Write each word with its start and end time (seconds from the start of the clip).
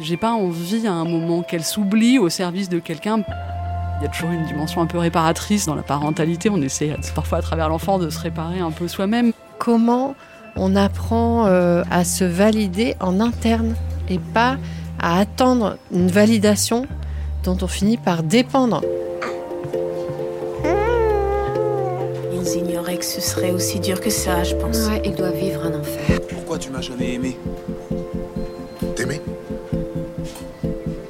J'ai 0.00 0.18
pas 0.18 0.32
envie 0.32 0.86
à 0.86 0.92
un 0.92 1.04
moment 1.04 1.42
qu'elle 1.42 1.64
s'oublie 1.64 2.18
au 2.18 2.28
service 2.28 2.68
de 2.68 2.78
quelqu'un. 2.78 3.22
Il 3.98 4.02
y 4.02 4.06
a 4.06 4.08
toujours 4.08 4.30
une 4.30 4.44
dimension 4.44 4.82
un 4.82 4.86
peu 4.86 4.98
réparatrice 4.98 5.64
dans 5.64 5.74
la 5.74 5.82
parentalité. 5.82 6.50
On 6.50 6.60
essaie 6.60 6.94
parfois 7.14 7.38
à 7.38 7.42
travers 7.42 7.70
l'enfant 7.70 7.98
de 7.98 8.10
se 8.10 8.18
réparer 8.20 8.60
un 8.60 8.70
peu 8.70 8.88
soi-même. 8.88 9.32
Comment 9.58 10.14
on 10.54 10.76
apprend 10.76 11.46
euh, 11.46 11.82
à 11.90 12.04
se 12.04 12.24
valider 12.24 12.94
en 13.00 13.20
interne 13.20 13.74
et 14.10 14.18
pas 14.18 14.58
à 15.00 15.18
attendre 15.18 15.78
une 15.90 16.08
validation 16.08 16.86
dont 17.42 17.56
on 17.62 17.66
finit 17.66 17.96
par 17.96 18.22
dépendre? 18.22 18.82
Ils 22.34 22.58
ignoraient 22.58 22.98
que 22.98 23.04
ce 23.04 23.22
serait 23.22 23.50
aussi 23.50 23.80
dur 23.80 24.00
que 24.00 24.10
ça, 24.10 24.44
je 24.44 24.54
pense. 24.56 24.88
Ouais, 24.88 25.00
ils 25.06 25.14
doivent 25.14 25.36
vivre 25.36 25.64
un 25.64 25.80
enfer. 25.80 26.20
Pourquoi 26.28 26.58
tu 26.58 26.70
m'as 26.70 26.82
jamais 26.82 27.14
aimé? 27.14 27.36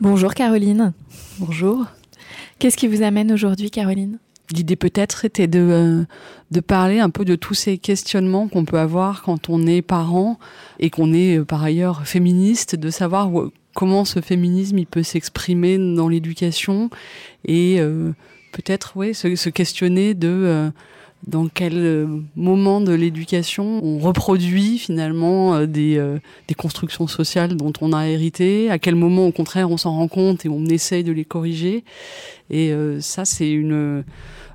Bonjour 0.00 0.32
Caroline. 0.32 0.94
Bonjour. 1.38 1.84
Qu'est-ce 2.58 2.78
qui 2.78 2.88
vous 2.88 3.02
amène 3.02 3.30
aujourd'hui 3.30 3.70
Caroline? 3.70 4.18
L'idée 4.50 4.74
peut-être 4.74 5.26
était 5.26 5.46
de, 5.46 5.58
euh, 5.60 6.04
de 6.50 6.60
parler 6.60 7.00
un 7.00 7.10
peu 7.10 7.26
de 7.26 7.36
tous 7.36 7.52
ces 7.52 7.76
questionnements 7.76 8.48
qu'on 8.48 8.64
peut 8.64 8.78
avoir 8.78 9.20
quand 9.20 9.50
on 9.50 9.66
est 9.66 9.82
parent 9.82 10.38
et 10.78 10.88
qu'on 10.88 11.12
est 11.12 11.40
euh, 11.40 11.44
par 11.44 11.62
ailleurs 11.62 12.06
féministe, 12.06 12.76
de 12.76 12.88
savoir 12.88 13.30
comment 13.74 14.06
ce 14.06 14.20
féminisme 14.22 14.78
il 14.78 14.86
peut 14.86 15.02
s'exprimer 15.02 15.76
dans 15.76 16.08
l'éducation 16.08 16.88
et 17.44 17.76
euh, 17.78 18.12
peut-être 18.52 18.96
ouais, 18.96 19.12
se, 19.12 19.36
se, 19.36 19.50
questionner 19.50 20.14
de 20.14 20.72
dans 21.26 21.48
quel 21.48 21.74
euh, 21.76 22.06
moment 22.34 22.80
de 22.80 22.92
l'éducation 22.92 23.84
on 23.84 23.98
reproduit 23.98 24.78
finalement 24.78 25.54
euh, 25.54 25.66
des, 25.66 25.98
euh, 25.98 26.18
des, 26.48 26.54
constructions 26.54 27.06
sociales 27.06 27.56
dont 27.56 27.72
on 27.80 27.92
a 27.92 28.08
hérité, 28.08 28.70
à 28.70 28.78
quel 28.78 28.94
moment 28.94 29.26
au 29.26 29.32
contraire 29.32 29.70
on 29.70 29.76
s'en 29.76 29.92
rend 29.92 30.08
compte 30.08 30.46
et 30.46 30.48
on 30.48 30.64
essaye 30.66 31.04
de 31.04 31.12
les 31.12 31.24
corriger? 31.24 31.84
Et 32.48 32.74
ça 32.98 33.24
c'est 33.24 33.48
une 33.48 34.02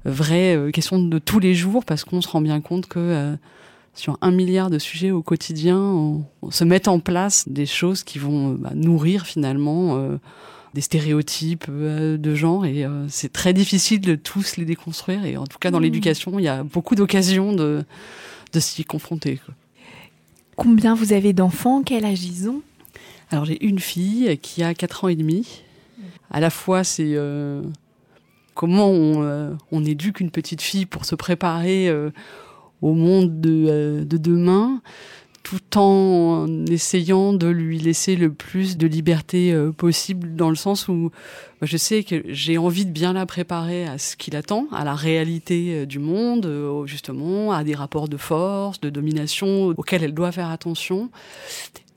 vraie 0.03 0.69
question 0.73 1.01
de 1.01 1.17
tous 1.17 1.39
les 1.39 1.53
jours 1.53 1.85
parce 1.85 2.03
qu'on 2.03 2.19
se 2.19 2.27
rend 2.27 2.41
bien 2.41 2.59
compte 2.59 2.87
que 2.87 3.37
sur 3.93 4.17
un 4.19 4.31
milliard 4.31 4.69
de 4.69 4.79
sujets 4.79 5.11
au 5.11 5.21
quotidien, 5.21 5.79
on, 5.79 6.25
se 6.51 6.65
met 6.65 6.89
en 6.89 6.99
place 6.99 7.47
des 7.47 7.65
choses 7.65 8.03
qui 8.03 8.19
vont 8.19 8.49
bah, 8.49 8.71
nourrir 8.75 9.25
finalement 9.25 9.97
des 10.75 10.81
stéréotypes 10.81 11.65
euh, 11.69 12.17
de 12.17 12.35
genre 12.35 12.65
et 12.65 12.85
euh, 12.85 13.07
c'est 13.07 13.31
très 13.31 13.53
difficile 13.53 14.01
de 14.01 14.15
tous 14.15 14.57
les 14.57 14.65
déconstruire 14.65 15.23
et 15.25 15.37
en 15.37 15.45
tout 15.45 15.57
cas 15.57 15.71
dans 15.71 15.79
mmh. 15.79 15.83
l'éducation 15.83 16.37
il 16.37 16.43
y 16.43 16.49
a 16.49 16.63
beaucoup 16.63 16.95
d'occasions 16.95 17.53
de, 17.53 17.85
de 18.51 18.59
s'y 18.59 18.83
confronter. 18.83 19.39
Combien 20.57 20.93
vous 20.93 21.13
avez 21.13 21.31
d'enfants? 21.31 21.81
Quel 21.81 22.03
âge 22.03 22.25
ils 22.25 22.49
ont? 22.49 22.61
Alors 23.31 23.45
j'ai 23.45 23.65
une 23.65 23.79
fille 23.79 24.37
qui 24.37 24.63
a 24.63 24.73
4 24.73 25.05
ans 25.05 25.07
et 25.07 25.15
demi. 25.15 25.63
À 26.29 26.41
la 26.41 26.49
fois 26.49 26.83
c'est 26.83 27.13
euh, 27.13 27.61
comment 28.53 28.89
on, 28.89 29.57
on, 29.71 29.85
éduque 29.85 30.19
une 30.19 30.31
petite 30.31 30.61
fille 30.61 30.85
pour 30.85 31.05
se 31.05 31.15
préparer 31.15 31.89
au 32.81 32.93
monde 32.93 33.39
de, 33.39 34.03
de 34.03 34.17
demain 34.17 34.81
tout 35.45 35.77
en 35.77 36.65
essayant 36.65 37.31
de 37.31 37.45
lui 37.45 37.77
laisser 37.77 38.15
le 38.15 38.33
plus 38.33 38.77
de 38.77 38.87
liberté 38.87 39.53
euh, 39.53 39.71
possible 39.71 40.35
dans 40.35 40.49
le 40.49 40.55
sens 40.55 40.87
où 40.87 41.11
bah, 41.61 41.67
je 41.67 41.77
sais 41.77 42.03
que 42.03 42.23
j'ai 42.29 42.57
envie 42.57 42.83
de 42.83 42.89
bien 42.89 43.13
la 43.13 43.27
préparer 43.27 43.85
à 43.85 43.99
ce 43.99 44.15
qu'il 44.15 44.35
attend, 44.35 44.65
à 44.71 44.83
la 44.83 44.95
réalité 44.95 45.75
euh, 45.75 45.85
du 45.85 45.99
monde, 45.99 46.47
euh, 46.47 46.87
justement, 46.87 47.51
à 47.51 47.63
des 47.63 47.75
rapports 47.75 48.09
de 48.09 48.17
force, 48.17 48.81
de 48.81 48.89
domination 48.89 49.67
auxquels 49.67 50.03
elle 50.03 50.15
doit 50.15 50.31
faire 50.31 50.49
attention. 50.49 51.11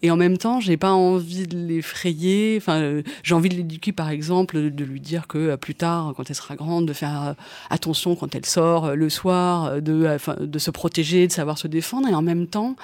Et 0.03 0.11
en 0.11 0.17
même 0.17 0.37
temps, 0.37 0.61
j'ai 0.61 0.77
pas 0.77 0.93
envie 0.93 1.47
de 1.47 1.57
l'effrayer. 1.57 2.59
Enfin, 2.59 3.01
j'ai 3.23 3.35
envie 3.35 3.49
de 3.49 3.55
l'éduquer, 3.55 3.93
par 3.93 4.11
exemple, 4.11 4.71
de 4.71 4.85
lui 4.85 5.01
dire 5.01 5.27
que 5.27 5.57
plus 5.57 5.75
tard, 5.75 6.13
quand 6.17 6.29
elle 6.29 6.37
sera 6.37 6.55
grande, 6.55 6.87
de 6.87 6.93
faire 6.93 7.35
attention 7.71 8.15
quand 8.15 8.35
elle 8.35 8.47
sort 8.47 8.95
le 8.95 9.09
soir, 9.09 9.83
de, 9.83 10.19
se 10.59 10.71
protéger, 10.71 11.27
de 11.27 11.33
savoir 11.33 11.59
se 11.59 11.67
défendre. 11.67 12.07
Et 12.07 12.15
en 12.15 12.23
même 12.23 12.47
temps, 12.47 12.77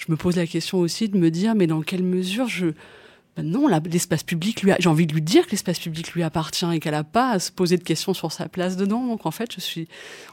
je 0.00 0.10
me 0.10 0.16
pose 0.16 0.36
la 0.36 0.46
question 0.46 0.78
aussi 0.78 1.08
de 1.08 1.18
me 1.18 1.30
dire, 1.30 1.54
mais 1.54 1.66
dans 1.66 1.82
quelle 1.82 2.02
mesure 2.02 2.48
je... 2.48 2.68
Ben 3.36 3.46
non, 3.46 3.68
l'espace 3.68 4.24
public, 4.24 4.62
lui 4.62 4.72
j'ai 4.80 4.88
envie 4.88 5.06
de 5.06 5.12
lui 5.12 5.22
dire 5.22 5.46
que 5.46 5.52
l'espace 5.52 5.78
public 5.78 6.14
lui 6.14 6.24
appartient 6.24 6.66
et 6.72 6.80
qu'elle 6.80 6.94
n'a 6.94 7.04
pas 7.04 7.30
à 7.30 7.38
se 7.38 7.52
poser 7.52 7.76
de 7.76 7.84
questions 7.84 8.12
sur 8.12 8.32
sa 8.32 8.48
place 8.48 8.76
dedans. 8.76 9.06
Donc 9.06 9.24
en 9.24 9.30
fait, 9.30 9.54
je 9.54 9.60
suis, 9.60 9.86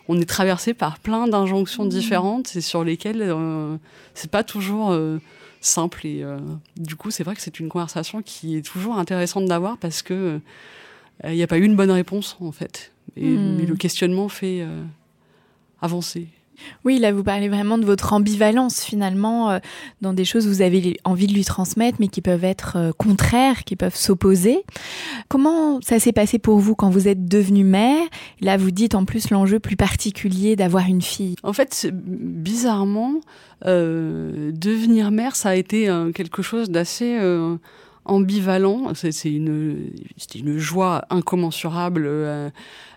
on 0.08 0.20
est 0.20 0.26
traversé 0.26 0.74
par 0.74 0.98
plein 0.98 1.28
d'injonctions 1.28 1.86
mmh. 1.86 1.90
différentes 1.90 2.56
et 2.56 2.62
sur 2.62 2.84
lesquelles 2.84 3.22
euh, 3.22 3.78
c'est 4.16 4.32
pas 4.32 4.44
toujours 4.44 4.92
euh, 4.92 5.20
simple. 5.62 6.08
Et 6.08 6.24
euh, 6.24 6.40
du 6.78 6.96
coup, 6.96 7.12
c'est 7.12 7.24
vrai 7.24 7.36
que 7.36 7.42
c'est 7.42 7.60
une 7.60 7.70
conversation 7.70 8.24
qui 8.24 8.58
est 8.58 8.66
toujours 8.66 8.98
intéressante 8.98 9.46
d'avoir 9.46 9.78
parce 9.78 10.02
que 10.02 10.40
il 11.24 11.34
n'y 11.34 11.44
a 11.44 11.48
pas 11.48 11.58
eu 11.58 11.64
une 11.64 11.76
bonne 11.76 11.92
réponse 11.92 12.38
en 12.40 12.52
fait. 12.52 12.94
Et, 13.16 13.26
mmh. 13.26 13.58
Mais 13.58 13.66
le 13.66 13.76
questionnement 13.76 14.28
fait 14.28 14.66
avancer. 15.82 16.30
Oui, 16.84 17.00
là, 17.00 17.12
vous 17.12 17.24
parlez 17.24 17.50
vraiment 17.50 17.78
de 17.78 17.86
votre 17.86 18.14
ambivalence 18.14 18.82
finalement 18.82 19.52
euh, 19.52 19.60
dans 20.02 20.14
des 20.14 20.26
choses 20.26 20.46
que 20.46 20.50
vous 20.50 20.62
avez 20.62 20.98
envie 21.04 21.28
de 21.28 21.34
lui 21.34 21.46
transmettre, 21.46 21.98
mais 22.00 22.08
qui 22.08 22.22
peuvent 22.22 22.44
être 22.44 22.78
euh, 22.78 22.92
contraires, 22.92 23.64
qui 23.64 23.76
peuvent 23.76 23.96
s'opposer. 23.96 24.64
Comment 25.28 25.80
ça 25.82 26.00
s'est 26.00 26.14
passé 26.14 26.40
pour 26.40 26.60
vous 26.60 26.76
quand 26.76 26.90
vous 26.90 27.08
êtes 27.08 27.26
devenue 27.26 27.64
mère? 27.64 28.02
Là, 28.42 28.58
vous 28.58 28.72
dites 28.72 28.96
en 28.96 29.06
plus 29.06 29.30
l'enjeu 29.30 29.60
plus 29.60 29.76
particulier 29.76 30.56
d'avoir 30.56 30.88
une 30.88 31.02
fille. 31.02 31.36
En 31.44 31.54
fait, 31.54 31.90
bizarrement, 31.94 33.16
euh, 33.66 34.52
devenir 34.54 35.12
mère, 35.12 35.36
ça 35.36 35.50
a 35.50 35.56
été 35.56 35.90
quelque 36.14 36.42
chose 36.42 36.70
d'assez 36.70 37.18
ambivalent. 38.06 38.94
C'est 38.94 39.12
une, 39.26 39.92
une 40.36 40.58
joie 40.58 41.06
incommensurable. 41.10 42.04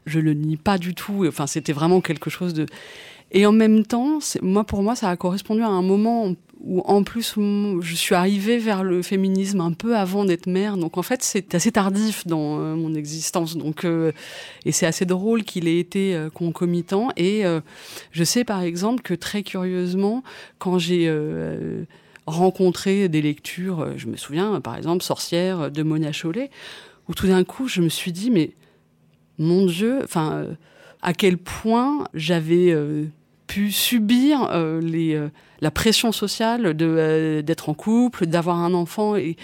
je 0.06 0.20
le 0.20 0.34
nie 0.34 0.56
pas 0.56 0.78
du 0.78 0.94
tout. 0.94 1.24
Enfin, 1.26 1.46
c'était 1.46 1.72
vraiment 1.72 2.00
quelque 2.00 2.30
chose 2.30 2.54
de 2.54 2.66
et 3.32 3.46
en 3.46 3.52
même 3.52 3.84
temps, 3.86 4.18
moi, 4.42 4.64
pour 4.64 4.82
moi, 4.82 4.96
ça 4.96 5.08
a 5.08 5.16
correspondu 5.16 5.62
à 5.62 5.68
un 5.68 5.82
moment 5.82 6.34
où, 6.60 6.80
en 6.80 7.04
plus, 7.04 7.36
je 7.36 7.94
suis 7.94 8.14
arrivée 8.14 8.58
vers 8.58 8.82
le 8.82 9.02
féminisme 9.02 9.60
un 9.60 9.72
peu 9.72 9.96
avant 9.96 10.24
d'être 10.24 10.46
mère. 10.46 10.76
Donc, 10.76 10.98
en 10.98 11.02
fait, 11.02 11.22
c'est 11.22 11.54
assez 11.54 11.70
tardif 11.70 12.26
dans 12.26 12.58
euh, 12.58 12.74
mon 12.74 12.94
existence. 12.94 13.56
Donc, 13.56 13.84
euh, 13.84 14.10
et 14.64 14.72
c'est 14.72 14.86
assez 14.86 15.06
drôle 15.06 15.44
qu'il 15.44 15.68
ait 15.68 15.78
été 15.78 16.14
euh, 16.14 16.28
concomitant. 16.28 17.10
Et 17.16 17.44
je 18.10 18.24
sais, 18.24 18.44
par 18.44 18.62
exemple, 18.62 19.02
que 19.02 19.14
très 19.14 19.42
curieusement, 19.42 20.24
quand 20.58 20.78
j'ai 20.78 21.12
rencontré 22.26 23.08
des 23.08 23.22
lectures, 23.22 23.96
je 23.96 24.06
me 24.06 24.16
souviens 24.16 24.60
par 24.60 24.76
exemple 24.76 25.02
Sorcière 25.02 25.70
de 25.70 25.82
Monia 25.82 26.12
Chollet, 26.12 26.50
où 27.08 27.14
tout 27.14 27.26
d'un 27.26 27.42
coup 27.44 27.66
je 27.66 27.80
me 27.80 27.88
suis 27.88 28.12
dit 28.12 28.30
mais 28.30 28.52
mon 29.38 29.66
Dieu, 29.66 30.00
enfin 30.04 30.46
à 31.02 31.12
quel 31.12 31.38
point 31.38 32.06
j'avais 32.14 32.72
pu 33.50 33.72
subir 33.72 34.48
les, 34.80 35.20
la 35.60 35.70
pression 35.72 36.12
sociale 36.12 36.74
de 36.74 37.42
d'être 37.44 37.68
en 37.68 37.74
couple, 37.74 38.26
d'avoir 38.26 38.58
un 38.58 38.74
enfant 38.74 39.16
et 39.16 39.36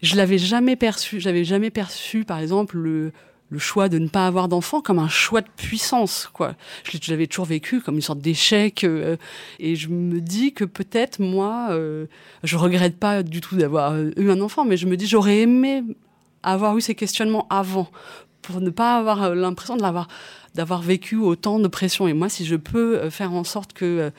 je 0.00 0.14
l'avais 0.14 0.38
jamais 0.38 0.76
perçu, 0.76 1.18
j'avais 1.18 1.44
jamais 1.44 1.70
perçu 1.70 2.24
par 2.24 2.38
exemple 2.38 2.76
le 2.76 3.12
le 3.50 3.58
choix 3.58 3.88
de 3.88 3.98
ne 3.98 4.08
pas 4.08 4.26
avoir 4.26 4.48
d'enfant 4.48 4.80
comme 4.82 4.98
un 4.98 5.08
choix 5.08 5.40
de 5.40 5.48
puissance 5.56 6.28
quoi. 6.32 6.54
Je 6.84 6.98
l'avais 7.10 7.26
toujours 7.26 7.46
vécu 7.46 7.80
comme 7.80 7.96
une 7.96 8.02
sorte 8.02 8.20
d'échec 8.20 8.84
euh, 8.84 9.16
et 9.58 9.74
je 9.74 9.88
me 9.88 10.20
dis 10.20 10.52
que 10.52 10.64
peut-être 10.64 11.18
moi 11.18 11.68
euh, 11.70 12.06
je 12.44 12.56
regrette 12.56 12.98
pas 12.98 13.22
du 13.22 13.40
tout 13.40 13.56
d'avoir 13.56 13.92
euh, 13.92 14.10
eu 14.16 14.30
un 14.30 14.40
enfant 14.40 14.64
mais 14.64 14.76
je 14.76 14.86
me 14.86 14.96
dis 14.96 15.06
j'aurais 15.06 15.38
aimé 15.38 15.82
avoir 16.42 16.76
eu 16.76 16.80
ces 16.80 16.94
questionnements 16.94 17.46
avant 17.48 17.88
pour 18.48 18.60
ne 18.60 18.70
pas 18.70 18.96
avoir 18.96 19.22
euh, 19.22 19.34
l'impression 19.34 19.76
d'avoir 19.76 20.82
vécu 20.82 21.16
autant 21.16 21.58
de 21.58 21.68
pression. 21.68 22.08
Et 22.08 22.14
moi 22.14 22.28
si 22.28 22.44
je 22.44 22.56
peux 22.56 23.10
faire 23.10 23.32
en 23.32 23.44
sorte 23.44 23.72
que 23.72 24.10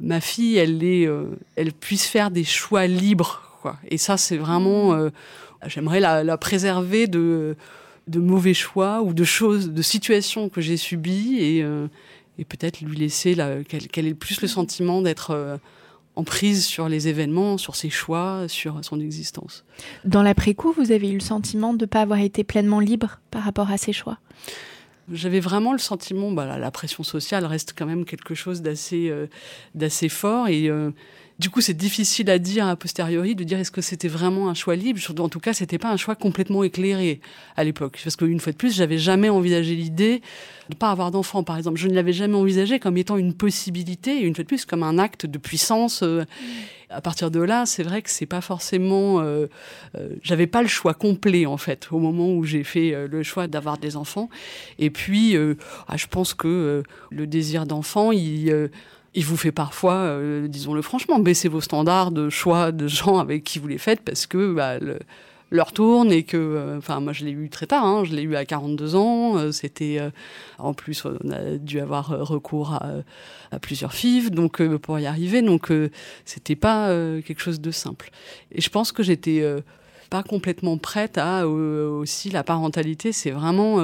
ma 0.00 0.20
fille 0.20 0.56
elle 0.56 0.82
est 0.82 1.08
elle 1.56 1.72
puisse 1.72 2.06
faire 2.06 2.30
des 2.30 2.44
choix 2.44 2.86
libres 2.86 3.42
quoi. 3.62 3.76
Et 3.88 3.98
ça 3.98 4.16
c'est 4.16 4.36
vraiment 4.36 5.08
j'aimerais 5.66 6.00
la, 6.00 6.36
préserver 6.36 7.06
de 7.06 7.56
de 8.08 8.18
mauvais 8.20 8.54
choix 8.54 9.02
ou 9.02 9.14
de 9.14 9.24
choses, 9.24 9.70
de 9.70 9.82
situations 9.82 10.48
que 10.48 10.60
j'ai 10.60 10.76
subies 10.76 11.38
et, 11.40 11.62
euh, 11.62 11.86
peut-être 12.48 12.80
lui 12.80 12.96
laisser 12.96 13.36
qu'elle 13.68 14.06
ait 14.06 14.14
plus 14.14 14.40
le 14.42 14.48
sentiment 14.48 15.02
d'être 15.02 15.30
euh, 15.30 15.56
en 16.16 16.24
prise 16.24 16.64
sur 16.64 16.88
les 16.88 17.08
événements, 17.08 17.58
sur 17.58 17.74
ses 17.76 17.90
choix, 17.90 18.46
sur 18.48 18.78
son 18.82 19.00
existence. 19.00 19.64
Dans 20.04 20.22
l'après-coup, 20.22 20.72
vous 20.72 20.92
avez 20.92 21.10
eu 21.10 21.14
le 21.14 21.20
sentiment 21.20 21.74
de 21.74 21.84
ne 21.84 21.86
pas 21.86 22.02
avoir 22.02 22.20
été 22.20 22.44
pleinement 22.44 22.80
libre 22.80 23.18
par 23.30 23.42
rapport 23.42 23.70
à 23.70 23.78
ses 23.78 23.92
choix? 23.92 24.18
J'avais 25.12 25.40
vraiment 25.40 25.72
le 25.72 25.78
sentiment, 25.78 26.32
bah, 26.32 26.46
la, 26.46 26.58
la, 26.58 26.70
pression 26.70 27.02
sociale 27.02 27.44
reste 27.44 27.74
quand 27.76 27.84
même 27.84 28.06
quelque 28.06 28.34
chose 28.34 28.62
d'assez 28.62 29.10
euh, 29.10 29.26
d'assez 29.74 30.08
fort 30.08 30.48
et 30.48 30.70
euh, 30.70 30.92
du 31.38 31.50
coup, 31.50 31.60
c'est 31.60 31.74
difficile 31.74 32.30
à 32.30 32.38
dire 32.38 32.66
a 32.66 32.76
posteriori 32.76 33.34
de 33.34 33.42
dire 33.42 33.58
est-ce 33.58 33.72
que 33.72 33.80
c'était 33.80 34.08
vraiment 34.08 34.48
un 34.48 34.54
choix 34.54 34.76
libre. 34.76 35.00
En 35.18 35.28
tout 35.28 35.40
cas, 35.40 35.52
c'était 35.52 35.78
pas 35.78 35.90
un 35.90 35.96
choix 35.96 36.14
complètement 36.14 36.62
éclairé 36.62 37.20
à 37.56 37.64
l'époque, 37.64 38.00
parce 38.02 38.16
qu'une 38.16 38.38
fois 38.38 38.52
de 38.52 38.56
plus, 38.56 38.74
j'avais 38.74 38.98
jamais 38.98 39.28
envisagé 39.28 39.74
l'idée 39.74 40.22
de 40.68 40.74
pas 40.76 40.90
avoir 40.90 41.10
d'enfant, 41.10 41.42
par 41.42 41.56
exemple. 41.56 41.78
Je 41.78 41.88
ne 41.88 41.94
l'avais 41.94 42.12
jamais 42.12 42.36
envisagé 42.36 42.78
comme 42.78 42.96
étant 42.96 43.16
une 43.16 43.34
possibilité, 43.34 44.20
une 44.20 44.34
fois 44.34 44.44
de 44.44 44.48
plus, 44.48 44.64
comme 44.64 44.82
un 44.82 44.98
acte 44.98 45.26
de 45.26 45.38
puissance. 45.38 46.02
Euh, 46.02 46.24
à 46.94 47.00
partir 47.00 47.30
de 47.30 47.40
là, 47.40 47.66
c'est 47.66 47.82
vrai 47.82 48.02
que 48.02 48.10
c'est 48.10 48.26
pas 48.26 48.40
forcément. 48.40 49.20
Euh, 49.20 49.46
euh, 49.96 50.10
J'avais 50.22 50.46
pas 50.46 50.62
le 50.62 50.68
choix 50.68 50.94
complet 50.94 51.46
en 51.46 51.56
fait 51.56 51.88
au 51.90 51.98
moment 51.98 52.32
où 52.32 52.44
j'ai 52.44 52.64
fait 52.64 52.94
euh, 52.94 53.08
le 53.08 53.22
choix 53.22 53.46
d'avoir 53.46 53.78
des 53.78 53.96
enfants. 53.96 54.28
Et 54.78 54.90
puis, 54.90 55.36
euh, 55.36 55.54
ah, 55.88 55.96
je 55.96 56.06
pense 56.06 56.34
que 56.34 56.82
le 57.10 57.26
désir 57.26 57.66
d'enfant, 57.66 58.12
il 58.12 58.70
il 59.14 59.24
vous 59.24 59.36
fait 59.36 59.52
parfois, 59.52 59.94
euh, 59.94 60.48
disons-le 60.48 60.82
franchement, 60.82 61.18
baisser 61.18 61.48
vos 61.48 61.60
standards 61.60 62.10
de 62.10 62.30
choix 62.30 62.72
de 62.72 62.88
gens 62.88 63.18
avec 63.18 63.44
qui 63.44 63.58
vous 63.58 63.68
les 63.68 63.78
faites 63.78 64.00
parce 64.00 64.26
que 64.26 64.52
bah, 64.52 64.78
le, 64.78 64.98
leur 65.54 65.72
tourne 65.72 66.10
et 66.10 66.24
que, 66.24 66.36
euh, 66.36 66.78
enfin, 66.78 67.00
moi 67.00 67.12
je 67.12 67.24
l'ai 67.24 67.30
eu 67.30 67.48
très 67.48 67.66
tard, 67.66 67.84
hein, 67.84 68.04
je 68.04 68.14
l'ai 68.14 68.22
eu 68.22 68.34
à 68.34 68.44
42 68.44 68.96
ans. 68.96 69.38
Euh, 69.38 69.52
C'était, 69.52 69.98
euh, 70.00 70.10
en 70.58 70.74
plus, 70.74 71.04
on 71.04 71.30
a 71.30 71.56
dû 71.56 71.80
avoir 71.80 72.08
recours 72.08 72.74
à, 72.74 73.58
plusieurs 73.60 73.94
FIV, 73.94 74.30
donc 74.30 74.60
pour 74.78 74.98
y 74.98 75.06
arriver, 75.06 75.40
donc 75.40 75.70
c'était 76.24 76.56
pas 76.56 76.88
quelque 77.24 77.40
chose 77.40 77.60
de 77.60 77.70
simple. 77.70 78.10
Et 78.50 78.60
je 78.60 78.68
pense 78.68 78.90
que 78.90 79.04
j'étais 79.04 79.44
pas 80.10 80.24
complètement 80.24 80.76
prête 80.76 81.18
à 81.18 81.46
aussi 81.46 82.30
la 82.30 82.42
parentalité. 82.42 83.12
C'est 83.12 83.30
vraiment 83.30 83.78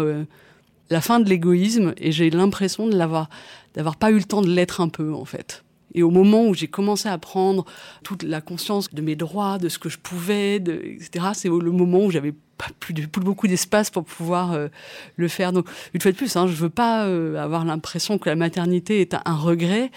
la 0.90 1.00
fin 1.00 1.20
de 1.20 1.28
l'égoïsme 1.28 1.94
et 1.96 2.12
j'ai 2.12 2.30
l'impression 2.30 2.86
de 2.86 2.96
l'avoir 2.96 3.28
d'avoir 3.74 3.96
pas 3.96 4.10
eu 4.10 4.16
le 4.16 4.24
temps 4.24 4.42
de 4.42 4.50
l'être 4.50 4.80
un 4.80 4.88
peu 4.88 5.14
en 5.14 5.24
fait. 5.24 5.64
Et 5.94 6.02
au 6.02 6.10
moment 6.10 6.46
où 6.46 6.54
j'ai 6.54 6.68
commencé 6.68 7.08
à 7.08 7.18
prendre 7.18 7.64
toute 8.04 8.22
la 8.22 8.40
conscience 8.40 8.90
de 8.92 9.02
mes 9.02 9.16
droits, 9.16 9.58
de 9.58 9.68
ce 9.68 9.78
que 9.78 9.88
je 9.88 9.98
pouvais, 9.98 10.56
etc., 10.56 11.26
c'est 11.34 11.48
le 11.48 11.72
moment 11.72 12.04
où 12.04 12.10
j'avais 12.10 12.32
pas 12.58 12.66
plus, 12.78 12.94
beaucoup 12.94 13.48
d'espace 13.48 13.90
pour 13.90 14.04
pouvoir 14.04 14.52
euh, 14.52 14.68
le 15.16 15.28
faire. 15.28 15.52
Donc, 15.52 15.66
une 15.94 16.00
fois 16.00 16.12
de 16.12 16.16
plus, 16.16 16.36
hein, 16.36 16.46
je 16.46 16.52
veux 16.52 16.70
pas 16.70 17.06
euh, 17.06 17.36
avoir 17.36 17.64
l'impression 17.64 18.18
que 18.18 18.28
la 18.28 18.36
maternité 18.36 19.00
est 19.00 19.14
un, 19.14 19.34
regret, 19.34 19.90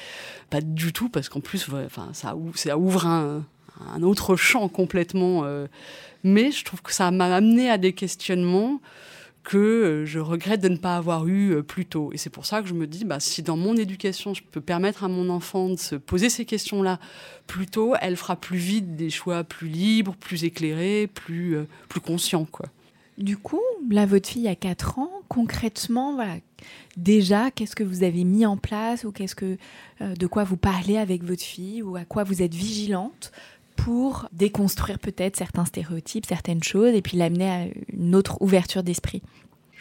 pas 0.49 0.61
du 0.61 0.93
tout, 0.93 1.09
parce 1.09 1.29
qu'en 1.29 1.41
plus, 1.41 1.67
enfin, 1.85 2.09
ça, 2.13 2.35
ouvre 2.35 3.05
un, 3.05 3.43
un 3.93 4.01
autre 4.01 4.35
champ 4.35 4.69
complètement. 4.69 5.41
Euh, 5.43 5.67
mais 6.23 6.51
je 6.51 6.63
trouve 6.63 6.81
que 6.81 6.93
ça 6.93 7.11
m'a 7.11 7.35
amené 7.35 7.69
à 7.69 7.77
des 7.77 7.93
questionnements 7.93 8.79
que 9.43 9.57
euh, 9.57 10.05
je 10.05 10.19
regrette 10.19 10.61
de 10.61 10.69
ne 10.69 10.77
pas 10.77 10.95
avoir 10.95 11.27
eu 11.27 11.51
euh, 11.51 11.61
plus 11.61 11.85
tôt. 11.85 12.11
Et 12.13 12.17
c'est 12.17 12.29
pour 12.29 12.45
ça 12.45 12.61
que 12.61 12.67
je 12.67 12.73
me 12.73 12.87
dis, 12.87 13.05
bah, 13.05 13.19
si 13.19 13.43
dans 13.43 13.57
mon 13.57 13.75
éducation, 13.75 14.33
je 14.33 14.41
peux 14.41 14.61
permettre 14.61 15.03
à 15.03 15.09
mon 15.09 15.29
enfant 15.29 15.69
de 15.69 15.75
se 15.75 15.95
poser 15.95 16.29
ces 16.29 16.45
questions-là 16.45 16.99
plus 17.45 17.67
tôt, 17.67 17.93
elle 18.01 18.15
fera 18.15 18.37
plus 18.37 18.57
vite 18.57 18.95
des 18.95 19.09
choix 19.09 19.43
plus 19.43 19.67
libres, 19.67 20.15
plus 20.15 20.45
éclairés, 20.45 21.07
plus, 21.07 21.57
euh, 21.57 21.67
plus 21.89 21.99
conscients. 21.99 22.45
Quoi. 22.45 22.67
Du 23.17 23.37
coup, 23.37 23.61
là, 23.89 24.05
votre 24.05 24.29
fille 24.29 24.47
a 24.47 24.55
4 24.55 24.99
ans. 24.99 25.11
Concrètement, 25.27 26.13
voilà, 26.13 26.35
déjà, 26.95 27.51
qu'est-ce 27.51 27.75
que 27.75 27.83
vous 27.83 28.03
avez 28.03 28.23
mis 28.23 28.45
en 28.45 28.55
place 28.55 29.03
ou 29.03 29.11
qu'est-ce 29.11 29.35
que, 29.35 29.57
de 29.99 30.27
quoi 30.27 30.43
vous 30.43 30.57
parlez 30.57 30.97
avec 30.97 31.23
votre 31.23 31.41
fille 31.41 31.81
ou 31.81 31.95
à 31.95 32.05
quoi 32.05 32.23
vous 32.23 32.41
êtes 32.41 32.53
vigilante 32.53 33.31
pour 33.75 34.27
déconstruire 34.31 34.99
peut-être 34.99 35.35
certains 35.35 35.65
stéréotypes, 35.65 36.25
certaines 36.25 36.63
choses 36.63 36.93
et 36.93 37.01
puis 37.01 37.17
l'amener 37.17 37.49
à 37.49 37.65
une 37.91 38.15
autre 38.15 38.41
ouverture 38.41 38.83
d'esprit 38.83 39.21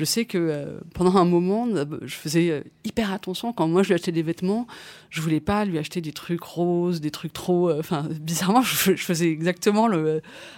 je 0.03 0.05
sais 0.05 0.25
que 0.25 0.37
euh, 0.37 0.81
pendant 0.95 1.17
un 1.17 1.25
moment, 1.25 1.69
je 2.03 2.15
faisais 2.15 2.51
euh, 2.51 2.63
hyper 2.83 3.13
attention 3.13 3.53
quand 3.53 3.69
moi 3.69 3.85
je 3.85 3.89
lui 3.89 3.95
achetais 3.95 4.11
des 4.11 4.23
vêtements, 4.23 4.67
je 5.13 5.21
voulais 5.21 5.41
pas 5.41 5.67
lui 5.67 5.79
acheter 5.79 6.01
des 6.01 6.13
trucs 6.13 6.43
roses, 6.43 7.03
des 7.03 7.11
trucs 7.11 7.35
trop. 7.35 7.69
euh, 7.69 7.79
Enfin, 7.79 8.09
bizarrement, 8.21 8.63
je, 8.63 8.95
faisais 8.97 9.29
exactement 9.29 9.87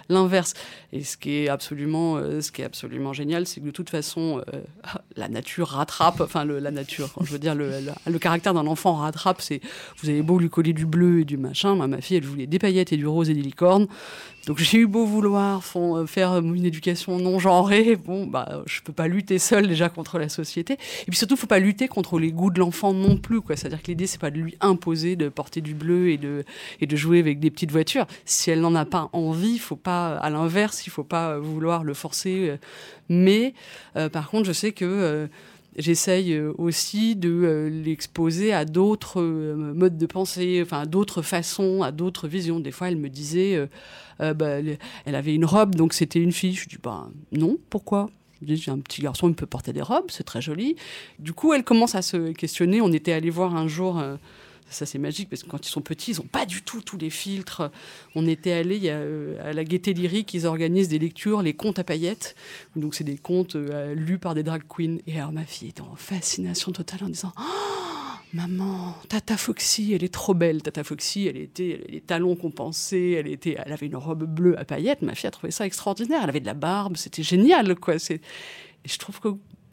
l'inverse. 0.09 0.53
Et 0.93 1.03
ce 1.03 1.17
qui 1.17 1.35
est 1.35 1.49
absolument, 1.49 2.15
euh, 2.15 2.39
ce 2.39 2.53
qui 2.53 2.61
est 2.61 2.65
absolument 2.65 3.11
génial, 3.11 3.45
c'est 3.45 3.59
que 3.59 3.65
de 3.65 3.71
toute 3.71 3.89
façon, 3.89 4.41
euh, 4.53 4.61
la 5.17 5.27
nature 5.27 5.67
rattrape. 5.67 6.21
Enfin, 6.21 6.45
la 6.45 6.71
nature, 6.71 7.09
je 7.21 7.31
veux 7.31 7.39
dire 7.39 7.53
le, 7.53 8.17
caractère 8.17 8.53
d'un 8.53 8.65
enfant 8.65 8.93
rattrape. 8.93 9.41
C'est 9.41 9.59
vous 10.01 10.09
avez 10.09 10.21
beau 10.21 10.39
lui 10.39 10.49
coller 10.49 10.71
du 10.71 10.85
bleu 10.85 11.19
et 11.19 11.25
du 11.25 11.35
machin, 11.35 11.75
ma, 11.75 11.99
fille, 11.99 12.17
elle 12.17 12.25
voulait 12.25 12.47
des 12.47 12.59
paillettes 12.59 12.93
et 12.93 12.97
du 12.97 13.07
rose 13.07 13.29
et 13.29 13.33
des 13.33 13.41
licornes. 13.41 13.87
Donc 14.45 14.59
j'ai 14.59 14.77
eu 14.77 14.87
beau 14.87 15.05
vouloir 15.05 15.61
euh, 15.75 16.05
faire 16.05 16.37
une 16.37 16.65
éducation 16.65 17.17
non 17.17 17.39
genrée, 17.39 17.95
bon 17.95 18.27
bah 18.27 18.61
je 18.67 18.81
peux 18.81 18.93
pas 18.93 19.07
lutter 19.07 19.34
seule 19.39 19.67
déjà 19.67 19.89
contre 19.89 20.19
la 20.19 20.29
société. 20.29 20.73
Et 20.73 21.05
puis 21.07 21.17
surtout 21.17 21.35
faut 21.35 21.47
pas 21.47 21.59
lutter 21.59 21.87
contre 21.87 22.19
les 22.19 22.31
goûts 22.31 22.51
de 22.51 22.59
l'enfant 22.59 22.93
non 22.93 23.17
plus. 23.17 23.39
C'est-à-dire 23.49 23.81
que 23.81 23.87
l'idée 23.87 24.07
c'est 24.07 24.21
pas 24.21 24.31
de 24.31 24.39
lui 24.39 24.55
imposer 24.61 25.15
de 25.15 25.29
porter 25.29 25.61
du 25.61 25.73
bleu 25.73 26.09
et 26.09 26.17
de 26.17 26.43
et 26.81 26.87
de 26.87 26.95
jouer 26.95 27.19
avec 27.19 27.39
des 27.39 27.51
petites 27.51 27.71
voitures. 27.71 28.05
Si 28.25 28.51
elle 28.51 28.61
n'en 28.61 28.75
a 28.75 28.85
pas 28.85 29.09
envie, 29.13 29.59
faut 29.59 29.75
pas 29.75 30.15
à 30.17 30.29
l'inverse, 30.29 30.87
il 30.87 30.89
faut 30.89 31.03
pas 31.03 31.37
vouloir 31.37 31.83
le 31.83 31.93
forcer. 31.93 32.55
Mais 33.09 33.53
euh, 33.95 34.09
par 34.09 34.29
contre 34.29 34.45
je 34.45 34.53
sais 34.53 34.71
que 34.71 34.85
euh, 34.85 35.27
j'essaye 35.77 36.39
aussi 36.57 37.17
de 37.17 37.29
euh, 37.29 37.69
l'exposer 37.69 38.53
à 38.53 38.63
d'autres 38.63 39.21
euh, 39.21 39.73
modes 39.73 39.97
de 39.97 40.05
pensée, 40.05 40.61
enfin 40.63 40.81
à 40.81 40.85
d'autres 40.85 41.21
façons, 41.21 41.83
à 41.83 41.91
d'autres 41.91 42.29
visions. 42.29 42.61
Des 42.61 42.71
fois, 42.71 42.87
elle 42.87 42.95
me 42.95 43.09
disait, 43.09 43.55
euh, 43.55 43.67
euh, 44.21 44.33
bah, 44.33 44.59
elle 45.05 45.15
avait 45.15 45.35
une 45.35 45.43
robe, 45.43 45.75
donc 45.75 45.93
c'était 45.93 46.19
une 46.19 46.31
fille. 46.31 46.53
Je 46.53 46.69
dis, 46.69 46.77
bah 46.81 47.09
non, 47.33 47.57
pourquoi? 47.69 48.09
J'ai 48.47 48.71
un 48.71 48.79
petit 48.79 49.01
garçon, 49.01 49.29
il 49.29 49.35
peut 49.35 49.45
porter 49.45 49.73
des 49.73 49.81
robes, 49.81 50.09
c'est 50.09 50.23
très 50.23 50.41
joli. 50.41 50.75
Du 51.19 51.33
coup, 51.33 51.53
elle 51.53 51.63
commence 51.63 51.95
à 51.95 52.01
se 52.01 52.31
questionner. 52.31 52.81
On 52.81 52.91
était 52.91 53.13
allé 53.13 53.29
voir 53.29 53.55
un 53.55 53.67
jour. 53.67 53.99
Euh, 53.99 54.15
ça 54.69 54.85
c'est 54.85 54.97
magique 54.97 55.29
parce 55.29 55.43
que 55.43 55.49
quand 55.49 55.65
ils 55.65 55.69
sont 55.69 55.81
petits, 55.81 56.11
ils 56.11 56.17
n'ont 56.17 56.27
pas 56.27 56.45
du 56.45 56.61
tout 56.63 56.81
tous 56.81 56.97
les 56.97 57.09
filtres. 57.09 57.71
On 58.15 58.27
était 58.27 58.51
allé 58.51 58.79
euh, 58.85 59.37
à 59.47 59.53
la 59.53 59.63
Gaieté 59.63 59.93
Lyrique, 59.93 60.33
ils 60.33 60.47
organisent 60.47 60.89
des 60.89 60.99
lectures, 60.99 61.41
les 61.41 61.53
contes 61.53 61.79
à 61.79 61.83
paillettes. 61.83 62.35
Donc 62.75 62.95
c'est 62.95 63.03
des 63.03 63.17
contes 63.17 63.55
euh, 63.55 63.93
lus 63.93 64.17
par 64.17 64.33
des 64.33 64.43
drag 64.43 64.63
queens. 64.67 64.97
Et 65.07 65.19
alors 65.19 65.31
ma 65.31 65.45
fille 65.45 65.69
était 65.69 65.81
en 65.81 65.95
fascination 65.95 66.71
totale 66.71 67.03
en 67.03 67.09
disant 67.09 67.31
oh, 67.37 67.94
Maman, 68.35 68.93
Tata 69.07 69.37
Foxy, 69.37 69.93
elle 69.93 70.03
est 70.03 70.13
trop 70.13 70.33
belle. 70.33 70.61
Tata 70.61 70.83
Foxy, 70.83 71.27
elle 71.27 71.37
était 71.37 71.81
elle 71.87 71.93
les 71.93 72.01
talons 72.01 72.35
compensés, 72.35 73.15
elle, 73.17 73.27
était, 73.27 73.55
elle 73.63 73.71
avait 73.71 73.85
une 73.85 73.95
robe 73.95 74.25
bleue 74.25 74.59
à 74.59 74.65
paillettes. 74.65 75.01
Ma 75.03 75.15
fille 75.15 75.27
a 75.27 75.31
trouvé 75.31 75.51
ça 75.51 75.65
extraordinaire. 75.65 76.19
Elle 76.23 76.29
avait 76.29 76.41
de 76.41 76.45
la 76.45 76.53
barbe, 76.53 76.97
c'était 76.97 77.23
génial. 77.23 77.75
quoi. 77.75 77.95
Et 77.95 78.19
je 78.83 78.97
trouve 78.97 79.21
que 79.21 79.29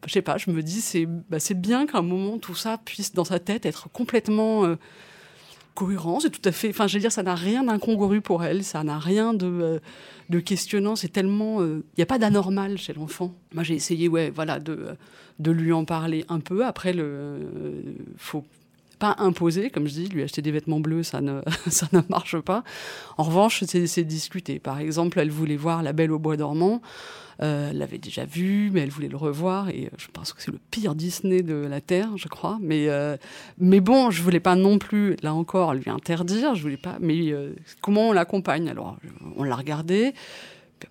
je 0.07 0.13
sais 0.13 0.21
pas, 0.21 0.37
je 0.37 0.49
me 0.49 0.63
dis 0.63 0.79
c'est 0.79 1.05
bah, 1.05 1.39
c'est 1.39 1.59
bien 1.59 1.85
qu'à 1.85 1.97
un 1.97 2.03
moment 2.03 2.37
tout 2.37 2.55
ça 2.55 2.77
puisse 2.77 3.13
dans 3.13 3.25
sa 3.25 3.39
tête 3.39 3.65
être 3.65 3.89
complètement 3.89 4.65
euh, 4.65 4.75
cohérent, 5.73 6.19
c'est 6.19 6.29
tout 6.29 6.47
à 6.47 6.51
fait 6.51 6.69
enfin 6.69 6.87
je 6.87 6.95
veux 6.95 6.99
dire 6.99 7.11
ça 7.11 7.23
n'a 7.23 7.35
rien 7.35 7.63
d'incongru 7.63 8.21
pour 8.21 8.43
elle, 8.43 8.63
ça 8.63 8.83
n'a 8.83 8.99
rien 8.99 9.33
de 9.33 9.47
euh, 9.47 9.79
de 10.29 10.39
questionnant, 10.39 10.95
c'est 10.95 11.09
tellement 11.09 11.61
il 11.61 11.67
euh, 11.67 11.83
n'y 11.97 12.03
a 12.03 12.05
pas 12.05 12.19
d'anormal 12.19 12.77
chez 12.77 12.93
l'enfant. 12.93 13.33
Moi 13.53 13.63
j'ai 13.63 13.75
essayé 13.75 14.07
ouais, 14.07 14.29
voilà 14.29 14.59
de 14.59 14.87
de 15.39 15.51
lui 15.51 15.73
en 15.73 15.85
parler 15.85 16.25
un 16.29 16.39
peu. 16.39 16.65
Après 16.65 16.93
le 16.93 17.39
faut 18.17 18.45
pas 19.03 19.15
imposer, 19.17 19.69
comme 19.69 19.85
je 19.85 19.95
dis, 19.95 20.07
lui 20.07 20.23
acheter 20.23 20.41
des 20.41 20.51
vêtements 20.51 20.79
bleus, 20.79 21.03
ça 21.03 21.19
ne, 21.19 21.41
ça 21.67 21.87
ne 21.91 21.99
marche 22.07 22.39
pas. 22.39 22.63
En 23.17 23.23
revanche, 23.23 23.61
c'est 23.65 24.03
discuter. 24.05 24.59
Par 24.59 24.79
exemple, 24.79 25.19
elle 25.19 25.29
voulait 25.29 25.57
voir 25.57 25.83
La 25.83 25.91
Belle 25.91 26.13
au 26.13 26.19
Bois 26.19 26.37
dormant. 26.37 26.81
Euh, 27.41 27.71
elle 27.71 27.79
l'avait 27.79 27.97
déjà 27.97 28.23
vu, 28.23 28.69
mais 28.71 28.79
elle 28.79 28.91
voulait 28.91 29.09
le 29.09 29.17
revoir. 29.17 29.67
Et 29.67 29.87
euh, 29.87 29.95
je 29.97 30.07
pense 30.13 30.31
que 30.31 30.41
c'est 30.41 30.51
le 30.51 30.59
pire 30.71 30.95
Disney 30.95 31.41
de 31.41 31.55
la 31.55 31.81
Terre, 31.81 32.15
je 32.15 32.29
crois. 32.29 32.59
Mais, 32.61 32.87
euh, 32.87 33.17
mais 33.57 33.81
bon, 33.81 34.09
je 34.09 34.21
voulais 34.21 34.39
pas 34.39 34.55
non 34.55 34.77
plus, 34.77 35.17
là 35.21 35.33
encore, 35.33 35.73
lui 35.73 35.89
interdire. 35.89 36.55
Je 36.55 36.61
voulais 36.61 36.77
pas. 36.77 36.95
Mais 37.01 37.33
comment 37.81 38.07
on 38.07 38.13
l'accompagne? 38.13 38.69
Alors, 38.69 38.95
on 39.35 39.43
l'a 39.43 39.55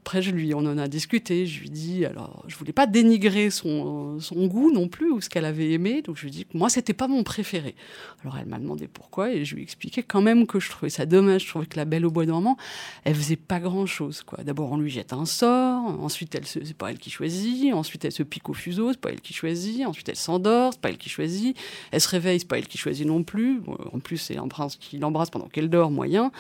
après, 0.01 0.23
je 0.23 0.31
lui, 0.31 0.55
on 0.55 0.59
en 0.59 0.79
a 0.79 0.89
discuté. 0.89 1.47
Je 1.47 1.61
lui 1.61 1.71
dis, 1.71 2.05
alors, 2.05 2.45
je 2.47 2.57
voulais 2.57 2.73
pas 2.73 2.87
dénigrer 2.87 3.51
son, 3.51 4.19
goût 4.33 4.73
non 4.73 4.89
plus 4.89 5.11
ou 5.11 5.21
ce 5.21 5.29
qu'elle 5.29 5.45
avait 5.45 5.71
aimé. 5.73 6.03
Donc, 6.03 6.17
je 6.17 6.25
lui 6.25 6.31
dis 6.31 6.45
que 6.45 6.57
moi, 6.57 6.69
c'était 6.69 6.93
pas 6.93 7.09
mon 7.09 7.23
préféré. 7.23 7.75
Alors, 8.23 8.39
elle 8.39 8.47
m'a 8.47 8.59
demandé 8.59 8.89
pourquoi 8.89 9.33
et 9.33 9.45
je 9.45 9.55
lui 9.55 9.63
ai 9.63 9.65
expliqué 9.65 10.03
quand 10.03 10.23
même 10.23 10.47
que 10.47 10.61
je 10.61 10.71
trouvais 10.71 10.91
ça 10.91 11.07
dommage. 11.07 11.45
Je 11.45 11.49
trouvais 11.49 11.67
que 11.67 11.77
la 11.77 11.85
Belle 11.85 12.07
au 12.07 12.11
Bois 12.11 12.27
dormant, 12.27 12.57
elle 13.05 13.15
faisait 13.15 13.37
pas 13.37 13.61
grand 13.61 13.87
chose, 13.87 14.23
quoi. 14.23 14.43
D'abord, 14.45 14.73
on 14.73 14.79
lui 14.79 14.91
jette 14.91 15.13
un 15.13 15.27
sort. 15.27 15.85
Ensuite, 16.03 16.35
elle 16.35 16.47
c'est 16.47 16.77
pas 16.77 16.91
elle 16.91 16.99
qui 16.99 17.11
choisit. 17.11 17.73
Ensuite, 17.73 18.05
elle 18.05 18.13
se 18.13 18.23
pique 18.23 18.49
au 18.49 18.55
fuseau, 18.55 18.93
c'est 18.93 19.01
pas 19.01 19.11
elle 19.11 19.21
qui 19.21 19.35
choisit. 19.35 19.87
Ensuite, 19.87 20.09
elle 20.09 20.17
s'endort, 20.17 20.73
c'est 20.73 20.81
pas 20.81 20.91
elle 20.91 20.99
qui 20.99 21.09
choisit. 21.09 21.57
Elle 21.91 22.01
se 22.01 22.09
réveille, 22.09 22.41
c'est 22.41 22.49
pas 22.49 22.59
elle 22.59 22.69
qui 22.69 22.79
choisit 22.79 23.07
non 23.07 23.23
plus. 23.23 23.61
en 23.93 23.99
plus, 23.99 24.19
c'est 24.19 24.37
un 24.37 24.49
prince 24.49 24.77
qui 24.77 24.99
l'embrasse 24.99 25.31
pendant 25.31 25.49
qu'elle 25.49 25.69
dort, 25.69 25.91
moyen. 25.91 26.33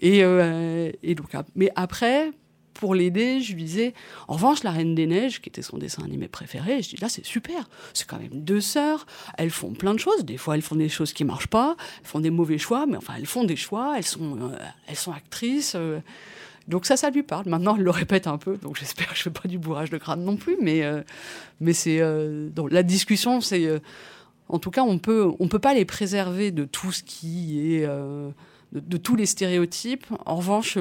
Et, 0.00 0.22
euh, 0.22 0.90
donc, 1.16 1.30
mais 1.54 1.70
après, 1.76 2.30
pour 2.74 2.94
l'aider, 2.94 3.40
je 3.40 3.54
lui 3.54 3.64
disais, 3.64 3.94
en 4.28 4.34
revanche, 4.34 4.62
La 4.62 4.70
Reine 4.70 4.94
des 4.94 5.06
Neiges, 5.06 5.40
qui 5.40 5.48
était 5.48 5.62
son 5.62 5.78
dessin 5.78 6.02
animé 6.02 6.28
préféré, 6.28 6.82
je 6.82 6.90
dis, 6.90 6.96
là, 6.96 7.08
c'est 7.08 7.24
super. 7.24 7.68
C'est 7.94 8.06
quand 8.06 8.18
même 8.18 8.30
deux 8.32 8.60
sœurs. 8.60 9.06
Elles 9.36 9.50
font 9.50 9.72
plein 9.72 9.94
de 9.94 9.98
choses. 9.98 10.24
Des 10.24 10.36
fois, 10.36 10.54
elles 10.54 10.62
font 10.62 10.76
des 10.76 10.88
choses 10.88 11.12
qui 11.12 11.24
marchent 11.24 11.48
pas. 11.48 11.76
Elles 12.00 12.06
font 12.08 12.20
des 12.20 12.30
mauvais 12.30 12.58
choix, 12.58 12.86
mais 12.86 12.96
enfin, 12.96 13.14
elles 13.18 13.26
font 13.26 13.44
des 13.44 13.56
choix. 13.56 13.94
Elles 13.96 14.06
sont, 14.06 14.38
euh, 14.40 14.56
elles 14.86 14.96
sont 14.96 15.12
actrices. 15.12 15.74
Euh. 15.76 16.00
donc 16.68 16.86
ça, 16.86 16.96
ça 16.96 17.10
lui 17.10 17.22
parle. 17.22 17.48
Maintenant, 17.48 17.76
elle 17.76 17.82
le 17.82 17.90
répète 17.90 18.26
un 18.26 18.38
peu. 18.38 18.56
Donc 18.56 18.76
j'espère 18.78 19.08
que 19.08 19.16
je 19.16 19.22
fais 19.22 19.30
pas 19.30 19.48
du 19.48 19.58
bourrage 19.58 19.90
de 19.90 19.98
crâne 19.98 20.24
non 20.24 20.36
plus. 20.36 20.56
Mais, 20.60 20.82
euh, 20.82 21.02
mais 21.60 21.72
c'est, 21.72 22.00
la 22.00 22.82
discussion, 22.82 23.40
c'est, 23.40 23.68
en 24.48 24.58
tout 24.58 24.70
cas, 24.70 24.82
on 24.82 24.98
peut, 24.98 25.30
on 25.38 25.48
peut 25.48 25.58
pas 25.58 25.74
les 25.74 25.84
préserver 25.84 26.50
de 26.50 26.64
tout 26.64 26.92
ce 26.92 27.02
qui 27.02 27.74
est, 27.74 27.86
de, 28.72 28.96
tous 28.96 29.16
les 29.16 29.26
stéréotypes. 29.26 30.06
En 30.24 30.36
revanche, 30.36 30.78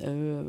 euh, 0.00 0.42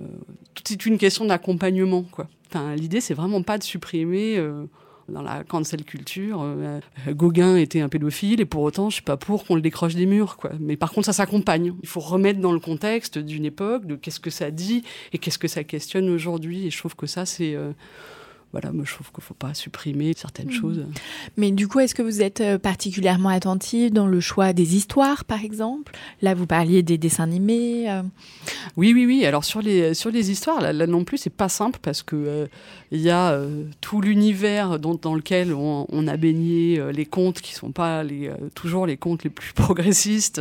c'est 0.64 0.86
une 0.86 0.98
question 0.98 1.26
d'accompagnement, 1.26 2.04
quoi. 2.04 2.28
Enfin, 2.50 2.76
l'idée, 2.76 3.02
c'est 3.02 3.14
vraiment 3.14 3.42
pas 3.42 3.58
de 3.58 3.64
supprimer 3.64 4.38
euh, 4.38 4.66
dans 5.10 5.22
la 5.22 5.44
cancel 5.44 5.84
culture. 5.84 6.42
Euh, 6.42 6.80
Gauguin 7.10 7.58
était 7.58 7.82
un 7.82 7.90
pédophile 7.90 8.42
et 8.42 8.46
pour 8.46 8.62
autant, 8.62 8.90
je 8.90 8.96
suis 8.96 9.04
pas 9.04 9.18
pour 9.18 9.46
qu'on 9.46 9.56
le 9.56 9.62
décroche 9.62 9.96
des 9.96 10.06
murs, 10.06 10.38
quoi. 10.38 10.52
Mais 10.60 10.78
par 10.78 10.92
contre, 10.92 11.06
ça 11.06 11.14
s'accompagne. 11.14 11.74
Il 11.82 11.88
faut 11.88 12.00
remettre 12.00 12.40
dans 12.40 12.54
le 12.54 12.60
contexte 12.60 13.18
d'une 13.18 13.46
époque, 13.46 13.86
de 13.86 13.96
qu'est-ce 13.96 14.20
que 14.20 14.30
ça 14.30 14.52
dit 14.52 14.84
et 15.12 15.18
qu'est-ce 15.18 15.40
que 15.40 15.48
ça 15.48 15.64
questionne 15.64 16.10
aujourd'hui. 16.10 16.68
Et 16.68 16.70
je 16.70 16.78
trouve 16.78 16.96
que 16.96 17.08
ça, 17.08 17.26
c'est 17.26 17.58
voilà, 18.54 18.72
moi 18.72 18.86
je 18.88 18.94
trouve 18.94 19.08
qu'il 19.08 19.18
ne 19.18 19.24
faut 19.24 19.34
pas 19.34 19.56
supprimer 19.56 20.14
certaines 20.16 20.46
mhm. 20.46 20.54
choses. 20.54 20.86
Mais 21.38 21.50
du 21.50 21.68
coup, 21.68 21.80
est-ce 21.80 21.96
que 21.96 22.04
vous 22.04 22.22
êtes 22.22 22.40
euh, 22.40 22.60
particulièrement 22.60 23.30
attentive 23.30 23.92
dans 23.92 24.06
le 24.06 24.20
choix 24.20 24.54
des 24.54 24.76
histoires, 24.76 25.26
par 25.26 25.44
exemple? 25.44 25.92
Là, 26.22 26.36
vous 26.36 26.46
parliez 26.46 26.84
des 26.84 27.00
dessins 27.00 27.24
animés. 27.24 27.90
Euh. 27.90 28.04
Oui, 28.78 28.94
oui, 28.94 29.08
oui. 29.08 29.26
Alors 29.26 29.44
sur 29.44 29.60
les, 29.60 29.96
sur 29.96 30.12
les 30.12 30.30
histoires, 30.30 30.62
là, 30.62 30.86
non 30.86 31.04
plus, 31.04 31.18
c'est 31.18 31.32
pas 31.32 31.50
simple 31.50 31.80
parce 31.82 32.04
que 32.04 32.16
euh, 32.16 32.48
y 32.92 33.10
a 33.10 33.40
tout 33.82 34.02
l'univers 34.02 34.80
dans, 34.80 35.16
lequel 35.16 35.52
on, 35.52 36.08
a 36.08 36.18
baigné 36.18 36.80
les 36.94 37.06
contes 37.08 37.42
qui 37.42 37.56
sont 37.56 37.72
pas 37.72 38.04
les, 38.04 38.30
toujours 38.54 38.86
les 38.86 38.98
contes 38.98 39.24
les 39.24 39.32
plus 39.32 39.54
progressistes 39.56 40.40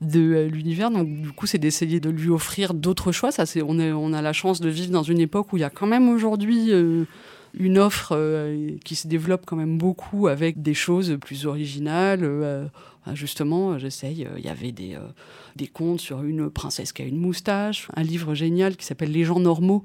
de 0.00 0.48
l'univers. 0.52 0.92
Donc 0.92 1.08
du 1.08 1.32
coup, 1.32 1.46
c'est 1.46 1.58
d'essayer 1.58 1.98
de 1.98 2.10
lui 2.10 2.30
offrir 2.30 2.74
d'autres 2.74 3.10
choix. 3.10 3.32
Ça, 3.32 3.44
c'est 3.44 3.60
on, 3.60 3.80
on 3.80 4.12
a 4.12 4.22
la 4.22 4.32
chance 4.32 4.60
de 4.60 4.68
vivre 4.68 4.92
dans 4.92 5.02
une 5.02 5.20
époque 5.20 5.52
où 5.52 5.56
il 5.56 5.60
y 5.60 5.64
a 5.64 5.70
quand 5.70 5.88
même 5.88 6.08
aujourd'hui 6.08 6.70
une 7.54 7.78
offre 7.78 8.12
euh, 8.16 8.76
qui 8.84 8.96
se 8.96 9.08
développe 9.08 9.44
quand 9.46 9.56
même 9.56 9.78
beaucoup 9.78 10.28
avec 10.28 10.62
des 10.62 10.74
choses 10.74 11.16
plus 11.20 11.46
originales. 11.46 12.70
Euh, 13.08 13.14
justement, 13.14 13.78
j'essaye, 13.78 14.24
euh, 14.24 14.38
il 14.38 14.44
y 14.44 14.48
avait 14.48 14.72
des, 14.72 14.96
des 15.56 15.66
contes 15.66 16.00
sur 16.00 16.22
une 16.22 16.50
princesse 16.50 16.92
qui 16.92 17.02
a 17.02 17.04
une 17.04 17.18
moustache, 17.18 17.88
un 17.96 18.02
livre 18.02 18.34
génial 18.34 18.76
qui 18.76 18.84
s'appelle 18.84 19.12
Les 19.12 19.24
gens 19.24 19.40
normaux, 19.40 19.82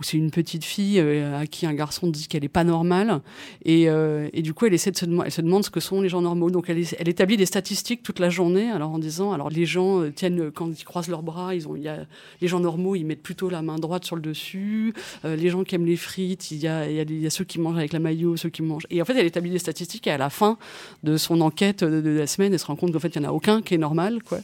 où 0.00 0.02
c'est 0.02 0.16
une 0.16 0.30
petite 0.30 0.64
fille 0.64 1.00
à 1.00 1.46
qui 1.46 1.66
un 1.66 1.74
garçon 1.74 2.06
dit 2.06 2.28
qu'elle 2.28 2.42
n'est 2.42 2.48
pas 2.48 2.64
normale. 2.64 3.20
Et, 3.64 3.84
et, 4.32 4.42
du 4.42 4.54
coup, 4.54 4.66
elle, 4.66 4.74
essaie 4.74 4.92
de 4.92 4.96
se, 4.96 5.06
elle 5.24 5.32
se 5.32 5.40
demande 5.40 5.64
ce 5.64 5.70
que 5.70 5.80
sont 5.80 6.00
les 6.00 6.08
gens 6.08 6.20
normaux. 6.20 6.50
Donc, 6.50 6.70
elle, 6.70 6.84
elle, 6.98 7.08
établit 7.08 7.36
des 7.36 7.46
statistiques 7.46 8.04
toute 8.04 8.20
la 8.20 8.30
journée, 8.30 8.70
alors 8.70 8.92
en 8.92 9.00
disant, 9.00 9.32
alors 9.32 9.50
les 9.50 9.66
gens 9.66 10.08
tiennent, 10.12 10.52
quand 10.52 10.68
ils 10.68 10.84
croisent 10.84 11.08
leurs 11.08 11.24
bras, 11.24 11.56
ils 11.56 11.66
ont, 11.66 11.74
y 11.74 11.88
a, 11.88 12.06
les 12.40 12.46
gens 12.46 12.60
normaux, 12.60 12.94
ils 12.94 13.04
mettent 13.04 13.24
plutôt 13.24 13.50
la 13.50 13.60
main 13.60 13.76
droite 13.76 14.04
sur 14.04 14.14
le 14.14 14.22
dessus. 14.22 14.94
les 15.24 15.48
gens 15.48 15.64
qui 15.64 15.74
aiment 15.74 15.86
les 15.86 15.96
frites, 15.96 16.52
il 16.52 16.58
y 16.58 16.68
a, 16.68 16.88
il 16.88 17.20
y, 17.20 17.26
a, 17.26 17.30
ceux 17.30 17.44
qui 17.44 17.58
mangent 17.58 17.78
avec 17.78 17.92
la 17.92 17.98
maillot, 17.98 18.36
ceux 18.36 18.50
qui 18.50 18.62
mangent. 18.62 18.86
Et 18.90 19.02
en 19.02 19.04
fait, 19.04 19.16
elle 19.16 19.26
établit 19.26 19.50
des 19.50 19.58
statistiques 19.58 20.06
et 20.06 20.12
à 20.12 20.18
la 20.18 20.30
fin 20.30 20.58
de 21.02 21.16
son 21.16 21.40
enquête 21.40 21.82
de, 21.84 22.10
la 22.10 22.26
semaine, 22.26 22.47
elle 22.52 22.58
se 22.58 22.66
rend 22.66 22.76
compte 22.76 22.92
qu'en 22.92 22.98
fait, 22.98 23.14
il 23.14 23.20
n'y 23.20 23.26
en 23.26 23.30
a 23.30 23.32
aucun 23.32 23.62
qui 23.62 23.74
est 23.74 23.78
normal. 23.78 24.22
Quoi. 24.22 24.38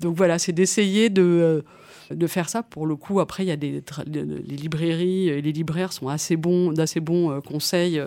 Donc 0.00 0.16
voilà, 0.16 0.38
c'est 0.38 0.52
d'essayer 0.52 1.10
de 1.10 1.22
euh, 1.22 1.62
de 2.10 2.26
faire 2.26 2.48
ça. 2.48 2.62
Pour 2.62 2.86
le 2.86 2.96
coup, 2.96 3.20
après, 3.20 3.44
il 3.44 3.48
y 3.48 3.52
a 3.52 3.56
des 3.56 3.82
les 4.06 4.56
librairies 4.56 5.28
et 5.28 5.40
les 5.40 5.52
libraires 5.52 5.92
sont 5.92 6.08
assez 6.08 6.36
bons, 6.36 6.72
d'assez 6.72 7.00
bons 7.00 7.30
euh, 7.30 7.40
conseils. 7.40 8.02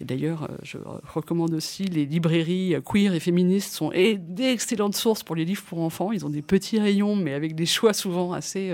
Et 0.00 0.04
d'ailleurs, 0.04 0.44
euh, 0.44 0.56
je 0.62 0.78
recommande 1.12 1.54
aussi 1.54 1.84
les 1.84 2.04
librairies 2.04 2.76
queer 2.84 3.14
et 3.14 3.20
féministes 3.20 3.72
sont 3.72 3.92
d'excellentes 4.28 4.96
sources 4.96 5.22
pour 5.22 5.36
les 5.36 5.44
livres 5.44 5.62
pour 5.62 5.80
enfants. 5.80 6.12
Ils 6.12 6.26
ont 6.26 6.30
des 6.30 6.42
petits 6.42 6.78
rayons, 6.78 7.16
mais 7.16 7.32
avec 7.32 7.54
des 7.54 7.66
choix 7.66 7.92
souvent 7.92 8.32
assez 8.32 8.72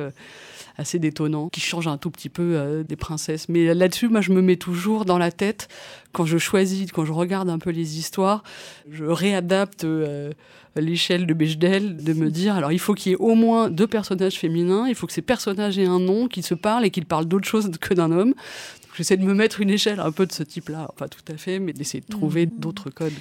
assez 0.80 0.98
détonnant, 0.98 1.48
qui 1.50 1.60
change 1.60 1.86
un 1.86 1.98
tout 1.98 2.10
petit 2.10 2.28
peu 2.28 2.54
euh, 2.56 2.82
des 2.82 2.96
princesses. 2.96 3.48
Mais 3.48 3.74
là-dessus, 3.74 4.08
moi, 4.08 4.20
je 4.20 4.32
me 4.32 4.40
mets 4.40 4.56
toujours 4.56 5.04
dans 5.04 5.18
la 5.18 5.30
tête, 5.30 5.68
quand 6.12 6.24
je 6.24 6.38
choisis, 6.38 6.90
quand 6.90 7.04
je 7.04 7.12
regarde 7.12 7.50
un 7.50 7.58
peu 7.58 7.70
les 7.70 7.98
histoires, 7.98 8.42
je 8.90 9.04
réadapte 9.04 9.84
euh, 9.84 10.32
l'échelle 10.76 11.26
de 11.26 11.34
Bechdel, 11.34 11.96
de 11.96 12.12
me 12.12 12.30
dire, 12.30 12.54
alors 12.54 12.72
il 12.72 12.78
faut 12.78 12.94
qu'il 12.94 13.10
y 13.10 13.12
ait 13.12 13.18
au 13.18 13.34
moins 13.34 13.70
deux 13.70 13.86
personnages 13.86 14.38
féminins, 14.38 14.86
il 14.88 14.94
faut 14.94 15.06
que 15.06 15.12
ces 15.12 15.22
personnages 15.22 15.78
aient 15.78 15.86
un 15.86 16.00
nom, 16.00 16.28
qu'ils 16.28 16.46
se 16.46 16.54
parlent 16.54 16.84
et 16.84 16.90
qu'ils 16.90 17.06
parlent 17.06 17.26
d'autre 17.26 17.46
chose 17.46 17.70
que 17.80 17.94
d'un 17.94 18.10
homme. 18.10 18.34
J'essaie 18.96 19.16
de 19.16 19.24
me 19.24 19.34
mettre 19.34 19.60
une 19.60 19.70
échelle 19.70 20.00
un 20.00 20.10
peu 20.10 20.26
de 20.26 20.32
ce 20.32 20.42
type-là, 20.42 20.90
pas 20.96 21.08
tout 21.08 21.22
à 21.32 21.36
fait, 21.36 21.58
mais 21.58 21.72
d'essayer 21.72 22.00
de 22.00 22.10
trouver 22.10 22.46
mmh. 22.46 22.50
d'autres 22.58 22.90
codes. 22.90 23.12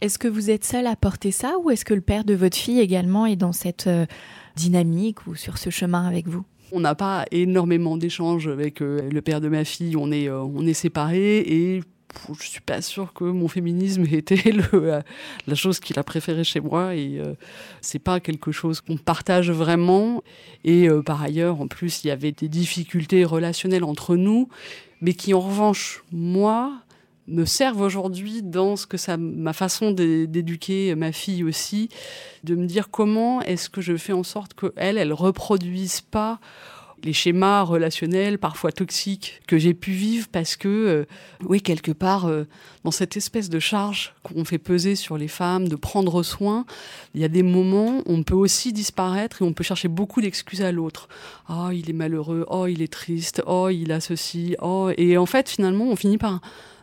Est-ce 0.00 0.18
que 0.18 0.28
vous 0.28 0.50
êtes 0.50 0.64
seul 0.64 0.86
à 0.86 0.96
porter 0.96 1.32
ça 1.32 1.58
ou 1.62 1.70
est-ce 1.70 1.84
que 1.84 1.94
le 1.94 2.00
père 2.00 2.24
de 2.24 2.34
votre 2.34 2.56
fille 2.56 2.80
également 2.80 3.26
est 3.26 3.36
dans 3.36 3.52
cette 3.52 3.88
euh, 3.88 4.06
dynamique 4.56 5.26
ou 5.26 5.34
sur 5.34 5.58
ce 5.58 5.70
chemin 5.70 6.06
avec 6.06 6.28
vous? 6.28 6.44
On 6.72 6.80
n'a 6.80 6.94
pas 6.94 7.24
énormément 7.30 7.96
d'échanges 7.96 8.48
avec 8.48 8.82
euh, 8.82 9.08
le 9.10 9.22
père 9.22 9.40
de 9.40 9.48
ma 9.48 9.64
fille, 9.64 9.96
on 9.96 10.10
est, 10.10 10.28
euh, 10.28 10.40
on 10.40 10.66
est 10.66 10.74
séparés 10.74 11.38
et 11.38 11.82
je 12.40 12.46
suis 12.46 12.60
pas 12.60 12.80
sûre 12.82 13.12
que 13.12 13.24
mon 13.24 13.48
féminisme 13.48 14.04
était 14.12 14.52
euh, 14.74 15.00
la 15.46 15.54
chose 15.54 15.80
qu'il 15.80 15.98
a 15.98 16.02
préférée 16.02 16.44
chez 16.44 16.60
moi 16.60 16.94
et 16.94 17.20
c'est 17.80 17.98
pas 17.98 18.20
quelque 18.20 18.50
chose 18.50 18.80
qu'on 18.80 18.96
partage 18.96 19.50
vraiment. 19.50 20.22
Et 20.64 20.88
par 21.04 21.22
ailleurs 21.22 21.60
en 21.60 21.68
plus 21.68 22.04
il 22.04 22.08
y 22.08 22.10
avait 22.10 22.32
des 22.32 22.48
difficultés 22.48 23.24
relationnelles 23.24 23.84
entre 23.84 24.16
nous 24.16 24.48
mais 25.00 25.14
qui 25.14 25.34
en 25.34 25.40
revanche 25.40 26.02
moi 26.10 26.72
me 27.28 27.44
servent 27.44 27.80
aujourd'hui 27.80 28.42
dans 28.42 28.76
ce 28.76 28.86
que 28.86 28.96
ça, 28.96 29.16
ma 29.16 29.52
façon 29.52 29.90
d'éduquer 29.90 30.94
ma 30.94 31.12
fille 31.12 31.44
aussi, 31.44 31.88
de 32.44 32.54
me 32.54 32.66
dire 32.66 32.90
comment 32.90 33.40
est-ce 33.42 33.70
que 33.70 33.80
je 33.80 33.96
fais 33.96 34.12
en 34.12 34.22
sorte 34.22 34.54
qu'elle, 34.54 34.98
elle 34.98 35.12
reproduise 35.12 36.00
pas 36.00 36.40
les 37.04 37.12
schémas 37.12 37.62
relationnels 37.62 38.38
parfois 38.38 38.72
toxiques 38.72 39.40
que 39.46 39.58
j'ai 39.58 39.74
pu 39.74 39.92
vivre 39.92 40.26
parce 40.30 40.56
que, 40.56 40.68
euh, 40.68 41.04
oui, 41.44 41.60
quelque 41.60 41.92
part, 41.92 42.26
euh, 42.26 42.44
dans 42.84 42.90
cette 42.90 43.16
espèce 43.16 43.48
de 43.48 43.58
charge 43.58 44.14
qu'on 44.22 44.44
fait 44.44 44.58
peser 44.58 44.96
sur 44.96 45.16
les 45.16 45.28
femmes, 45.28 45.68
de 45.68 45.76
prendre 45.76 46.22
soin, 46.22 46.64
il 47.14 47.20
y 47.20 47.24
a 47.24 47.28
des 47.28 47.42
moments 47.42 47.98
où 47.98 48.02
on 48.06 48.22
peut 48.22 48.34
aussi 48.34 48.72
disparaître 48.72 49.42
et 49.42 49.44
on 49.44 49.52
peut 49.52 49.64
chercher 49.64 49.88
beaucoup 49.88 50.20
d'excuses 50.20 50.62
à 50.62 50.72
l'autre. 50.72 51.08
Oh, 51.48 51.68
il 51.72 51.88
est 51.88 51.94
malheureux, 51.94 52.44
oh, 52.48 52.66
il 52.66 52.82
est 52.82 52.92
triste, 52.92 53.42
oh, 53.46 53.68
il 53.68 53.92
a 53.92 54.00
ceci, 54.00 54.56
oh. 54.60 54.90
Et 54.96 55.16
en 55.16 55.26
fait, 55.26 55.48
finalement, 55.48 55.84
on 55.84 55.96
finit 55.96 56.18
par 56.18 56.40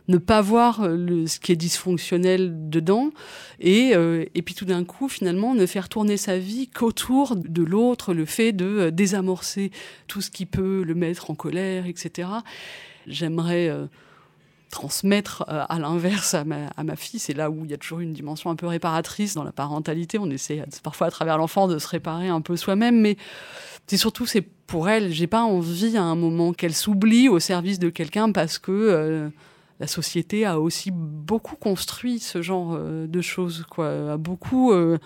ne 0.08 0.18
pas 0.18 0.40
voir 0.40 0.82
euh, 0.82 1.26
ce 1.26 1.40
qui 1.40 1.52
est 1.52 1.56
dysfonctionnel 1.56 2.68
dedans, 2.68 3.10
et, 3.60 3.94
euh, 3.94 4.24
et 4.34 4.42
puis 4.42 4.54
tout 4.54 4.64
d'un 4.64 4.84
coup, 4.84 5.08
finalement, 5.08 5.54
ne 5.54 5.66
faire 5.66 5.88
tourner 5.88 6.16
sa 6.16 6.38
vie 6.38 6.68
qu'autour 6.68 7.36
de 7.36 7.62
l'autre, 7.62 8.14
le 8.14 8.24
fait 8.24 8.52
de 8.52 8.64
euh, 8.64 8.90
désamorcer 8.90 9.70
tout 10.06 10.20
ce 10.20 10.30
qui 10.30 10.46
peut 10.46 10.82
le 10.84 10.94
mettre 10.94 11.30
en 11.30 11.34
colère, 11.34 11.86
etc. 11.86 12.28
J'aimerais 13.06 13.70
transmettre 14.70 15.44
à 15.46 15.78
l'inverse 15.78 16.34
à 16.34 16.42
ma, 16.44 16.66
à 16.76 16.82
ma 16.82 16.96
fille. 16.96 17.20
C'est 17.20 17.34
là 17.34 17.50
où 17.50 17.64
il 17.64 17.70
y 17.70 17.74
a 17.74 17.76
toujours 17.76 18.00
une 18.00 18.12
dimension 18.12 18.50
un 18.50 18.56
peu 18.56 18.66
réparatrice 18.66 19.34
dans 19.34 19.44
la 19.44 19.52
parentalité. 19.52 20.18
On 20.18 20.28
essaie 20.28 20.64
parfois 20.82 21.06
à 21.06 21.10
travers 21.12 21.38
l'enfant 21.38 21.68
de 21.68 21.78
se 21.78 21.86
réparer 21.86 22.26
un 22.28 22.40
peu 22.40 22.56
soi-même, 22.56 23.00
mais 23.00 23.16
c'est 23.86 23.96
surtout 23.96 24.26
c'est 24.26 24.40
pour 24.40 24.88
elle. 24.88 25.12
J'ai 25.12 25.28
pas 25.28 25.42
envie 25.42 25.96
à 25.96 26.02
un 26.02 26.16
moment 26.16 26.52
qu'elle 26.52 26.74
s'oublie 26.74 27.28
au 27.28 27.38
service 27.38 27.78
de 27.78 27.90
quelqu'un 27.90 28.32
parce 28.32 28.58
que 28.58 29.30
la 29.80 29.86
société 29.86 30.44
a 30.44 30.58
aussi 30.58 30.90
beaucoup 30.92 31.56
construit 31.56 32.18
ce 32.18 32.42
genre 32.42 32.74
euh, 32.74 33.06
de 33.06 33.20
choses, 33.20 33.64
quoi, 33.68 34.12
a 34.12 34.16
beaucoup 34.16 34.72
euh, 34.72 34.98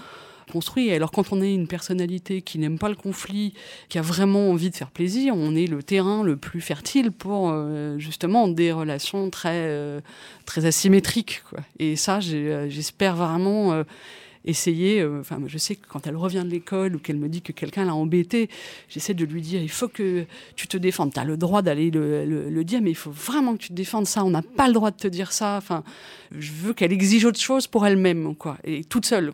construit. 0.53 0.93
Alors 0.93 1.11
quand 1.11 1.33
on 1.33 1.43
est 1.43 1.55
une 1.55 1.67
personnalité 1.67 2.43
qui 2.43 2.59
n'aime 2.59 2.79
pas 2.79 2.89
le 2.89 2.95
conflit, 2.95 3.55
qui 3.89 3.99
a 3.99 4.03
vraiment 4.03 4.51
envie 4.51 4.71
de 4.71 4.77
faire 4.77 4.91
plaisir, 4.91 5.35
on 5.37 5.55
est 5.55 5.67
le 5.67 5.83
terrain 5.83 6.23
le 6.23 6.37
plus 6.37 6.61
fertile 6.61 7.13
pour 7.13 7.51
euh, 7.51 7.99
justement 7.99 8.49
des 8.49 8.73
relations 8.73 9.31
très 9.31 10.01
très 10.47 10.65
asymétriques. 10.65 11.43
Quoi. 11.49 11.61
Et 11.79 11.97
ça, 11.97 12.21
j'espère 12.21 13.17
vraiment 13.17 13.85
essayer. 14.45 15.01
Euh, 15.01 15.21
enfin, 15.21 15.39
je 15.47 15.59
sais 15.59 15.77
que 15.77 15.87
quand 15.87 16.07
elle 16.07 16.17
revient 16.17 16.43
de 16.45 16.51
l'école 16.51 16.97
ou 16.97 16.99
qu'elle 16.99 17.17
me 17.17 17.29
dit 17.29 17.43
que 17.43 17.53
quelqu'un 17.53 17.85
l'a 17.85 17.95
embêtée, 17.95 18.49
j'essaie 18.89 19.15
de 19.15 19.25
lui 19.25 19.43
dire 19.43 19.63
il 19.63 19.71
faut 19.71 19.89
que 19.89 20.25
tu 20.57 20.67
te 20.67 20.77
défendes. 20.77 21.13
Tu 21.13 21.21
as 21.21 21.25
le 21.25 21.37
droit 21.37 21.63
d'aller 21.63 21.91
le, 21.91 22.65
dire, 22.65 22.81
mais 22.83 22.91
il 22.91 22.97
faut 22.97 23.11
vraiment 23.11 23.55
que 23.55 23.63
tu 23.63 23.69
te 23.69 23.75
défendes 23.75 24.07
ça. 24.07 24.25
On 24.25 24.31
n'a 24.31 24.43
pas 24.43 24.67
le 24.67 24.75
droit 24.75 24.91
de 24.91 24.97
te 24.97 25.09
dire 25.09 25.33
ça. 25.33 25.57
Enfin, 25.57 25.83
je 26.33 26.53
veux 26.53 26.73
qu'elle 26.73 26.93
exige 26.93 27.25
autre 27.25 27.41
chose 27.41 27.67
pour 27.67 27.87
elle-même, 27.87 28.35
quoi, 28.35 28.59
et 28.65 28.85
toute 28.85 29.07
seule. 29.07 29.33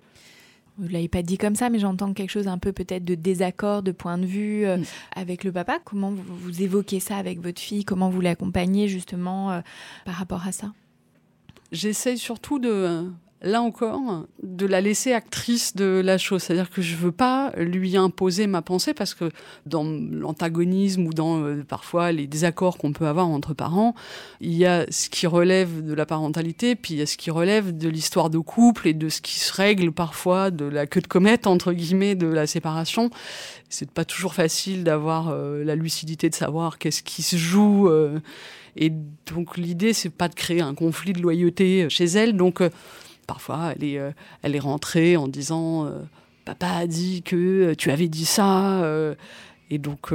Vous 0.78 0.88
l'avez 0.88 1.08
pas 1.08 1.22
dit 1.22 1.38
comme 1.38 1.56
ça, 1.56 1.70
mais 1.70 1.78
j'entends 1.78 2.12
quelque 2.12 2.30
chose 2.30 2.48
un 2.48 2.58
peu 2.58 2.70
peut-être 2.70 3.04
de 3.04 3.14
désaccord, 3.14 3.82
de 3.82 3.92
point 3.92 4.18
de 4.18 4.26
vue 4.26 4.66
euh, 4.66 4.76
mm. 4.76 4.84
avec 5.14 5.44
le 5.44 5.50
papa. 5.50 5.78
Comment 5.82 6.12
vous, 6.12 6.62
évoquez 6.62 7.00
ça 7.00 7.16
avec 7.16 7.40
votre 7.40 7.60
fille? 7.60 7.84
Comment 7.84 8.10
vous 8.10 8.20
l'accompagnez 8.20 8.86
justement 8.86 9.52
euh, 9.52 9.60
par 10.04 10.16
rapport 10.16 10.46
à 10.46 10.52
ça? 10.52 10.72
J'essaie 11.72 12.16
surtout 12.16 12.58
de 12.58 13.10
là 13.46 13.62
encore, 13.62 14.26
de 14.42 14.66
la 14.66 14.80
laisser 14.80 15.12
actrice 15.12 15.74
de 15.76 16.02
la 16.04 16.18
chose. 16.18 16.42
C'est-à-dire 16.42 16.70
que 16.70 16.82
je 16.82 16.96
veux 16.96 17.12
pas 17.12 17.52
lui 17.56 17.96
imposer 17.96 18.46
ma 18.46 18.62
pensée 18.62 18.94
parce 18.94 19.14
que 19.14 19.30
dans 19.64 19.84
l'antagonisme 19.84 21.06
ou 21.06 21.12
dans 21.12 21.42
euh, 21.42 21.64
parfois 21.66 22.12
les 22.12 22.26
désaccords 22.26 22.78
qu'on 22.78 22.92
peut 22.92 23.06
avoir 23.06 23.28
entre 23.28 23.54
parents, 23.54 23.94
il 24.40 24.54
y 24.54 24.66
a 24.66 24.86
ce 24.90 25.08
qui 25.08 25.26
relève 25.26 25.84
de 25.84 25.94
la 25.94 26.06
parentalité, 26.06 26.76
puis 26.76 26.94
il 26.94 26.98
y 26.98 27.02
a 27.02 27.06
ce 27.06 27.16
qui 27.16 27.30
relève 27.30 27.76
de 27.76 27.88
l'histoire 27.88 28.30
de 28.30 28.38
couple 28.38 28.88
et 28.88 28.94
de 28.94 29.08
ce 29.08 29.20
qui 29.20 29.38
se 29.38 29.52
règle 29.52 29.92
parfois 29.92 30.50
de 30.50 30.64
la 30.64 30.86
queue 30.86 31.00
de 31.00 31.06
comète, 31.06 31.46
entre 31.46 31.72
guillemets, 31.72 32.14
de 32.14 32.26
la 32.26 32.46
séparation. 32.46 33.10
C'est 33.68 33.90
pas 33.90 34.04
toujours 34.04 34.34
facile 34.34 34.84
d'avoir 34.84 35.28
euh, 35.28 35.64
la 35.64 35.74
lucidité 35.74 36.28
de 36.28 36.34
savoir 36.34 36.78
qu'est-ce 36.78 37.02
qui 37.02 37.22
se 37.22 37.36
joue. 37.36 37.88
Euh, 37.88 38.20
et 38.76 38.92
donc 39.32 39.56
l'idée, 39.56 39.92
c'est 39.92 40.10
pas 40.10 40.28
de 40.28 40.34
créer 40.34 40.60
un 40.60 40.74
conflit 40.74 41.12
de 41.12 41.20
loyauté 41.20 41.88
chez 41.88 42.04
elle. 42.04 42.36
Donc 42.36 42.62
parfois, 43.26 43.72
elle 43.74 43.84
est, 43.84 43.98
euh, 43.98 44.12
elle 44.42 44.54
est 44.54 44.60
rentrée 44.60 45.16
en 45.16 45.28
disant 45.28 45.86
euh, 45.86 46.02
Papa 46.44 46.68
a 46.68 46.86
dit 46.86 47.22
que 47.22 47.36
euh, 47.36 47.74
tu 47.74 47.90
avais 47.90 48.08
dit 48.08 48.24
ça. 48.24 48.82
et 49.70 49.78
donc, 49.78 50.12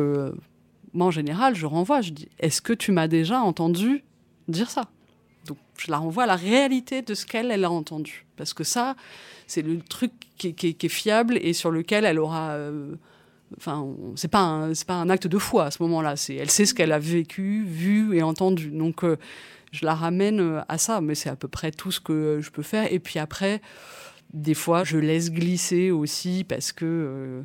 moi, 0.93 1.07
en 1.07 1.11
général, 1.11 1.55
je 1.55 1.65
renvoie. 1.65 2.01
Je 2.01 2.11
dis 2.11 2.29
Est-ce 2.39 2.61
que 2.61 2.73
tu 2.73 2.91
m'as 2.91 3.07
déjà 3.07 3.41
entendu 3.41 4.03
dire 4.47 4.69
ça? 4.69 4.85
Donc, 5.45 5.57
je 5.77 5.89
la 5.89 5.97
renvoie 5.97 6.23
à 6.23 6.27
la 6.27 6.35
réalité 6.35 7.01
de 7.01 7.13
ce 7.13 7.25
qu'elle 7.25 7.51
elle 7.51 7.65
a 7.65 7.71
entendu. 7.71 8.25
Parce 8.37 8.53
que 8.53 8.63
ça, 8.63 8.95
c'est 9.47 9.61
le 9.61 9.79
truc 9.81 10.11
qui 10.37 10.47
est, 10.47 10.87
fiable 10.87 11.37
et 11.41 11.53
sur 11.53 11.71
lequel 11.71 12.05
elle 12.05 12.19
aura. 12.19 12.57
Enfin, 13.57 13.85
c'est 14.15 14.29
pas 14.29 14.69
c'est 14.73 14.87
pas 14.87 14.93
un 14.93 15.09
acte 15.09 15.27
de 15.27 15.37
foi 15.37 15.65
à 15.65 15.71
ce 15.71 15.83
moment-là. 15.83 16.15
Elle 16.29 16.49
sait 16.49 16.65
ce 16.65 16.73
qu'elle 16.73 16.91
a 16.91 16.99
vécu, 16.99 17.65
vu 17.65 18.15
et 18.15 18.23
entendu. 18.23 18.69
Donc, 18.69 19.03
je 19.71 19.85
la 19.85 19.95
ramène 19.95 20.39
euh, 20.39 20.61
à 20.67 20.77
ça, 20.77 21.01
mais 21.01 21.15
c'est 21.15 21.29
à 21.29 21.35
peu 21.35 21.47
près 21.47 21.71
tout 21.71 21.91
ce 21.91 21.99
que 21.99 22.39
je 22.41 22.51
peux 22.51 22.61
faire. 22.61 22.91
Et 22.91 22.99
puis 22.99 23.19
après, 23.19 23.61
des 24.33 24.53
fois, 24.53 24.83
je 24.83 24.97
laisse 24.97 25.31
glisser 25.31 25.91
aussi 25.91 26.43
parce 26.43 26.71
que 26.71 26.85
euh, 26.85 27.41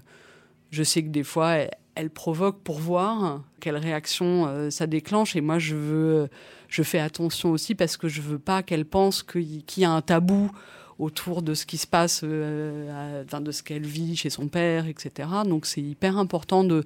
je 0.70 0.82
sais 0.82 1.02
que 1.02 1.08
des 1.08 1.22
fois, 1.22 1.56
elle, 1.94 2.10
provoque 2.10 2.62
pour 2.62 2.78
voir 2.78 3.42
quelle 3.60 3.76
réaction 3.76 4.46
euh, 4.46 4.70
ça 4.70 4.86
déclenche. 4.86 5.36
Et 5.36 5.40
moi, 5.40 5.58
je 5.58 5.76
veux, 5.76 6.28
je 6.68 6.82
fais 6.82 6.98
attention 6.98 7.52
aussi 7.52 7.74
parce 7.74 7.96
que 7.96 8.08
je 8.08 8.20
veux 8.20 8.38
pas 8.38 8.62
qu'elle 8.62 8.84
pense 8.84 9.22
qu'il 9.22 9.62
y 9.76 9.84
a 9.84 9.90
un 9.90 10.02
tabou 10.02 10.50
autour 10.98 11.42
de 11.42 11.54
ce 11.54 11.66
qui 11.66 11.76
se 11.76 11.86
passe, 11.86 12.24
de 12.24 13.50
ce 13.50 13.62
qu'elle 13.62 13.84
vit 13.84 14.16
chez 14.16 14.30
son 14.30 14.48
père, 14.48 14.86
etc. 14.86 15.28
Donc 15.44 15.66
c'est 15.66 15.82
hyper 15.82 16.16
important 16.16 16.64
de 16.64 16.84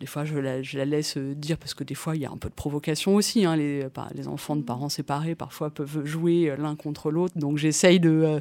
des 0.00 0.06
fois, 0.06 0.24
je 0.24 0.36
la, 0.36 0.60
laisse 0.84 1.16
dire 1.16 1.56
parce 1.56 1.72
que 1.72 1.82
des 1.82 1.94
fois, 1.94 2.16
il 2.16 2.22
y 2.22 2.26
a 2.26 2.30
un 2.30 2.36
peu 2.36 2.50
de 2.50 2.54
provocation 2.54 3.14
aussi. 3.14 3.46
Hein. 3.46 3.56
Les, 3.56 3.86
bah, 3.94 4.08
les, 4.14 4.28
enfants 4.28 4.56
de 4.56 4.62
parents 4.62 4.90
séparés 4.90 5.34
parfois 5.34 5.70
peuvent 5.70 6.04
jouer 6.04 6.50
euh, 6.50 6.56
l'un 6.56 6.76
contre 6.76 7.10
l'autre. 7.10 7.38
Donc, 7.38 7.56
j'essaye 7.56 7.98
de. 7.98 8.10
Euh, 8.10 8.40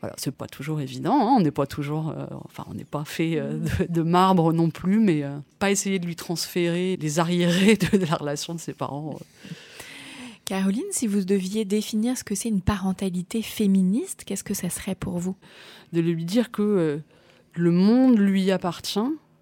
voilà, 0.00 0.16
c'est 0.18 0.34
pas 0.34 0.46
toujours 0.46 0.80
évident. 0.80 1.14
Hein. 1.14 1.36
On 1.38 1.40
n'est 1.40 1.52
pas 1.52 1.66
toujours. 1.66 2.08
Euh, 2.08 2.26
enfin, 2.44 2.64
on 2.68 2.74
n'est 2.74 2.84
pas 2.84 3.04
fait 3.04 3.40
de, 3.88 4.02
marbre 4.02 4.52
non 4.52 4.70
plus, 4.70 4.98
mais 4.98 5.22
pas 5.58 5.70
essayer 5.70 5.98
de 5.98 6.06
lui 6.06 6.16
transférer 6.16 6.96
les 6.96 7.18
arriérés 7.18 7.76
de, 7.76 7.98
de 7.98 8.06
la 8.06 8.16
relation 8.16 8.54
de 8.54 8.60
ses 8.60 8.72
parents. 8.72 9.16
Caroline, 10.46 10.82
si 10.90 11.06
vous 11.06 11.24
deviez 11.24 11.64
définir 11.64 12.18
ce 12.18 12.24
que 12.24 12.34
c'est 12.34 12.48
une 12.48 12.62
parentalité 12.62 13.42
féministe, 13.42 14.24
qu'est-ce 14.24 14.42
que 14.42 14.54
ça 14.54 14.70
serait 14.70 14.96
pour 14.96 15.18
vous? 15.18 15.36
De 15.92 16.00
lui 16.00 16.24
dire 16.24 16.50
que 16.50 17.00
le 17.54 17.70
monde 17.70 18.18
lui 18.18 18.50
appartient 18.50 18.98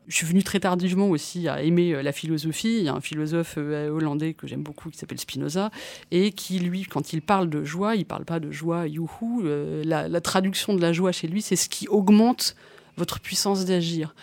je 0.09 0.15
suis 0.15 0.27
venue 0.27 0.43
très 0.43 0.59
tardivement 0.59 1.11
aussi 1.11 1.49
à 1.49 1.63
aimer 1.63 1.93
euh, 1.93 2.03
la 2.03 2.13
philosophie. 2.13 2.79
Il 2.79 2.85
y 2.85 2.89
a 2.89 2.95
un 2.95 3.01
philosophe 3.01 3.55
euh, 3.59 3.91
hollandais 3.91 4.33
que 4.33 4.47
j'aime 4.47 4.63
beaucoup 4.63 4.89
qui 4.89 4.97
s'appelle 4.97 5.21
Spinoza 5.21 5.71
et 6.11 6.33
qui, 6.33 6.59
lui, 6.59 6.85
quand 6.85 7.13
il 7.13 7.21
parle 7.21 7.51
de 7.51 7.63
joie, 7.63 7.95
il 7.95 8.07
parle 8.07 8.25
pas 8.25 8.41
de 8.41 8.51
joie 8.51 8.89
youhou. 8.89 9.43
Euh, 9.45 9.85
la, 9.85 10.21
traduction 10.21 10.75
de 10.75 10.81
la 10.81 10.93
joie 10.93 11.13
chez 11.13 11.29
lui, 11.29 11.43
c'est 11.43 11.57
ce 11.57 11.69
qui 11.69 11.89
augmente 11.89 12.57
votre 12.97 13.21
puissance 13.21 13.67
d'agir. 13.67 14.15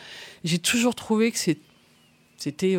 J'ai 0.44 0.60
toujours 0.60 0.96
trouvé 0.96 1.32
que 1.32 1.38
c'était 1.38 2.78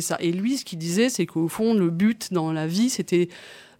ça. 0.00 0.16
Et 0.20 0.32
lui, 0.32 0.56
ce 0.56 0.64
qu'il 0.64 0.78
disait, 0.78 1.08
c'est 1.08 1.26
qu'au 1.26 1.48
fond, 1.48 1.74
le 1.74 1.90
but 1.90 2.32
dans 2.32 2.52
la 2.52 2.66
vie, 2.66 2.88
c'était 2.88 3.28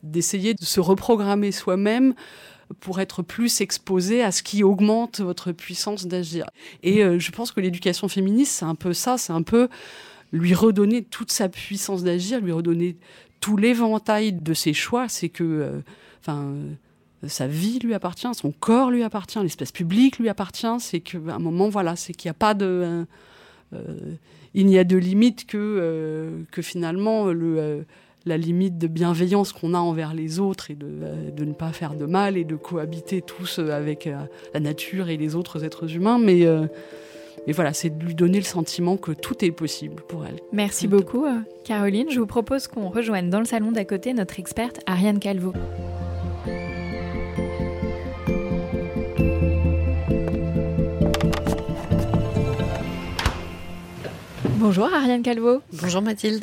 d'essayer 0.02 0.54
de 0.54 0.64
se 0.64 0.80
reprogrammer 0.80 1.52
soi-même 1.52 2.14
pour 2.80 3.00
être 3.00 3.22
plus 3.22 3.60
exposé 3.60 4.22
à 4.22 4.32
ce 4.32 4.42
qui 4.42 4.64
augmente 4.64 5.20
votre 5.20 5.52
puissance 5.52 6.06
d'agir. 6.06 6.46
Et 6.82 7.02
euh, 7.02 7.18
je 7.18 7.30
pense 7.30 7.52
que 7.52 7.60
l'éducation 7.60 8.08
féministe, 8.08 8.52
c'est 8.52 8.64
un 8.64 8.74
peu 8.74 8.92
ça, 8.92 9.18
c'est 9.18 9.32
un 9.32 9.42
peu 9.42 9.68
lui 10.32 10.54
redonner 10.54 11.02
toute 11.02 11.30
sa 11.30 11.48
puissance 11.48 12.02
d'agir, 12.02 12.40
lui 12.40 12.52
redonner 12.52 12.96
tout 13.40 13.56
l'éventail 13.56 14.32
de 14.32 14.54
ses 14.54 14.72
choix. 14.72 15.08
C'est 15.08 15.28
que, 15.28 15.44
euh, 15.44 15.80
enfin. 16.20 16.42
Euh, 16.44 16.72
sa 17.28 17.46
vie 17.48 17.78
lui 17.80 17.94
appartient, 17.94 18.28
son 18.34 18.52
corps 18.52 18.90
lui 18.90 19.02
appartient, 19.02 19.38
l'espace 19.42 19.72
public 19.72 20.18
lui 20.18 20.28
appartient. 20.28 20.76
C'est 20.78 21.00
qu'à 21.00 21.18
un 21.28 21.38
moment, 21.38 21.70
voilà, 21.70 21.96
c'est 21.96 22.12
qu'il 22.12 22.28
n'y 22.28 22.32
a 22.32 22.34
pas 22.34 22.52
de, 22.52 23.06
il 24.52 24.66
n'y 24.66 24.78
a 24.78 24.84
de 24.84 24.96
limite 24.96 25.46
que 25.46 26.44
que 26.52 26.62
finalement 26.62 27.24
le 27.24 27.86
la 28.26 28.36
limite 28.36 28.76
de 28.76 28.88
bienveillance 28.88 29.52
qu'on 29.52 29.72
a 29.72 29.78
envers 29.78 30.12
les 30.12 30.40
autres 30.40 30.70
et 30.70 30.74
de, 30.74 30.86
euh, 30.86 31.30
de, 31.30 31.44
ne 31.44 31.52
pas 31.52 31.72
faire 31.72 31.94
de 31.94 32.06
mal 32.06 32.36
et 32.36 32.44
de 32.44 32.56
cohabiter 32.56 33.22
tous 33.22 33.60
euh, 33.60 33.70
avec 33.70 34.06
euh, 34.06 34.16
la 34.52 34.60
nature 34.60 35.08
et 35.08 35.16
les 35.16 35.36
autres 35.36 35.64
êtres 35.64 35.94
humains. 35.94 36.18
Mais, 36.18 36.44
mais 37.46 37.52
voilà, 37.52 37.72
c'est 37.72 37.96
de 37.96 38.04
lui 38.04 38.16
donner 38.16 38.38
le 38.38 38.44
sentiment 38.44 38.96
que 38.96 39.12
tout 39.12 39.44
est 39.44 39.52
possible 39.52 40.02
pour 40.08 40.26
elle. 40.26 40.40
Merci 40.52 40.88
beaucoup, 40.88 41.24
Caroline. 41.64 42.10
Je 42.10 42.18
vous 42.18 42.26
propose 42.26 42.66
qu'on 42.66 42.88
rejoigne 42.88 43.30
dans 43.30 43.38
le 43.38 43.44
salon 43.44 43.70
d'à 43.70 43.84
côté 43.84 44.12
notre 44.12 44.40
experte 44.40 44.80
Ariane 44.86 45.20
Calvo. 45.20 45.52
Bonjour 54.56 54.92
Ariane 54.92 55.22
Calvo. 55.22 55.62
Bonjour 55.80 56.02
Mathilde. 56.02 56.42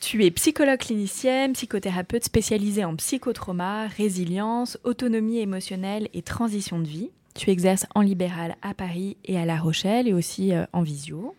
Tu 0.00 0.24
es 0.24 0.30
psychologue 0.30 0.78
clinicienne, 0.78 1.54
psychothérapeute 1.54 2.22
spécialisée 2.22 2.84
en 2.84 2.94
psychotrauma, 2.94 3.88
résilience, 3.88 4.78
autonomie 4.84 5.40
émotionnelle 5.40 6.08
et 6.14 6.22
transition 6.22 6.78
de 6.78 6.86
vie. 6.86 7.10
Tu 7.34 7.50
exerces 7.50 7.84
en 7.96 8.00
libéral 8.00 8.56
à 8.62 8.74
Paris 8.74 9.16
et 9.24 9.36
à 9.38 9.44
La 9.44 9.58
Rochelle 9.58 10.06
et 10.06 10.14
aussi 10.14 10.54
euh, 10.54 10.64
en 10.72 10.82
visio. 10.82 11.34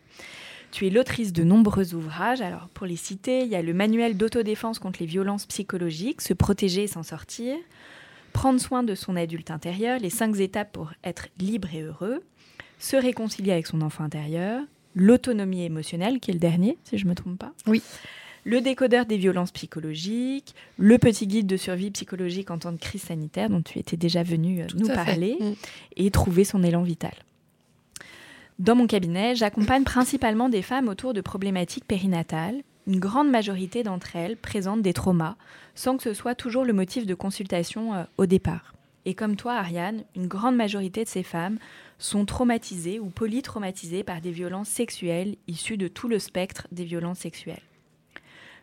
Tu 0.71 0.85
es 0.85 0.89
l'autrice 0.89 1.31
de 1.31 1.43
nombreux 1.43 1.95
ouvrages. 1.95 2.41
Alors, 2.41 2.67
pour 2.73 2.85
les 2.85 2.97
citer, 2.97 3.41
il 3.43 3.47
y 3.47 3.55
a 3.55 3.61
le 3.61 3.73
manuel 3.73 4.17
d'autodéfense 4.17 4.77
contre 4.77 4.99
les 4.99 5.05
violences 5.05 5.45
psychologiques, 5.45 6.21
Se 6.21 6.33
protéger 6.33 6.83
et 6.83 6.87
s'en 6.87 7.03
sortir, 7.03 7.55
Prendre 8.33 8.59
soin 8.59 8.83
de 8.83 8.93
son 8.93 9.15
adulte 9.15 9.51
intérieur, 9.51 9.99
les 9.99 10.09
cinq 10.09 10.37
étapes 10.37 10.73
pour 10.73 10.91
être 11.05 11.29
libre 11.39 11.69
et 11.73 11.81
heureux, 11.81 12.23
Se 12.77 12.97
réconcilier 12.97 13.53
avec 13.53 13.67
son 13.67 13.81
enfant 13.81 14.03
intérieur, 14.03 14.61
L'autonomie 14.95 15.63
émotionnelle, 15.63 16.19
qui 16.19 16.31
est 16.31 16.33
le 16.33 16.39
dernier, 16.39 16.77
si 16.83 16.97
je 16.97 17.05
ne 17.05 17.11
me 17.11 17.15
trompe 17.15 17.39
pas. 17.39 17.53
Oui 17.65 17.81
le 18.49 18.61
décodeur 18.61 19.05
des 19.05 19.17
violences 19.17 19.51
psychologiques, 19.51 20.55
le 20.79 20.97
petit 20.97 21.27
guide 21.27 21.45
de 21.45 21.55
survie 21.55 21.91
psychologique 21.91 22.49
en 22.49 22.57
temps 22.57 22.71
de 22.71 22.79
crise 22.79 23.03
sanitaire 23.03 23.47
dont 23.47 23.61
tu 23.61 23.77
étais 23.77 23.95
déjà 23.95 24.23
venu 24.23 24.61
euh, 24.61 24.67
nous 24.75 24.87
parler, 24.87 25.37
mm. 25.39 25.53
et 25.97 26.09
trouver 26.09 26.43
son 26.43 26.63
élan 26.63 26.81
vital. 26.81 27.13
Dans 28.57 28.75
mon 28.75 28.87
cabinet, 28.87 29.35
j'accompagne 29.35 29.83
principalement 29.85 30.49
des 30.49 30.63
femmes 30.63 30.89
autour 30.89 31.13
de 31.13 31.21
problématiques 31.21 31.85
périnatales. 31.85 32.63
Une 32.87 32.99
grande 32.99 33.29
majorité 33.29 33.83
d'entre 33.83 34.15
elles 34.15 34.35
présentent 34.35 34.81
des 34.81 34.93
traumas, 34.93 35.35
sans 35.75 35.95
que 35.97 36.01
ce 36.01 36.15
soit 36.15 36.33
toujours 36.33 36.65
le 36.65 36.73
motif 36.73 37.05
de 37.05 37.13
consultation 37.13 37.93
euh, 37.93 38.03
au 38.17 38.25
départ. 38.25 38.73
Et 39.05 39.13
comme 39.13 39.35
toi, 39.35 39.57
Ariane, 39.57 40.03
une 40.15 40.27
grande 40.27 40.55
majorité 40.55 41.03
de 41.03 41.09
ces 41.09 41.23
femmes 41.23 41.59
sont 41.99 42.25
traumatisées 42.25 42.99
ou 42.99 43.11
polytraumatisées 43.11 44.03
par 44.03 44.21
des 44.21 44.31
violences 44.31 44.69
sexuelles 44.69 45.35
issues 45.47 45.77
de 45.77 45.87
tout 45.87 46.07
le 46.07 46.17
spectre 46.17 46.67
des 46.71 46.83
violences 46.83 47.19
sexuelles. 47.19 47.61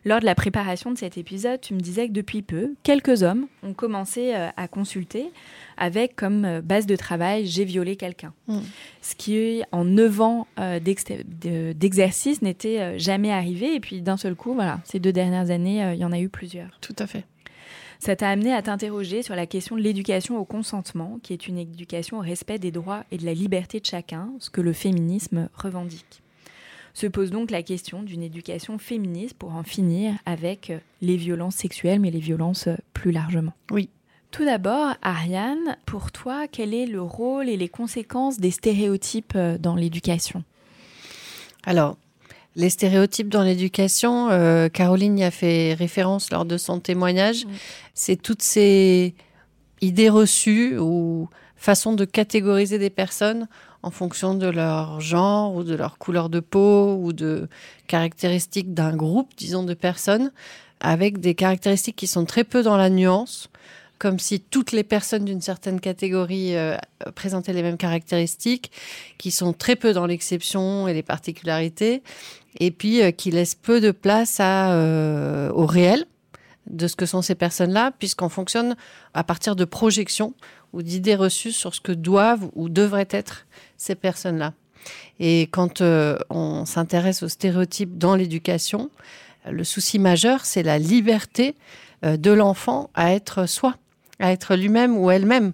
Lors 0.07 0.21
de 0.21 0.25
la 0.25 0.35
préparation 0.35 0.89
de 0.89 0.97
cet 0.97 1.17
épisode, 1.17 1.59
tu 1.59 1.73
me 1.73 1.81
disais 1.81 2.07
que 2.07 2.13
depuis 2.13 2.41
peu, 2.41 2.75
quelques 2.83 3.23
hommes 3.23 3.47
ont 3.61 3.73
commencé 3.73 4.33
euh, 4.33 4.47
à 4.55 4.69
consulter 4.69 5.29
avec 5.75 6.15
comme 6.15 6.45
euh, 6.45 6.61
base 6.61 6.85
de 6.85 6.95
travail 6.95 7.45
j'ai 7.45 7.65
violé 7.65 7.97
quelqu'un. 7.97 8.33
Mm. 8.47 8.59
Ce 9.01 9.15
qui, 9.15 9.63
en 9.73 9.83
9 9.83 10.21
ans 10.21 10.47
euh, 10.61 10.79
d'exercice, 10.79 12.41
n'était 12.41 12.97
jamais 12.97 13.33
arrivé. 13.33 13.75
Et 13.75 13.81
puis 13.81 14.01
d'un 14.01 14.15
seul 14.15 14.35
coup, 14.35 14.53
voilà, 14.53 14.79
ces 14.85 14.99
deux 14.99 15.11
dernières 15.11 15.51
années, 15.51 15.85
il 15.93 15.99
y 15.99 16.05
en 16.05 16.13
a 16.13 16.19
eu 16.21 16.29
plusieurs. 16.29 16.79
Tout 16.79 16.95
à 16.99 17.05
fait. 17.05 17.25
Ça 17.99 18.15
t'a 18.15 18.29
amené 18.29 18.53
à 18.53 18.61
t'interroger 18.61 19.23
sur 19.23 19.35
la 19.35 19.45
question 19.45 19.75
de 19.75 19.81
l'éducation 19.81 20.37
au 20.37 20.45
consentement, 20.45 21.19
qui 21.21 21.33
est 21.33 21.49
une 21.49 21.57
éducation 21.57 22.19
au 22.19 22.21
respect 22.21 22.59
des 22.59 22.71
droits 22.71 23.03
et 23.11 23.17
de 23.17 23.25
la 23.25 23.33
liberté 23.33 23.81
de 23.81 23.85
chacun, 23.85 24.29
ce 24.39 24.49
que 24.49 24.61
le 24.61 24.71
féminisme 24.71 25.49
revendique. 25.53 26.21
Se 26.97 27.05
pose 27.05 27.29
donc 27.29 27.51
la 27.51 27.61
question 27.61 28.01
d'une 28.01 28.23
éducation 28.23 28.79
féministe 28.79 29.35
pour 29.37 29.53
en 29.53 29.61
finir 29.61 30.15
avec 30.25 30.71
euh, 30.71 30.79
les 31.03 31.15
violences 31.15 31.53
sexuelles, 31.53 31.99
mais 31.99 32.09
les 32.09 32.19
violences 32.19 32.65
euh, 32.65 32.75
plus 32.93 33.11
largement. 33.11 33.53
Oui. 33.69 33.91
Tout 34.31 34.43
d'abord, 34.43 34.95
Ariane, 35.03 35.77
pour 35.85 36.11
toi, 36.11 36.47
quel 36.51 36.73
est 36.73 36.87
le 36.87 36.99
rôle 36.99 37.49
et 37.49 37.55
les 37.55 37.69
conséquences 37.69 38.39
des 38.39 38.49
stéréotypes 38.49 39.33
euh, 39.35 39.59
dans 39.59 39.75
l'éducation? 39.75 40.43
Alors, 41.67 41.97
les 42.55 42.71
stéréotypes 42.71 43.29
dans 43.29 43.43
l'éducation, 43.43 44.31
euh, 44.31 44.67
Caroline 44.67 45.19
y 45.19 45.23
a 45.23 45.29
fait 45.29 45.75
référence 45.75 46.31
lors 46.31 46.45
de 46.45 46.57
son 46.57 46.79
témoignage. 46.79 47.45
C'est 47.93 48.19
toutes 48.19 48.41
ces 48.41 49.13
idées 49.81 50.09
reçues 50.09 50.79
ou 50.79 51.29
façons 51.57 51.93
de 51.93 52.05
catégoriser 52.05 52.79
des 52.79 52.89
personnes 52.89 53.47
en 53.87 53.91
fonction 53.91 54.35
de 54.35 54.47
leur 54.47 54.99
genre 54.99 55.55
ou 55.55 55.63
de 55.63 55.73
leur 55.73 55.97
couleur 55.97 56.27
de 56.27 56.41
peau 56.41 56.97
ou 57.01 57.13
de 57.13 57.47
caractéristiques 57.87 58.73
d'un 58.73 58.93
groupe, 58.93 59.29
disons, 59.37 59.63
de 59.63 59.73
personnes, 59.73 60.31
avec 60.81 61.21
des 61.21 61.35
caractéristiques 61.35 61.95
qui 61.95 62.05
sont 62.05 62.25
très 62.25 62.43
peu 62.43 62.63
dans 62.63 62.75
la 62.75 62.89
nuance, 62.89 63.49
comme 63.97 64.19
si 64.19 64.41
toutes 64.41 64.73
les 64.73 64.83
personnes 64.83 65.23
d'une 65.23 65.39
certaine 65.39 65.79
catégorie 65.79 66.57
euh, 66.57 66.75
présentaient 67.15 67.53
les 67.53 67.63
mêmes 67.63 67.77
caractéristiques, 67.77 68.71
qui 69.17 69.31
sont 69.31 69.53
très 69.53 69.77
peu 69.77 69.93
dans 69.93 70.05
l'exception 70.05 70.89
et 70.89 70.93
les 70.93 71.01
particularités, 71.01 72.03
et 72.59 72.71
puis 72.71 73.01
euh, 73.01 73.11
qui 73.11 73.31
laissent 73.31 73.55
peu 73.55 73.79
de 73.79 73.91
place 73.91 74.39
euh, 74.41 75.49
au 75.51 75.65
réel 75.65 76.05
de 76.69 76.87
ce 76.87 76.95
que 76.95 77.05
sont 77.05 77.21
ces 77.21 77.35
personnes-là, 77.35 77.91
puisqu'on 77.97 78.29
fonctionne 78.29 78.75
à 79.13 79.23
partir 79.23 79.55
de 79.55 79.65
projections 79.65 80.33
ou 80.73 80.81
d'idées 80.81 81.15
reçues 81.15 81.51
sur 81.51 81.73
ce 81.73 81.81
que 81.81 81.91
doivent 81.91 82.49
ou 82.55 82.69
devraient 82.69 83.07
être 83.11 83.45
ces 83.77 83.95
personnes-là. 83.95 84.53
Et 85.19 85.43
quand 85.51 85.81
euh, 85.81 86.17
on 86.29 86.65
s'intéresse 86.65 87.23
aux 87.23 87.29
stéréotypes 87.29 87.97
dans 87.97 88.15
l'éducation, 88.15 88.89
le 89.49 89.63
souci 89.63 89.99
majeur, 89.99 90.45
c'est 90.45 90.63
la 90.63 90.77
liberté 90.77 91.55
euh, 92.05 92.17
de 92.17 92.31
l'enfant 92.31 92.89
à 92.93 93.13
être 93.13 93.47
soi, 93.47 93.75
à 94.19 94.31
être 94.31 94.55
lui-même 94.55 94.97
ou 94.97 95.09
elle-même. 95.11 95.53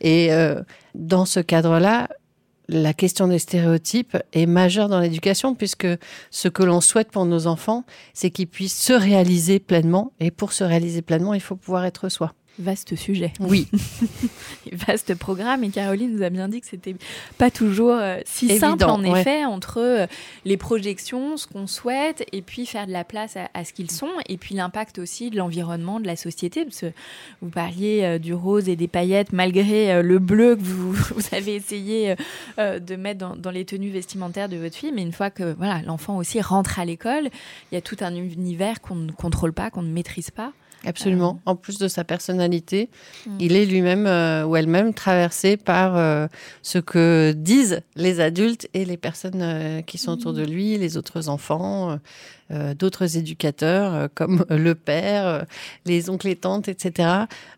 Et 0.00 0.32
euh, 0.32 0.62
dans 0.94 1.24
ce 1.24 1.40
cadre-là, 1.40 2.08
la 2.68 2.94
question 2.94 3.28
des 3.28 3.38
stéréotypes 3.38 4.16
est 4.32 4.46
majeure 4.46 4.88
dans 4.88 5.00
l'éducation, 5.00 5.54
puisque 5.54 5.86
ce 6.30 6.48
que 6.48 6.62
l'on 6.62 6.80
souhaite 6.80 7.10
pour 7.10 7.26
nos 7.26 7.46
enfants, 7.46 7.84
c'est 8.12 8.30
qu'ils 8.30 8.48
puissent 8.48 8.80
se 8.80 8.92
réaliser 8.92 9.58
pleinement. 9.58 10.12
Et 10.20 10.30
pour 10.30 10.52
se 10.52 10.64
réaliser 10.64 11.02
pleinement, 11.02 11.34
il 11.34 11.40
faut 11.40 11.56
pouvoir 11.56 11.84
être 11.84 12.08
soi. 12.08 12.32
Vaste 12.58 12.94
sujet. 12.94 13.32
Oui, 13.40 13.66
vaste 14.72 15.16
programme 15.16 15.64
et 15.64 15.70
Caroline 15.70 16.16
nous 16.16 16.22
a 16.22 16.30
bien 16.30 16.48
dit 16.48 16.60
que 16.60 16.68
c'était 16.68 16.94
pas 17.36 17.50
toujours 17.50 17.96
euh, 17.96 18.20
si 18.24 18.44
Évident, 18.44 18.70
simple 18.70 18.84
en 18.84 19.02
ouais. 19.02 19.20
effet 19.20 19.44
entre 19.44 19.78
euh, 19.78 20.06
les 20.44 20.56
projections, 20.56 21.36
ce 21.36 21.48
qu'on 21.48 21.66
souhaite 21.66 22.24
et 22.30 22.42
puis 22.42 22.64
faire 22.64 22.86
de 22.86 22.92
la 22.92 23.02
place 23.02 23.36
à, 23.36 23.50
à 23.54 23.64
ce 23.64 23.72
qu'ils 23.72 23.90
sont 23.90 24.10
et 24.28 24.36
puis 24.36 24.54
l'impact 24.54 25.00
aussi 25.00 25.30
de 25.30 25.36
l'environnement, 25.36 25.98
de 25.98 26.06
la 26.06 26.14
société 26.14 26.64
parce 26.64 26.80
que 26.80 26.92
vous 27.42 27.50
parliez 27.50 28.02
euh, 28.04 28.18
du 28.20 28.32
rose 28.34 28.68
et 28.68 28.76
des 28.76 28.88
paillettes 28.88 29.32
malgré 29.32 30.00
le 30.00 30.20
bleu 30.20 30.54
que 30.54 30.62
vous, 30.62 30.92
vous 31.16 31.24
avez 31.32 31.56
essayé 31.56 32.14
de 32.58 32.96
mettre 32.96 33.18
dans, 33.18 33.34
dans 33.34 33.50
les 33.50 33.64
tenues 33.64 33.90
vestimentaires 33.90 34.48
de 34.48 34.56
votre 34.56 34.76
fille 34.76 34.92
mais 34.92 35.02
une 35.02 35.12
fois 35.12 35.30
que 35.30 35.54
voilà 35.54 35.82
l'enfant 35.82 36.16
aussi 36.18 36.40
rentre 36.40 36.78
à 36.78 36.84
l'école, 36.84 37.30
il 37.72 37.74
y 37.74 37.78
a 37.78 37.80
tout 37.80 37.96
un 38.00 38.14
univers 38.14 38.80
qu'on 38.80 38.94
ne 38.94 39.10
contrôle 39.10 39.52
pas, 39.52 39.70
qu'on 39.70 39.82
ne 39.82 39.92
maîtrise 39.92 40.30
pas. 40.30 40.52
Absolument. 40.86 41.40
En 41.46 41.56
plus 41.56 41.78
de 41.78 41.88
sa 41.88 42.04
personnalité, 42.04 42.88
Mm. 43.26 43.36
il 43.40 43.56
est 43.56 43.66
lui-même 43.66 44.06
euh, 44.06 44.44
ou 44.44 44.56
elle-même 44.56 44.92
traversé 44.94 45.56
par 45.56 45.96
euh, 45.96 46.26
ce 46.62 46.78
que 46.78 47.32
disent 47.36 47.80
les 47.96 48.20
adultes 48.20 48.68
et 48.74 48.84
les 48.84 48.96
personnes 48.96 49.40
euh, 49.42 49.82
qui 49.82 49.98
sont 49.98 50.12
autour 50.12 50.32
de 50.32 50.42
lui, 50.44 50.76
les 50.78 50.96
autres 50.96 51.28
enfants, 51.28 51.90
euh, 51.92 51.96
euh, 52.50 52.74
d'autres 52.74 53.16
éducateurs 53.16 53.94
euh, 53.94 54.08
comme 54.14 54.44
le 54.50 54.74
père, 54.74 55.26
euh, 55.26 55.42
les 55.86 56.10
oncles 56.10 56.28
et 56.28 56.36
tantes, 56.36 56.68
etc. 56.68 57.08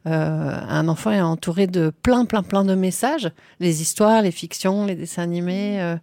Euh, 0.07 0.59
un 0.69 0.89
enfant 0.89 1.11
est 1.11 1.21
entouré 1.21 1.67
de 1.67 1.93
plein, 2.03 2.25
plein, 2.25 2.43
plein 2.43 2.65
de 2.65 2.75
messages, 2.75 3.31
les 3.61 3.83
histoires, 3.83 4.23
les 4.23 4.31
fictions, 4.31 4.87
les 4.87 4.95
dessins 4.95 5.23
animés, 5.23 5.81
euh, 5.81 5.97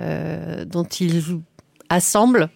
euh, 0.00 0.64
dont 0.64 0.84
il 0.84 1.22
assemble 1.88 2.50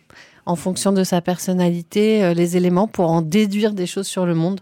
en 0.46 0.56
fonction 0.56 0.92
de 0.92 1.04
sa 1.04 1.20
personnalité 1.20 2.22
euh, 2.24 2.34
les 2.34 2.56
éléments 2.56 2.88
pour 2.88 3.10
en 3.10 3.22
déduire 3.22 3.72
des 3.72 3.86
choses 3.86 4.06
sur 4.06 4.26
le 4.26 4.34
monde. 4.34 4.60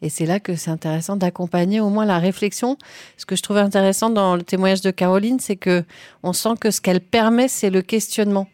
Et 0.00 0.10
c'est 0.10 0.26
là 0.26 0.38
que 0.38 0.54
c'est 0.54 0.70
intéressant 0.70 1.16
d'accompagner 1.16 1.80
au 1.80 1.88
moins 1.88 2.04
la 2.04 2.18
réflexion. 2.18 2.76
Ce 3.16 3.26
que 3.26 3.34
je 3.34 3.42
trouve 3.42 3.56
intéressant 3.56 4.10
dans 4.10 4.36
le 4.36 4.42
témoignage 4.42 4.80
de 4.80 4.90
Caroline, 4.90 5.40
c'est 5.40 5.56
que 5.56 5.84
on 6.22 6.32
sent 6.32 6.54
que 6.60 6.70
ce 6.70 6.80
qu'elle 6.80 7.00
permet, 7.00 7.48
c'est 7.48 7.70
le 7.70 7.82
questionnement. 7.82 8.46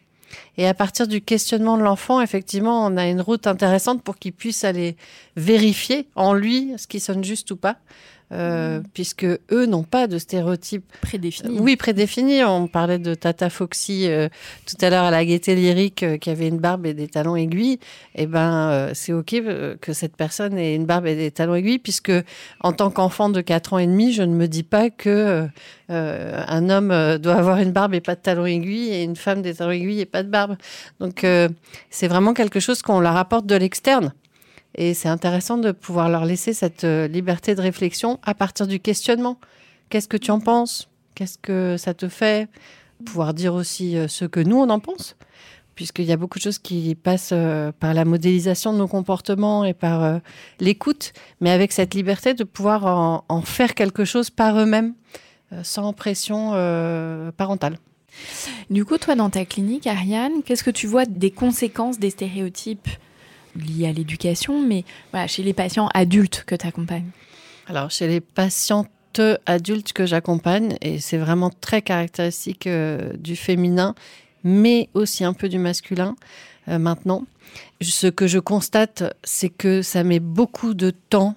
Et 0.57 0.67
à 0.67 0.75
partir 0.75 1.07
du 1.07 1.21
questionnement 1.21 1.77
de 1.77 1.83
l'enfant, 1.83 2.21
effectivement, 2.21 2.87
on 2.87 2.97
a 2.97 3.07
une 3.07 3.21
route 3.21 3.47
intéressante 3.47 4.03
pour 4.03 4.17
qu'il 4.19 4.33
puisse 4.33 4.65
aller 4.65 4.97
vérifier 5.37 6.09
en 6.15 6.33
lui 6.33 6.73
ce 6.77 6.87
qui 6.87 7.01
sonne 7.01 7.25
juste 7.25 7.51
ou 7.51 7.57
pas, 7.57 7.77
euh, 8.35 8.81
puisque 8.93 9.25
eux 9.25 9.67
n'ont 9.67 9.83
pas 9.85 10.07
de 10.07 10.19
stéréotypes 10.19 10.85
Prédéfini. 11.01 11.59
oui, 11.61 11.77
prédéfini. 11.77 12.43
On 12.45 12.67
parlait 12.67 12.99
de 12.99 13.15
Tata 13.15 13.49
Foxy 13.49 14.09
euh, 14.09 14.29
tout 14.67 14.77
à 14.85 14.91
l'heure 14.91 15.05
à 15.05 15.11
la 15.11 15.25
gaieté 15.25 15.55
lyrique 15.55 16.03
euh, 16.03 16.17
qui 16.19 16.31
avait 16.31 16.49
une 16.49 16.59
barbe 16.59 16.87
et 16.87 16.95
des 16.95 17.09
talons 17.09 17.37
aiguilles. 17.37 17.79
Eh 18.15 18.27
ben, 18.27 18.71
euh, 18.71 18.91
c'est 18.95 19.13
ok 19.13 19.35
euh, 19.35 19.77
que 19.81 19.93
cette 19.93 20.17
personne 20.17 20.59
ait 20.59 20.75
une 20.75 20.87
barbe 20.87 21.07
et 21.07 21.15
des 21.15 21.31
talons 21.31 21.55
aiguilles, 21.55 21.79
puisque 21.79 22.13
en 22.61 22.73
tant 22.73 22.91
qu'enfant 22.91 23.29
de 23.29 23.41
4 23.41 23.75
ans 23.75 23.79
et 23.79 23.87
demi, 23.87 24.13
je 24.13 24.23
ne 24.23 24.35
me 24.35 24.49
dis 24.49 24.63
pas 24.65 24.91
que 24.91 25.09
euh, 25.09 25.47
euh, 25.91 26.43
un 26.49 26.71
homme 26.71 26.91
euh, 26.91 27.19
doit 27.19 27.35
avoir 27.35 27.59
une 27.59 27.73
barbe 27.73 27.95
et 27.95 28.01
pas 28.01 28.15
de 28.15 28.21
talons 28.21 28.47
aiguilles 28.47 28.91
et 28.93 29.03
une 29.03 29.17
femme 29.17 29.43
des 29.43 29.55
talons 29.55 29.71
aiguilles 29.73 30.01
et 30.01 30.07
pas 30.07 30.23
de 30.23 30.29
barbe. 30.29 30.57
Donc, 31.01 31.25
euh, 31.25 31.49
c'est 31.91 32.09
vraiment 32.09 32.35
quelque 32.35 32.61
chose 32.61 32.83
qu'on 32.83 33.01
leur 33.01 33.17
apporte 33.17 33.47
de 33.47 33.55
l'externe. 33.55 34.13
Et 34.77 34.95
c'est 34.95 35.09
intéressant 35.09 35.59
de 35.59 35.73
pouvoir 35.73 36.09
leur 36.09 36.25
laisser 36.25 36.53
cette 36.53 36.85
euh, 36.85 37.07
liberté 37.07 37.55
de 37.55 37.61
réflexion 37.61 38.19
à 38.23 38.35
partir 38.35 38.67
du 38.67 38.81
questionnement. 38.81 39.39
Qu'est-ce 39.89 40.09
que 40.09 40.17
tu 40.17 40.31
en 40.31 40.41
penses? 40.41 40.89
Qu'est-ce 41.15 41.39
que 41.39 41.77
ça 41.77 41.95
te 41.95 42.09
fait? 42.09 42.49
Pouvoir 43.05 43.35
dire 43.35 43.55
aussi 43.55 43.97
euh, 43.97 44.09
ce 44.09 44.25
que 44.25 44.41
nous, 44.41 44.57
on 44.57 44.69
en 44.71 44.81
pense. 44.81 45.17
Puisqu'il 45.77 46.05
y 46.05 46.13
a 46.13 46.17
beaucoup 46.17 46.39
de 46.39 46.45
choses 46.45 46.59
qui 46.59 46.95
passent 46.95 47.31
euh, 47.33 47.73
par 47.79 47.95
la 47.95 48.05
modélisation 48.05 48.73
de 48.73 48.79
nos 48.79 48.89
comportements 48.89 49.65
et 49.65 49.75
par 49.75 50.21
l'écoute, 50.61 51.13
mais 51.41 51.51
avec 51.51 51.73
cette 51.73 51.95
liberté 51.95 52.35
de 52.35 52.45
pouvoir 52.45 53.25
en, 53.29 53.43
faire 53.43 53.75
quelque 53.75 54.05
chose 54.05 54.31
par 54.31 54.59
eux-mêmes, 54.59 54.95
sans 55.65 55.93
pression 55.93 56.53
parentale. 57.37 57.79
Du 58.71 58.85
coup, 58.85 58.99
toi, 58.99 59.17
dans 59.17 59.31
ta 59.31 59.45
clinique, 59.45 59.89
Ariane, 59.89 60.45
qu'est-ce 60.45 60.63
que 60.63 60.71
tu 60.71 60.87
vois 60.87 61.07
des 61.07 61.33
conséquences 61.33 61.99
des 61.99 62.11
stéréotypes? 62.11 62.89
Liés 63.57 63.89
à 63.89 63.93
l'éducation, 63.93 64.61
mais 64.61 64.85
voilà, 65.13 65.27
chez 65.27 65.43
les 65.43 65.53
patients 65.53 65.89
adultes 65.95 66.45
que 66.47 66.55
tu 66.55 66.67
accompagnes 66.67 67.11
Alors, 67.67 67.91
chez 67.91 68.07
les 68.07 68.21
patientes 68.21 68.89
adultes 69.47 69.93
que 69.93 70.07
j'accompagne, 70.07 70.77
et 70.81 70.99
c'est 70.99 71.19
vraiment 71.19 71.51
très 71.51 71.83
caractéristique 71.83 72.67
euh, 72.67 73.13
du 73.17 73.37
féminin, 73.37 73.95
mais 74.43 74.89
aussi 74.95 75.25
un 75.25 75.33
peu 75.33 75.49
du 75.49 75.59
masculin 75.59 76.17
euh, 76.69 76.79
maintenant, 76.79 77.25
ce 77.81 78.07
que 78.07 78.27
je 78.27 78.39
constate, 78.39 79.05
c'est 79.23 79.51
que 79.51 79.83
ça 79.83 80.05
met 80.05 80.21
beaucoup 80.21 80.75
de 80.75 80.91
temps 80.91 81.35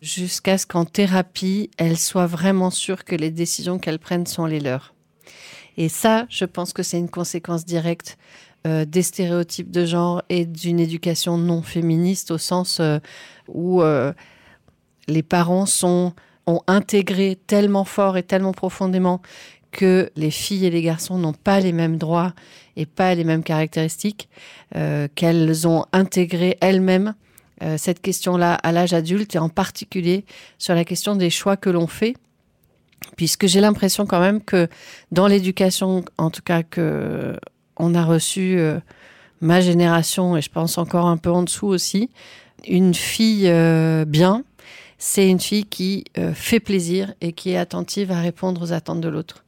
jusqu'à 0.00 0.58
ce 0.58 0.66
qu'en 0.66 0.84
thérapie, 0.84 1.70
elles 1.76 1.98
soient 1.98 2.26
vraiment 2.26 2.70
sûres 2.70 3.04
que 3.04 3.16
les 3.16 3.30
décisions 3.30 3.78
qu'elles 3.78 3.98
prennent 3.98 4.26
sont 4.26 4.46
les 4.46 4.60
leurs. 4.60 4.94
Et 5.76 5.88
ça, 5.88 6.26
je 6.28 6.44
pense 6.44 6.72
que 6.72 6.82
c'est 6.82 6.98
une 6.98 7.08
conséquence 7.08 7.64
directe 7.64 8.18
euh, 8.66 8.84
des 8.84 9.02
stéréotypes 9.02 9.70
de 9.70 9.86
genre 9.86 10.20
et 10.28 10.44
d'une 10.44 10.80
éducation 10.80 11.38
non 11.38 11.62
féministe 11.62 12.32
au 12.32 12.38
sens 12.38 12.80
euh, 12.80 12.98
où 13.46 13.82
euh, 13.82 14.12
les 15.06 15.22
parents 15.22 15.64
sont, 15.64 16.12
ont 16.44 16.60
intégré 16.66 17.38
tellement 17.46 17.84
fort 17.84 18.16
et 18.16 18.24
tellement 18.24 18.50
profondément 18.50 19.22
que 19.70 20.10
les 20.16 20.32
filles 20.32 20.66
et 20.66 20.70
les 20.70 20.82
garçons 20.82 21.18
n'ont 21.18 21.34
pas 21.34 21.60
les 21.60 21.72
mêmes 21.72 21.98
droits 21.98 22.34
et 22.76 22.84
pas 22.84 23.14
les 23.14 23.22
mêmes 23.22 23.44
caractéristiques, 23.44 24.28
qu'elles 25.14 25.68
ont 25.68 25.84
intégré 25.92 26.56
elles-mêmes 26.60 27.14
cette 27.76 28.00
question-là 28.00 28.54
à 28.54 28.72
l'âge 28.72 28.94
adulte 28.94 29.34
et 29.34 29.38
en 29.38 29.50
particulier 29.50 30.24
sur 30.58 30.74
la 30.74 30.84
question 30.84 31.16
des 31.16 31.28
choix 31.28 31.58
que 31.58 31.68
l'on 31.68 31.86
fait, 31.86 32.14
puisque 33.16 33.46
j'ai 33.46 33.60
l'impression 33.60 34.06
quand 34.06 34.20
même 34.20 34.42
que 34.42 34.68
dans 35.12 35.26
l'éducation, 35.26 36.04
en 36.16 36.30
tout 36.30 36.42
cas 36.42 36.62
que 36.62 37.36
on 37.78 37.94
a 37.94 38.04
reçu 38.04 38.58
euh, 38.58 38.78
ma 39.40 39.60
génération, 39.60 40.36
et 40.36 40.42
je 40.42 40.50
pense 40.50 40.78
encore 40.78 41.06
un 41.06 41.16
peu 41.16 41.30
en 41.30 41.42
dessous 41.42 41.68
aussi, 41.68 42.10
une 42.66 42.94
fille 42.94 43.48
euh, 43.48 44.04
bien, 44.04 44.44
c'est 44.98 45.28
une 45.28 45.40
fille 45.40 45.64
qui 45.64 46.04
euh, 46.18 46.34
fait 46.34 46.60
plaisir 46.60 47.14
et 47.20 47.32
qui 47.32 47.50
est 47.50 47.56
attentive 47.56 48.10
à 48.10 48.20
répondre 48.20 48.62
aux 48.62 48.72
attentes 48.72 49.00
de 49.00 49.08
l'autre. 49.08 49.44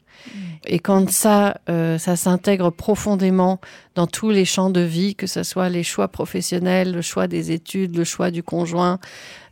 Et 0.67 0.79
quand 0.79 1.11
ça, 1.11 1.59
euh, 1.69 1.99
ça 1.99 2.17
s'intègre 2.17 2.71
profondément 2.71 3.61
dans 3.95 4.07
tous 4.07 4.31
les 4.31 4.45
champs 4.45 4.71
de 4.71 4.81
vie, 4.81 5.15
que 5.15 5.27
ce 5.27 5.43
soit 5.43 5.69
les 5.69 5.83
choix 5.83 6.09
professionnels, 6.09 6.93
le 6.93 7.03
choix 7.03 7.27
des 7.27 7.51
études, 7.51 7.97
le 7.97 8.05
choix 8.05 8.31
du 8.31 8.43
conjoint 8.43 8.99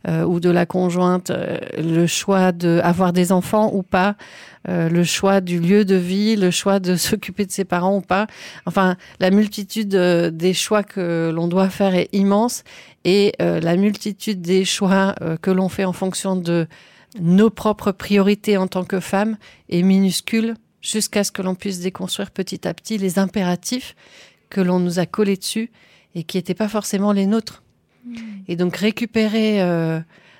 euh, 0.07 0.23
ou 0.23 0.39
de 0.39 0.49
la 0.49 0.65
conjointe, 0.65 1.31
euh, 1.31 1.57
le 1.77 2.05
choix 2.05 2.51
d'avoir 2.51 3.11
des 3.11 3.31
enfants 3.31 3.71
ou 3.73 3.83
pas, 3.83 4.15
le 4.67 5.03
choix 5.03 5.41
du 5.41 5.59
lieu 5.59 5.83
de 5.83 5.95
vie, 5.95 6.35
le 6.35 6.51
choix 6.51 6.79
de 6.79 6.95
s'occuper 6.97 7.45
de 7.45 7.51
ses 7.51 7.65
parents 7.65 7.97
ou 7.97 8.01
pas. 8.01 8.27
Enfin, 8.65 8.97
la 9.19 9.31
multitude 9.31 9.89
des 9.89 10.53
choix 10.53 10.83
que 10.83 11.31
l'on 11.33 11.47
doit 11.47 11.69
faire 11.69 11.95
est 11.95 12.09
immense 12.13 12.63
et 13.03 13.33
la 13.39 13.77
multitude 13.77 14.41
des 14.41 14.65
choix 14.65 15.15
que 15.41 15.49
l'on 15.49 15.69
fait 15.69 15.85
en 15.85 15.93
fonction 15.93 16.35
de 16.35 16.67
nos 17.19 17.49
propres 17.49 17.91
priorités 17.91 18.57
en 18.57 18.67
tant 18.67 18.83
que 18.83 18.99
femmes 18.99 19.37
est 19.69 19.81
minuscule 19.81 20.55
jusqu'à 20.81 21.23
ce 21.23 21.31
que 21.31 21.41
l'on 21.41 21.55
puisse 21.55 21.79
déconstruire 21.79 22.31
petit 22.31 22.67
à 22.67 22.73
petit 22.73 22.97
les 22.97 23.19
impératifs 23.19 23.95
que 24.49 24.61
l'on 24.61 24.79
nous 24.79 24.99
a 24.99 25.05
collés 25.05 25.37
dessus 25.37 25.71
et 26.15 26.23
qui 26.23 26.37
n'étaient 26.37 26.53
pas 26.53 26.69
forcément 26.69 27.11
les 27.11 27.25
nôtres. 27.25 27.63
Et 28.47 28.55
donc 28.55 28.75
récupérer 28.77 29.61
euh, 29.61 29.99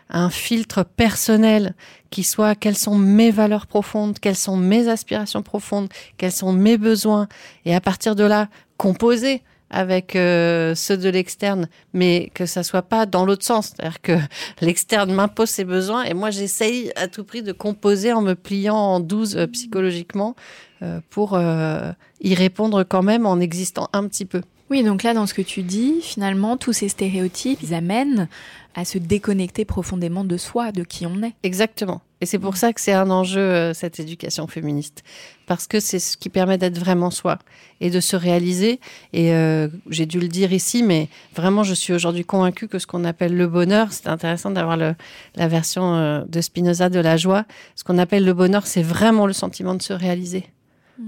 un 0.09 0.29
filtre 0.29 0.83
personnel 0.83 1.75
qui 2.09 2.23
soit 2.23 2.55
quelles 2.55 2.77
sont 2.77 2.97
mes 2.97 3.31
valeurs 3.31 3.67
profondes, 3.67 4.17
quelles 4.19 4.35
sont 4.35 4.57
mes 4.57 4.87
aspirations 4.87 5.43
profondes, 5.43 5.89
quels 6.17 6.31
sont 6.31 6.51
mes 6.51 6.77
besoins, 6.77 7.27
et 7.65 7.75
à 7.75 7.81
partir 7.81 8.15
de 8.15 8.23
là, 8.23 8.49
composer 8.77 9.43
avec 9.69 10.15
euh, 10.15 10.75
ceux 10.75 10.97
de 10.97 11.09
l'externe, 11.09 11.69
mais 11.93 12.31
que 12.33 12.45
ça 12.45 12.63
soit 12.63 12.81
pas 12.81 13.05
dans 13.05 13.25
l'autre 13.25 13.45
sens, 13.45 13.73
c'est-à-dire 13.75 14.01
que 14.01 14.17
l'externe 14.61 15.11
m'impose 15.11 15.49
ses 15.49 15.65
besoins 15.65 16.03
et 16.03 16.13
moi 16.13 16.31
j'essaye 16.31 16.91
à 16.95 17.07
tout 17.07 17.23
prix 17.23 17.43
de 17.43 17.51
composer 17.51 18.13
en 18.13 18.21
me 18.21 18.33
pliant 18.33 18.75
en 18.75 18.99
douze 18.99 19.37
euh, 19.37 19.47
psychologiquement 19.47 20.35
euh, 20.81 21.01
pour 21.09 21.33
euh, 21.33 21.91
y 22.21 22.35
répondre 22.35 22.83
quand 22.83 23.03
même 23.03 23.25
en 23.25 23.39
existant 23.39 23.89
un 23.91 24.07
petit 24.07 24.25
peu. 24.25 24.41
Oui, 24.69 24.83
donc 24.83 25.01
là, 25.01 25.15
dans 25.15 25.25
ce 25.25 25.33
que 25.33 25.41
tu 25.41 25.63
dis, 25.63 25.99
finalement, 26.01 26.55
tous 26.55 26.73
ces 26.73 26.89
stéréotypes, 26.89 27.59
ils 27.63 27.73
amènent 27.73 28.27
à 28.75 28.85
se 28.85 28.99
déconnecter 28.99 29.65
profondément 29.65 30.23
de 30.23 30.37
soi, 30.37 30.71
de 30.71 30.83
qui 30.83 31.07
on 31.07 31.23
est. 31.23 31.33
Exactement. 31.41 32.01
Et 32.21 32.27
c'est 32.27 32.37
pour 32.37 32.55
ça 32.55 32.71
que 32.71 32.79
c'est 32.79 32.93
un 32.93 33.09
enjeu, 33.09 33.41
euh, 33.41 33.73
cette 33.73 33.99
éducation 33.99 34.45
féministe. 34.45 35.03
Parce 35.47 35.65
que 35.65 35.79
c'est 35.79 35.97
ce 35.97 36.17
qui 36.17 36.29
permet 36.29 36.59
d'être 36.59 36.77
vraiment 36.77 37.09
soi 37.09 37.39
et 37.81 37.89
de 37.89 37.99
se 37.99 38.15
réaliser. 38.15 38.79
Et 39.11 39.33
euh, 39.33 39.69
j'ai 39.89 40.05
dû 40.05 40.19
le 40.19 40.27
dire 40.27 40.53
ici, 40.53 40.83
mais 40.83 41.07
vraiment, 41.35 41.63
je 41.63 41.73
suis 41.73 41.93
aujourd'hui 41.93 42.25
convaincue 42.25 42.67
que 42.67 42.77
ce 42.77 42.85
qu'on 42.85 43.05
appelle 43.05 43.35
le 43.35 43.47
bonheur, 43.47 43.91
c'est 43.91 44.07
intéressant 44.07 44.51
d'avoir 44.51 44.77
la 44.77 45.47
version 45.47 45.95
euh, 45.95 46.23
de 46.27 46.41
Spinoza 46.41 46.89
de 46.89 46.99
la 46.99 47.17
joie. 47.17 47.45
Ce 47.75 47.83
qu'on 47.83 47.97
appelle 47.97 48.25
le 48.25 48.33
bonheur, 48.33 48.67
c'est 48.67 48.83
vraiment 48.83 49.25
le 49.25 49.33
sentiment 49.33 49.73
de 49.73 49.81
se 49.81 49.93
réaliser. 49.93 50.45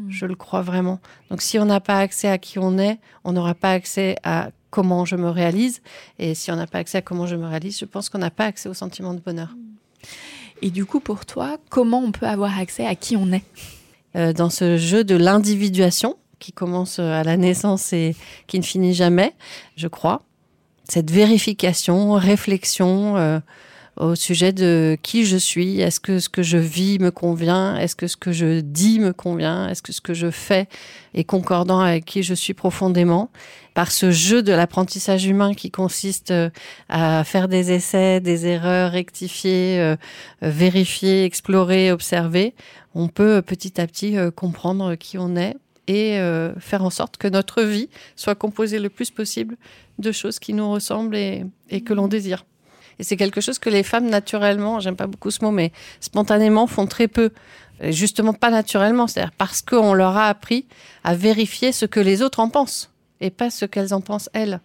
Je 0.08 0.26
le 0.26 0.36
crois 0.36 0.62
vraiment. 0.62 1.00
Donc 1.30 1.42
si 1.42 1.60
on 1.60 1.66
n'a 1.66 1.80
pas 1.80 2.00
accès 2.00 2.28
à 2.28 2.38
qui 2.38 2.60
on 2.60 2.78
est, 2.78 3.00
on 3.24 3.34
n'aura 3.34 3.54
pas 3.54 3.72
accès 3.72 4.16
à 4.24 4.52
comment 4.70 5.06
je 5.06 5.16
me 5.16 5.30
réalise. 5.30 5.82
Et 6.18 6.34
si 6.34 6.52
on 6.52 6.56
n'a 6.56 6.68
pas 6.68 6.80
accès 6.80 7.00
à 7.00 7.02
comment 7.02 7.28
je 7.28 7.36
me 7.36 7.46
réalise, 7.46 7.78
je 7.78 7.86
pense 7.86 8.10
qu'on 8.10 8.18
n'a 8.18 8.32
pas 8.32 8.46
accès 8.46 8.70
au 8.70 8.74
sentiment 8.74 9.14
de 9.14 9.20
bonheur. 9.20 9.50
Et 10.62 10.70
du 10.70 10.86
coup, 10.86 11.00
pour 11.00 11.26
toi, 11.26 11.58
comment 11.70 12.00
on 12.00 12.12
peut 12.12 12.28
avoir 12.28 12.58
accès 12.58 12.86
à 12.86 12.96
qui 12.96 13.16
on 13.18 13.32
est? 13.32 13.44
Euh, 14.16 14.34
dans 14.34 14.50
ce 14.50 14.78
jeu 14.78 15.04
de 15.04 15.16
l'individuation 15.16 16.18
qui 16.40 16.52
commence 16.52 17.00
euh, 17.00 17.12
à 17.14 17.24
la 17.24 17.38
naissance 17.38 17.94
et 17.94 18.16
qui 18.48 18.60
ne 18.60 18.64
finit 18.64 18.94
jamais, 18.94 19.34
je 19.78 19.88
crois. 19.88 20.24
Cette 20.84 21.12
vérification, 21.12 22.14
réflexion 22.14 23.16
euh, 23.16 23.40
au 23.98 24.16
sujet 24.16 24.54
de 24.54 24.98
qui 25.02 25.26
je 25.26 25.38
suis. 25.38 25.82
Est-ce 25.82 26.00
que 26.00 26.20
ce 26.20 26.30
que 26.30 26.44
je 26.44 26.58
vis 26.58 27.00
me 27.00 27.12
convient? 27.12 27.78
Est-ce 27.78 27.96
que 27.96 28.08
ce 28.08 28.18
que 28.18 28.32
je 28.32 28.62
dis 28.62 29.00
me 29.00 29.14
convient? 29.14 29.68
Est-ce 29.68 29.82
que 29.82 29.92
ce 29.92 30.02
que 30.02 30.14
je 30.14 30.32
fais 30.32 30.68
est 31.14 31.24
concordant 31.24 31.80
avec 31.80 32.06
qui 32.06 32.24
je 32.24 32.34
suis 32.34 32.54
profondément? 32.54 33.30
Par 33.74 33.92
ce 33.92 34.12
jeu 34.12 34.44
de 34.44 34.52
l'apprentissage 34.52 35.26
humain 35.26 35.54
qui 35.54 35.72
consiste 35.72 36.32
euh, 36.32 36.50
à 36.90 37.24
faire 37.24 37.48
des 37.48 37.72
essais, 37.72 38.20
des 38.20 38.46
erreurs, 38.46 38.92
rectifier, 38.92 39.80
euh, 39.80 39.96
euh, 40.44 40.50
vérifier, 40.50 41.24
explorer, 41.24 41.92
observer, 41.92 42.54
on 42.96 43.08
peut 43.08 43.42
petit 43.42 43.80
à 43.80 43.88
petit 43.88 44.18
comprendre 44.36 44.96
qui 44.96 45.18
on 45.18 45.38
est 45.38 45.56
et 45.88 46.20
faire 46.60 46.84
en 46.84 46.90
sorte 46.90 47.16
que 47.16 47.28
notre 47.28 47.64
vie 47.64 47.90
soit 48.18 48.36
composée 48.36 48.80
le 48.80 48.90
plus 48.90 49.12
possible 49.12 49.56
de 49.98 50.12
choses 50.12 50.40
qui 50.40 50.54
nous 50.54 50.70
ressemblent 50.70 51.16
et 51.16 51.82
que 51.86 51.94
l'on 51.94 52.10
désire. 52.10 52.44
Et 53.02 53.04
c'est 53.04 53.18
quelque 53.18 53.42
chose 53.42 53.58
que 53.58 53.72
les 53.72 53.82
femmes 53.82 54.12
naturellement, 54.12 54.80
j'aime 54.80 54.96
pas 54.96 55.08
beaucoup 55.08 55.32
ce 55.32 55.44
mot, 55.44 55.50
mais 55.50 55.72
spontanément 56.00 56.68
font 56.68 56.86
très 56.86 57.08
peu. 57.08 57.32
Et 57.82 57.92
justement 57.92 58.34
pas 58.34 58.52
naturellement, 58.52 59.08
c'est-à-dire 59.08 59.32
parce 59.36 59.64
qu'on 59.64 59.96
leur 59.96 60.16
a 60.18 60.28
appris 60.28 60.68
à 61.04 61.16
vérifier 61.16 61.72
ce 61.72 61.88
que 61.88 62.00
les 62.00 62.22
autres 62.22 62.40
en 62.40 62.50
pensent 62.50 62.92
et 63.20 63.32
pas 63.32 63.50
ce 63.50 63.66
qu'elles 63.66 63.96
en 63.96 64.02
pensent 64.02 64.30
elles. 64.34 64.62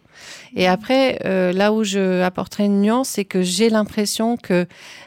Et 0.54 0.68
après, 0.68 1.18
euh, 1.24 1.50
là 1.50 1.72
où 1.72 1.82
je 1.82 2.20
apporterai 2.20 2.66
une 2.66 2.82
nuance, 2.82 3.08
c'est 3.08 3.24
que 3.24 3.40
j'ai 3.40 3.70
l'impression 3.70 4.36
que 4.36 4.66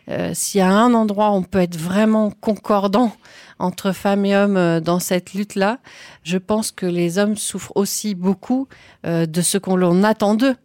euh, 0.10 0.32
s'il 0.34 0.58
y 0.58 0.64
a 0.64 0.72
un 0.72 0.96
endroit 0.96 1.30
où 1.30 1.36
on 1.36 1.44
peut 1.44 1.60
être 1.60 1.78
vraiment 1.78 2.32
concordant 2.32 3.12
entre 3.60 3.92
femmes 3.92 4.26
et 4.26 4.36
hommes 4.36 4.58
euh, 4.58 4.80
dans 4.80 5.00
cette 5.00 5.34
lutte-là, 5.36 5.78
je 6.24 6.40
pense 6.40 6.72
que 6.72 6.88
les 6.88 7.20
hommes 7.20 7.38
souffrent 7.38 7.74
aussi 7.76 8.16
beaucoup 8.16 8.68
euh, 9.06 9.28
de 9.28 9.42
ce 9.44 9.60
qu'on 9.60 9.76
l'on 9.76 10.04
attend 10.04 10.34
d'eux 10.34 10.56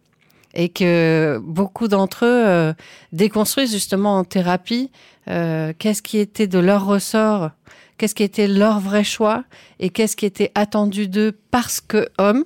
et 0.55 0.69
que 0.69 1.39
beaucoup 1.43 1.87
d'entre 1.87 2.25
eux 2.25 2.45
euh, 2.47 2.73
déconstruisent 3.11 3.71
justement 3.71 4.17
en 4.17 4.23
thérapie 4.23 4.89
euh, 5.27 5.73
qu'est-ce 5.77 6.01
qui 6.01 6.17
était 6.17 6.47
de 6.47 6.59
leur 6.59 6.85
ressort, 6.85 7.51
qu'est-ce 7.97 8.15
qui 8.15 8.23
était 8.23 8.47
leur 8.47 8.79
vrai 8.79 9.03
choix 9.03 9.43
et 9.79 9.89
qu'est-ce 9.89 10.15
qui 10.15 10.25
était 10.25 10.51
attendu 10.55 11.07
d'eux 11.07 11.37
parce 11.51 11.81
que 11.81 12.07
hommes 12.17 12.45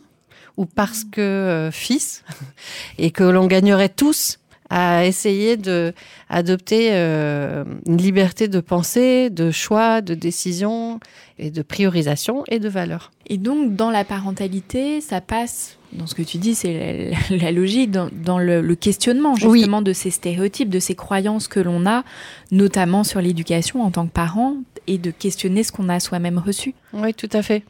ou 0.58 0.65
parce 0.65 1.04
que 1.04 1.22
euh, 1.22 1.72
fils 1.72 2.24
et 2.98 3.12
que 3.12 3.24
l'on 3.24 3.48
gagnerait 3.48 3.89
tous 3.89 4.39
à 4.72 5.06
essayer 5.08 5.58
de 5.58 5.95
adopter 6.30 6.91
une 6.93 7.98
liberté 7.98 8.48
de 8.48 8.60
pensée, 8.60 9.32
de 9.32 9.50
choix, 9.50 10.02
de 10.02 10.13
décision 10.13 11.00
et 11.39 11.50
de 11.50 11.63
priorisation 11.63 12.43
et 12.50 12.60
de 12.60 12.69
valeur. 12.69 13.10
Et 13.26 13.38
donc, 13.38 13.76
dans 13.76 13.89
la 13.89 14.04
parentalité, 14.04 15.02
ça 15.02 15.22
passe, 15.22 15.78
dans 15.93 16.06
ce 16.08 16.13
que 16.15 16.21
tu 16.21 16.38
dis, 16.38 16.54
c'est 16.56 17.17
la, 17.32 17.38
la 17.38 17.52
logique, 17.52 17.91
dans, 17.91 18.10
dans 18.12 18.38
le, 18.39 18.62
le 18.62 18.75
questionnement 18.75 19.34
Oui. 19.43 19.60
justement 19.60 19.82
de 19.82 19.93
ces 19.93 20.12
stéréotypes, 20.12 20.69
de 20.69 20.80
ces 20.80 20.95
croyances 20.95 21.47
que 21.47 21.60
l'on 21.60 21.86
a, 21.88 22.04
notamment 22.52 23.04
sur 23.04 23.21
l'éducation 23.21 23.82
en 23.84 23.91
tant 23.91 24.06
que 24.06 24.12
parent, 24.12 24.56
et 24.88 24.97
de 24.97 25.12
questionner 25.12 25.63
ce 25.63 25.71
qu'on 25.71 25.89
a 25.89 25.99
soi-même 25.99 26.38
reçu. 26.38 26.73
Oui, 26.93 27.13
tout 27.13 27.30
à 27.34 27.41
fait. 27.41 27.63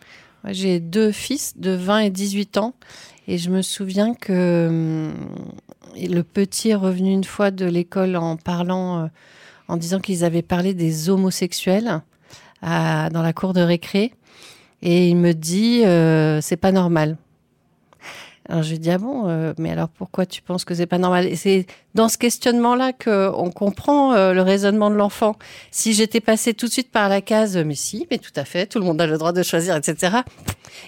J'ai 0.48 0.80
deux 0.80 1.12
fils 1.12 1.54
de 1.58 1.72
20 1.72 2.00
et 2.00 2.10
18 2.10 2.58
ans 2.58 2.74
et 3.28 3.38
je 3.38 3.50
me 3.50 3.62
souviens 3.62 4.14
que 4.16 4.68
hum, 4.70 5.14
le 5.98 6.22
petit 6.24 6.70
est 6.70 6.76
revenu 6.76 7.12
une 7.12 7.26
fois 7.26 7.52
de 7.52 7.66
l'école 7.66 8.16
en 8.16 8.38
parlant, 8.38 9.04
euh, 9.04 9.08
en 9.68 9.76
disant 9.76 10.00
qu'ils 10.00 10.24
avaient 10.24 10.42
parlé 10.42 10.74
des 10.74 11.10
homosexuels 11.10 12.02
à- 12.62 13.10
dans 13.10 13.22
la 13.22 13.34
cour 13.34 13.52
de 13.54 13.60
récré 13.62 14.14
et 14.82 15.10
il 15.10 15.18
me 15.18 15.34
dit 15.34 15.82
euh, 15.86 16.40
c'est 16.42 16.56
pas 16.58 16.72
normal. 16.72 17.18
Alors 18.50 18.64
je 18.64 18.72
lui 18.72 18.80
dis 18.80 18.90
ah 18.90 18.98
bon, 18.98 19.30
euh, 19.30 19.54
mais 19.60 19.70
alors 19.70 19.90
pourquoi 19.90 20.26
tu 20.26 20.42
penses 20.42 20.66
que 20.66 20.74
c'est 20.74 20.88
pas 20.88 20.98
normal? 20.98 21.28
Et 21.28 21.36
c'est 21.36 21.68
dans 21.94 22.10
ce 22.10 22.18
questionnement-là 22.18 22.94
que 22.94 23.30
on 23.36 23.52
comprend 23.52 24.14
euh, 24.14 24.34
le 24.34 24.42
raisonnement 24.42 24.90
de 24.90 24.96
l'enfant. 24.96 25.36
Si 25.70 25.94
j'étais 25.94 26.20
passé 26.20 26.56
tout 26.56 26.66
de 26.66 26.72
suite 26.72 26.92
par 26.92 27.10
la 27.10 27.22
case, 27.22 27.58
mais 27.58 27.76
si, 27.76 28.08
mais 28.10 28.18
tout 28.18 28.32
à 28.36 28.46
fait, 28.46 28.66
tout 28.66 28.80
le 28.80 28.86
monde 28.86 29.00
a 29.00 29.06
le 29.06 29.20
droit 29.20 29.34
de 29.34 29.44
choisir, 29.44 29.76
etc. 29.76 30.18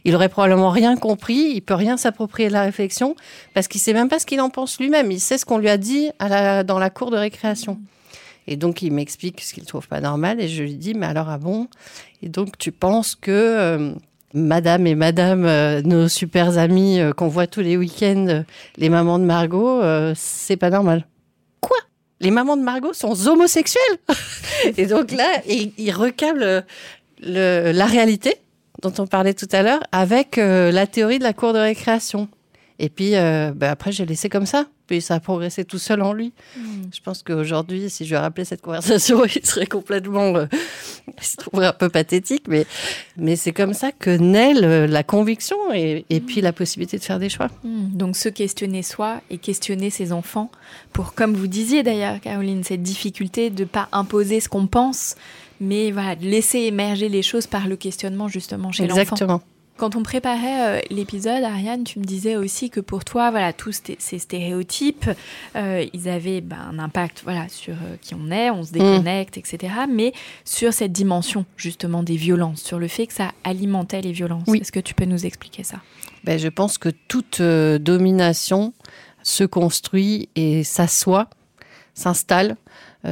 Il 0.05 0.15
aurait 0.15 0.29
probablement 0.29 0.71
rien 0.71 0.97
compris, 0.97 1.51
il 1.53 1.61
peut 1.61 1.75
rien 1.75 1.97
s'approprier 1.97 2.47
de 2.49 2.53
la 2.53 2.63
réflexion 2.63 3.15
parce 3.53 3.67
qu'il 3.67 3.79
sait 3.79 3.93
même 3.93 4.09
pas 4.09 4.17
ce 4.17 4.25
qu'il 4.25 4.41
en 4.41 4.49
pense 4.49 4.79
lui-même. 4.79 5.11
Il 5.11 5.19
sait 5.19 5.37
ce 5.37 5.45
qu'on 5.45 5.59
lui 5.59 5.69
a 5.69 5.77
dit 5.77 6.09
à 6.17 6.29
la, 6.29 6.63
dans 6.63 6.79
la 6.79 6.89
cour 6.89 7.11
de 7.11 7.17
récréation. 7.17 7.79
Et 8.47 8.55
donc 8.55 8.81
il 8.81 8.91
m'explique 8.91 9.39
ce 9.41 9.53
qu'il 9.53 9.65
trouve 9.65 9.87
pas 9.87 10.01
normal 10.01 10.41
et 10.41 10.47
je 10.47 10.63
lui 10.63 10.77
dis 10.77 10.95
mais 10.95 11.05
alors 11.05 11.29
ah 11.29 11.37
bon? 11.37 11.67
Et 12.23 12.29
donc 12.29 12.57
tu 12.57 12.71
penses 12.71 13.13
que 13.13 13.29
euh, 13.29 13.93
Madame 14.33 14.87
et 14.87 14.95
Madame, 14.95 15.45
euh, 15.45 15.81
nos 15.81 16.07
super 16.07 16.57
amis 16.57 16.99
euh, 16.99 17.11
qu'on 17.13 17.27
voit 17.27 17.47
tous 17.47 17.61
les 17.61 17.77
week-ends, 17.77 18.27
euh, 18.29 18.43
les 18.77 18.89
mamans 18.89 19.19
de 19.19 19.25
Margot, 19.25 19.81
euh, 19.81 20.13
c'est 20.15 20.57
pas 20.57 20.69
normal. 20.69 21.05
Quoi? 21.59 21.77
Les 22.19 22.31
mamans 22.31 22.57
de 22.57 22.63
Margot 22.63 22.93
sont 22.93 23.27
homosexuelles? 23.27 23.97
Et 24.77 24.85
donc 24.85 25.11
là, 25.11 25.41
il, 25.47 25.73
il 25.77 25.91
recable 25.91 26.43
euh, 26.43 27.73
la 27.73 27.85
réalité 27.85 28.35
dont 28.81 28.93
on 28.97 29.07
parlait 29.07 29.33
tout 29.33 29.49
à 29.51 29.61
l'heure 29.61 29.81
avec 29.91 30.37
euh, 30.37 30.71
la 30.71 30.87
théorie 30.87 31.19
de 31.19 31.23
la 31.23 31.33
cour 31.33 31.53
de 31.53 31.59
récréation. 31.59 32.27
Et 32.83 32.89
puis 32.89 33.15
euh, 33.15 33.51
bah, 33.55 33.69
après, 33.69 33.91
j'ai 33.91 34.05
laissé 34.07 34.27
comme 34.27 34.47
ça. 34.47 34.65
Puis 34.87 35.01
ça 35.01 35.15
a 35.15 35.19
progressé 35.19 35.63
tout 35.63 35.77
seul 35.77 36.01
en 36.01 36.13
lui. 36.13 36.33
Hmm. 36.57 36.61
Je 36.93 36.99
pense 36.99 37.21
qu'aujourd'hui, 37.21 37.89
si 37.91 38.03
je 38.05 38.09
lui 38.09 38.17
rappelais 38.17 38.43
cette 38.43 38.61
conversation, 38.61 39.23
il 39.35 39.45
serait 39.45 39.67
complètement. 39.67 40.35
euh, 40.35 40.45
il 41.17 41.23
se 41.23 41.37
trouverait 41.37 41.67
un 41.67 41.73
peu 41.73 41.89
pathétique. 41.89 42.45
Mais, 42.49 42.65
mais 43.17 43.35
c'est 43.35 43.51
comme 43.53 43.73
ça 43.73 43.91
que 43.91 44.09
naît 44.09 44.53
le- 44.55 44.87
la 44.87 45.03
conviction 45.03 45.55
et, 45.73 46.05
et 46.09 46.19
puis 46.19 46.41
la 46.41 46.51
possibilité 46.53 46.97
de 46.97 47.03
faire 47.03 47.19
des 47.19 47.29
choix. 47.29 47.47
Hmm, 47.63 47.89
Donc 47.93 48.17
se 48.17 48.27
questionner 48.29 48.81
soi 48.83 49.21
et 49.29 49.37
questionner 49.37 49.91
ses 49.91 50.11
enfants 50.11 50.49
pour, 50.91 51.13
comme 51.13 51.35
vous 51.35 51.47
disiez 51.47 51.83
d'ailleurs, 51.83 52.19
Caroline, 52.19 52.63
cette 52.63 52.81
difficulté 52.83 53.49
de 53.51 53.63
pas 53.63 53.87
imposer 53.91 54.39
ce 54.39 54.49
qu'on 54.49 54.65
pense, 54.67 55.15
mais 55.61 55.91
voilà, 55.91 56.15
de 56.15 56.25
laisser 56.25 56.61
émerger 56.61 57.07
les 57.09 57.21
choses 57.21 57.45
par 57.45 57.67
le 57.67 57.75
questionnement 57.75 58.27
justement 58.27 58.71
chez 58.71 58.87
l'enfant. 58.87 59.01
Exactement. 59.01 59.41
Quand 59.77 59.95
on 59.95 60.03
préparait 60.03 60.79
euh, 60.79 60.81
l'épisode, 60.91 61.43
Ariane, 61.43 61.83
tu 61.83 61.97
me 61.97 62.03
disais 62.03 62.35
aussi 62.35 62.69
que 62.69 62.79
pour 62.79 63.03
toi, 63.03 63.31
voilà, 63.31 63.51
tous 63.51 63.81
ces 63.97 64.19
stéréotypes, 64.19 65.09
euh, 65.55 65.85
ils 65.93 66.07
avaient 66.07 66.41
ben, 66.41 66.57
un 66.71 66.77
impact, 66.77 67.21
voilà, 67.23 67.49
sur 67.49 67.73
euh, 67.73 67.95
qui 67.99 68.13
on 68.13 68.29
est, 68.31 68.51
on 68.51 68.63
se 68.63 68.71
déconnecte, 68.73 69.37
etc. 69.37 69.73
Mais 69.89 70.13
sur 70.45 70.71
cette 70.73 70.91
dimension 70.91 71.45
justement 71.57 72.03
des 72.03 72.15
violences, 72.15 72.61
sur 72.61 72.77
le 72.77 72.87
fait 72.87 73.07
que 73.07 73.13
ça 73.13 73.31
alimentait 73.43 74.01
les 74.01 74.11
violences. 74.11 74.43
Oui. 74.47 74.59
Est-ce 74.61 74.71
que 74.71 74.79
tu 74.79 74.93
peux 74.93 75.05
nous 75.05 75.25
expliquer 75.25 75.63
ça? 75.63 75.77
Ben, 76.23 76.37
je 76.37 76.49
pense 76.49 76.77
que 76.77 76.89
toute 77.07 77.39
euh, 77.39 77.79
domination 77.79 78.73
se 79.23 79.43
construit 79.43 80.29
et 80.35 80.63
s'assoit, 80.63 81.27
s'installe 81.93 82.55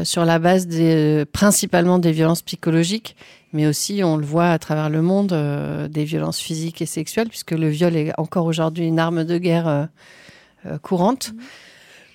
sur 0.04 0.24
la 0.24 0.38
base 0.38 0.68
des, 0.68 1.26
principalement 1.32 1.98
des 1.98 2.12
violences 2.12 2.44
psychologiques, 2.44 3.16
mais 3.54 3.68
aussi, 3.68 4.04
on 4.04 4.18
le 4.18 4.26
voit 4.26 4.52
à 4.52 4.60
travers 4.60 4.90
le 4.90 5.02
monde, 5.02 5.34
euh, 5.34 5.88
des 5.88 6.04
violences 6.04 6.40
physiques 6.40 6.82
et 6.82 6.86
sexuelles, 6.86 7.30
puisque 7.30 7.52
le 7.52 7.70
viol 7.70 7.96
est 7.96 8.12
encore 8.20 8.46
aujourd'hui 8.46 8.86
une 8.86 9.00
arme 9.00 9.24
de 9.24 9.38
guerre 9.38 9.68
euh, 9.68 9.86
euh, 10.66 10.78
courante. 10.78 11.34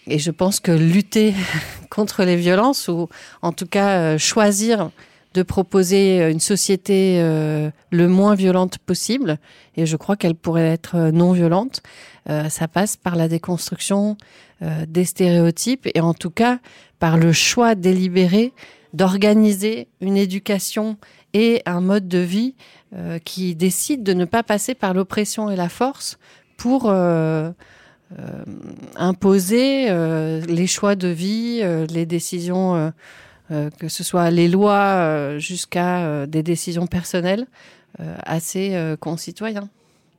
Et 0.07 0.19
je 0.19 0.31
pense 0.31 0.61
que 0.61 0.73
lutter 0.73 1.35
contre 1.91 2.25
les 2.25 2.37
violences, 2.37 2.89
ou 2.89 3.09
en 3.43 3.53
tout 3.53 3.67
cas 3.67 4.19
choisir 4.19 4.91
de 5.35 5.43
proposer 5.43 6.31
une 6.31 6.41
société 6.41 7.19
euh, 7.21 7.71
le 7.91 8.09
moins 8.09 8.37
violente 8.37 8.79
possible, 8.79 9.39
et 9.77 9.85
je 9.85 9.97
crois 9.97 10.17
qu'elle 10.17 10.37
pourrait 10.37 10.69
être 10.69 11.11
non 11.11 11.33
violente, 11.33 11.83
euh, 12.31 12.49
ça 12.49 12.69
passe 12.69 12.97
par 12.97 13.17
la 13.17 13.29
déconstruction 13.29 14.17
euh, 14.63 14.87
des 14.89 15.05
stéréotypes 15.05 15.89
et 15.95 16.01
en 16.01 16.15
tout 16.15 16.31
cas 16.31 16.61
par 17.01 17.19
le 17.19 17.33
choix 17.33 17.75
délibéré 17.75 18.53
d'organiser 18.95 19.89
une 20.01 20.17
éducation 20.17 20.97
et 21.35 21.63
un 21.67 21.81
mode 21.81 22.09
de 22.09 22.19
vie 22.19 22.55
euh, 22.95 23.19
qui 23.19 23.55
décide 23.55 24.03
de 24.03 24.15
ne 24.15 24.25
pas 24.25 24.43
passer 24.43 24.75
par 24.75 24.95
l'oppression 24.95 25.51
et 25.51 25.57
la 25.57 25.69
force 25.69 26.17
pour 26.57 26.89
euh, 26.89 27.51
euh, 28.19 28.45
imposer 28.95 29.93
les 30.47 30.67
choix 30.67 30.95
de 30.95 31.09
vie, 31.09 31.63
les 31.91 32.07
décisions, 32.07 32.93
que 33.51 33.89
ce 33.89 34.05
soit 34.05 34.31
les 34.31 34.49
lois 34.49 35.39
jusqu'à 35.39 36.27
des 36.27 36.45
décisions 36.45 36.87
personnelles 36.87 37.47
à 37.99 38.39
ses 38.39 38.95
concitoyens. 39.01 39.69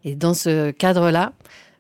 Et 0.03 0.15
dans 0.15 0.33
ce 0.33 0.71
cadre-là, 0.71 1.31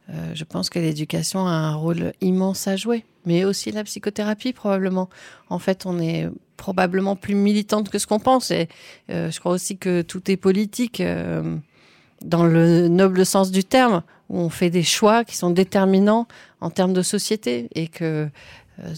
euh, 0.09 0.31
je 0.33 0.43
pense 0.43 0.69
que 0.69 0.79
l'éducation 0.79 1.47
a 1.47 1.51
un 1.51 1.75
rôle 1.75 2.13
immense 2.21 2.67
à 2.67 2.75
jouer, 2.75 3.05
mais 3.25 3.43
aussi 3.43 3.71
la 3.71 3.83
psychothérapie 3.83 4.53
probablement. 4.53 5.09
En 5.49 5.59
fait, 5.59 5.85
on 5.85 5.99
est 5.99 6.29
probablement 6.57 7.15
plus 7.15 7.35
militante 7.35 7.89
que 7.89 7.97
ce 7.97 8.07
qu'on 8.07 8.19
pense, 8.19 8.51
et 8.51 8.67
euh, 9.09 9.31
je 9.31 9.39
crois 9.39 9.51
aussi 9.51 9.77
que 9.77 10.01
tout 10.01 10.29
est 10.29 10.37
politique 10.37 11.01
euh, 11.01 11.57
dans 12.21 12.45
le 12.45 12.87
noble 12.87 13.25
sens 13.25 13.51
du 13.51 13.63
terme, 13.63 14.03
où 14.29 14.39
on 14.39 14.49
fait 14.49 14.69
des 14.69 14.83
choix 14.83 15.23
qui 15.23 15.35
sont 15.35 15.49
déterminants 15.49 16.27
en 16.61 16.69
termes 16.69 16.93
de 16.93 17.01
société, 17.01 17.67
et 17.75 17.87
que 17.87 18.29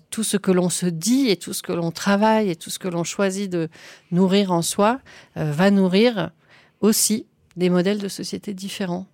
tout 0.09 0.23
ce 0.23 0.37
que 0.37 0.49
l'on 0.51 0.69
se 0.69 0.87
dit 0.87 1.29
et 1.29 1.37
tout 1.37 1.53
ce 1.53 1.61
que 1.61 1.71
l'on 1.71 1.91
travaille 1.91 2.49
et 2.49 2.55
tout 2.55 2.71
ce 2.71 2.79
que 2.79 2.87
l'on 2.87 3.03
choisit 3.03 3.47
de 3.47 3.69
nourrir 4.09 4.51
en 4.51 4.63
soi 4.63 4.99
va 5.35 5.69
nourrir 5.69 6.31
aussi 6.81 7.27
des 7.57 7.69
modèles 7.69 7.99
de 7.99 8.07
société 8.07 8.55
différents. 8.55 9.05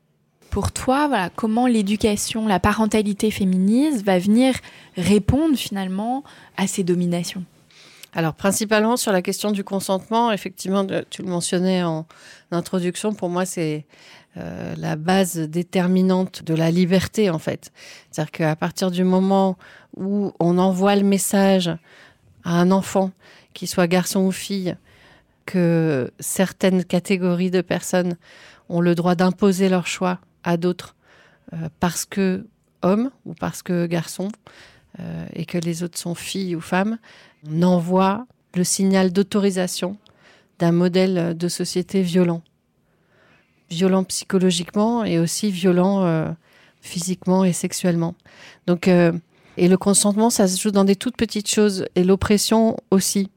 Pour 0.54 0.72
toi, 0.72 1.08
voilà, 1.08 1.32
comment 1.36 1.66
l'éducation, 1.66 2.48
la 2.48 2.60
parentalité 2.60 3.32
féministe 3.32 4.06
va 4.06 4.20
venir 4.20 4.54
répondre 4.96 5.58
finalement 5.58 6.24
à 6.58 6.68
ces 6.68 6.84
dominations? 6.84 7.44
Alors, 8.14 8.36
principalement 8.36 8.96
sur 8.96 9.12
la 9.12 9.24
question 9.24 9.50
du 9.50 9.64
consentement, 9.64 10.32
effectivement, 10.32 10.86
tu 11.10 11.24
le 11.24 11.28
mentionnais 11.28 11.82
en 11.82 12.06
introduction, 12.52 13.16
pour 13.16 13.30
moi, 13.30 13.48
c'est 13.48 13.88
euh, 14.38 14.76
la 14.78 14.96
base 14.96 15.40
déterminante 15.40 16.44
de 16.44 16.54
la 16.54 16.70
liberté, 16.70 17.32
en 17.32 17.40
fait. 17.40 17.72
C'est-à-dire 18.12 18.32
qu'à 18.32 18.56
partir 18.56 18.92
du 18.92 19.04
moment 19.04 19.58
où 19.98 20.34
on 20.40 20.60
envoie 20.60 20.96
le 20.96 21.02
message 21.04 21.70
à 22.44 22.60
un 22.60 22.70
enfant, 22.70 23.10
qu'il 23.56 23.68
soit 23.68 23.88
garçon 23.88 24.20
ou 24.20 24.32
fille, 24.32 24.76
que 25.48 26.12
certaines 26.20 26.84
catégories 26.84 27.50
de 27.50 27.62
personnes 27.62 28.18
ont 28.70 28.82
le 28.82 28.94
droit 28.94 29.16
d'imposer 29.16 29.68
leur 29.68 29.88
choix 29.88 30.20
à 30.44 30.58
d'autres 30.58 30.96
euh, 31.54 31.70
parce 31.80 32.06
que 32.06 32.46
hommes 32.82 33.12
ou 33.26 33.34
parce 33.34 33.62
que 33.62 33.86
garçons, 33.86 34.30
euh, 35.00 35.26
et 35.34 35.46
que 35.46 35.58
les 35.58 35.84
autres 35.84 35.98
sont 35.98 36.16
filles 36.16 36.56
ou 36.56 36.62
femmes, 36.62 36.98
on 37.48 37.62
envoie 37.64 38.26
le 38.56 38.64
signal 38.64 39.12
d'autorisation 39.12 39.98
d'un 40.60 40.72
modèle 40.72 41.36
de 41.38 41.48
société 41.48 42.02
violent. 42.02 42.42
Violent 43.70 44.04
psychologiquement 44.04 45.04
et 45.04 45.20
aussi 45.20 45.52
violent 45.52 46.04
euh, 46.04 46.30
physiquement 46.82 47.44
et 47.44 47.54
sexuellement. 47.54 48.16
Donc, 48.68 48.88
et 48.88 49.68
le 49.68 49.78
consentement, 49.78 50.30
ça 50.30 50.48
se 50.48 50.62
joue 50.62 50.72
dans 50.72 50.84
des 50.84 50.96
toutes 50.96 51.18
petites 51.18 51.50
choses 51.50 51.86
et 51.96 52.04
l'oppression 52.04 52.78
aussi. 52.92 53.32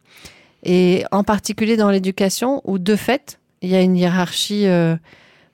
Et 0.63 1.05
en 1.13 1.23
particulier 1.23 1.77
dans 1.77 1.91
l'éducation 1.91 2.61
où, 2.65 2.79
de 2.79 2.97
fait, 2.97 3.39
il 3.63 3.71
y 3.71 3.77
a 3.77 3.83
une 3.83 3.97
hiérarchie 3.97 4.67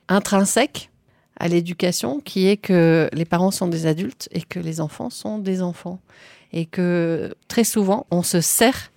intrinsèque 0.08 0.90
à 1.42 1.48
l'éducation 1.48 2.20
qui 2.20 2.46
est 2.46 2.56
que 2.56 3.10
les 3.12 3.24
parents 3.24 3.50
sont 3.50 3.66
des 3.66 3.86
adultes 3.86 4.28
et 4.30 4.42
que 4.42 4.60
les 4.60 4.80
enfants 4.80 5.10
sont 5.10 5.38
des 5.38 5.60
enfants. 5.60 5.98
Et 6.52 6.66
que 6.66 7.34
très 7.48 7.64
souvent, 7.64 8.06
on 8.12 8.22
se 8.22 8.40
sert 8.40 8.92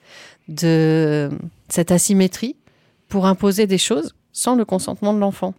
de 0.48 1.32
cette 1.70 1.90
asymétrie 1.90 2.56
pour 3.10 3.26
imposer 3.26 3.66
des 3.66 3.80
choses 3.80 4.14
sans 4.32 4.54
le 4.54 4.64
consentement 4.64 5.12
de 5.12 5.18
l'enfant. 5.18 5.56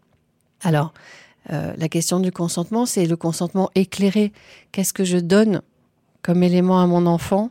Alors, 0.63 0.95
euh, 1.51 1.75
la 1.77 1.89
question 1.89 2.21
du 2.21 2.31
consentement, 2.31 2.87
c'est 2.87 3.07
le 3.07 3.17
consentement 3.17 3.69
éclairé. 3.75 4.33
Qu'est-ce 4.71 4.93
que 4.93 5.05
je 5.05 5.19
donne 5.19 5.63
comme 6.23 6.45
élément 6.45 6.81
à 6.81 6.87
mon 6.87 7.07
enfant 7.07 7.51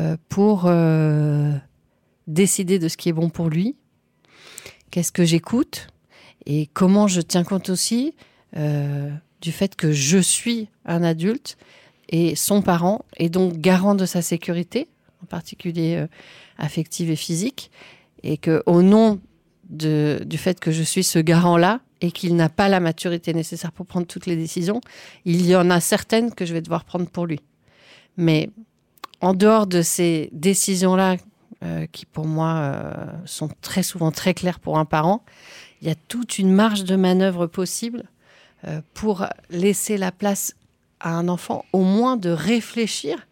euh, 0.00 0.16
pour 0.28 0.64
euh, 0.66 1.52
décider 2.26 2.80
de 2.80 2.88
ce 2.88 2.96
qui 2.96 3.10
est 3.10 3.12
bon 3.12 3.30
pour 3.30 3.48
lui? 3.48 3.76
Qu'est-ce 4.90 5.12
que 5.12 5.24
j'écoute? 5.24 5.86
Et 6.46 6.68
comment 6.74 7.06
je 7.06 7.20
tiens 7.20 7.44
compte 7.44 7.70
aussi 7.70 8.12
euh, 8.56 9.10
du 9.40 9.50
fait 9.50 9.76
que 9.76 9.92
je 9.92 10.18
suis 10.18 10.68
un 10.84 11.02
adulte 11.02 11.56
et 12.08 12.36
son 12.36 12.62
parent 12.62 13.04
et 13.16 13.28
donc 13.28 13.54
garant 13.58 13.94
de 13.94 14.06
sa 14.06 14.22
sécurité, 14.22 14.88
en 15.22 15.26
particulier 15.26 15.96
euh, 15.96 16.06
affective 16.58 17.10
et 17.10 17.16
physique, 17.16 17.70
et 18.22 18.36
que 18.36 18.62
au 18.66 18.82
nom 18.82 19.20
du 19.68 20.36
fait 20.36 20.60
que 20.60 20.70
je 20.70 20.82
suis 20.82 21.02
ce 21.02 21.18
garant-là 21.18 21.80
et 22.02 22.12
qu'il 22.12 22.36
n'a 22.36 22.50
pas 22.50 22.68
la 22.68 22.78
maturité 22.78 23.32
nécessaire 23.32 23.72
pour 23.72 23.86
prendre 23.86 24.06
toutes 24.06 24.26
les 24.26 24.36
décisions, 24.36 24.82
il 25.24 25.46
y 25.46 25.56
en 25.56 25.70
a 25.70 25.80
certaines 25.80 26.34
que 26.34 26.44
je 26.44 26.52
vais 26.52 26.60
devoir 26.60 26.84
prendre 26.84 27.08
pour 27.08 27.26
lui. 27.26 27.40
Mais 28.18 28.50
en 29.22 29.32
dehors 29.32 29.66
de 29.66 29.80
ces 29.80 30.28
décisions-là, 30.32 31.16
euh, 31.64 31.86
qui 31.90 32.04
pour 32.04 32.26
moi 32.26 32.84
sont 33.24 33.48
très 33.62 33.82
souvent 33.82 34.10
très 34.10 34.34
claires 34.34 34.60
pour 34.60 34.78
un 34.78 34.84
parent, 34.84 35.24
il 35.80 35.88
y 35.88 35.90
a 35.90 35.94
toute 35.94 36.38
une 36.38 36.52
marge 36.52 36.84
de 36.84 36.96
manœuvre 36.96 37.46
possible 37.46 38.04
pour 38.94 39.26
laisser 39.50 39.96
la 39.96 40.12
place 40.12 40.54
à 41.00 41.10
un 41.14 41.28
enfant 41.28 41.64
au 41.72 41.82
moins 41.82 42.16
de 42.16 42.30
réfléchir 42.30 43.26